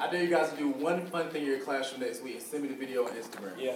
I 0.00 0.10
dare 0.10 0.24
you 0.24 0.28
guys 0.28 0.50
to 0.50 0.56
do 0.56 0.70
one 0.70 1.06
fun 1.06 1.28
thing 1.28 1.42
in 1.42 1.48
your 1.48 1.60
classroom 1.60 2.00
next 2.00 2.22
week 2.22 2.34
and 2.34 2.42
send 2.42 2.64
me 2.64 2.68
the 2.68 2.74
video 2.74 3.04
on 3.04 3.12
Instagram. 3.12 3.52
Yeah. 3.56 3.74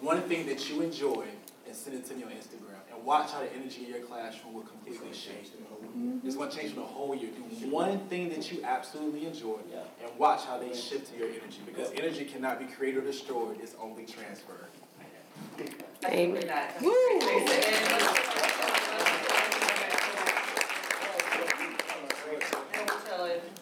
One 0.00 0.22
thing 0.22 0.46
that 0.46 0.70
you 0.70 0.80
enjoy 0.80 1.26
and 1.66 1.76
send 1.76 1.96
it 1.96 2.06
to 2.06 2.14
me 2.14 2.24
on 2.24 2.30
Instagram. 2.30 2.80
And 2.94 3.04
watch 3.04 3.30
how 3.30 3.40
the 3.40 3.52
energy 3.54 3.84
in 3.84 3.90
your 3.90 4.00
classroom 4.00 4.54
will 4.54 4.62
completely 4.62 5.10
change 5.10 5.50
the 5.50 5.64
whole 5.68 5.80
year. 5.82 5.90
Mm-hmm. 5.90 6.26
It's 6.26 6.36
going 6.36 6.50
to 6.50 6.56
change 6.56 6.74
the 6.74 6.82
whole 6.82 7.14
year. 7.14 7.30
Do 7.60 7.70
one 7.70 7.98
thing 8.08 8.30
that 8.30 8.50
you 8.50 8.62
absolutely 8.64 9.26
enjoy 9.26 9.58
yeah. 9.70 9.80
and 10.02 10.18
watch 10.18 10.44
how 10.44 10.58
they 10.58 10.74
shift 10.74 11.12
to 11.12 11.18
your 11.18 11.28
energy 11.28 11.60
because 11.66 11.92
energy 11.92 12.24
cannot 12.24 12.58
be 12.58 12.66
created 12.66 13.02
or 13.02 13.06
destroyed, 13.06 13.58
it's 13.60 13.74
only 13.80 14.06
transferred. 14.06 14.68
Amen. 16.06 16.68
Woo! 16.80 16.92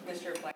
Mr. 0.07 0.53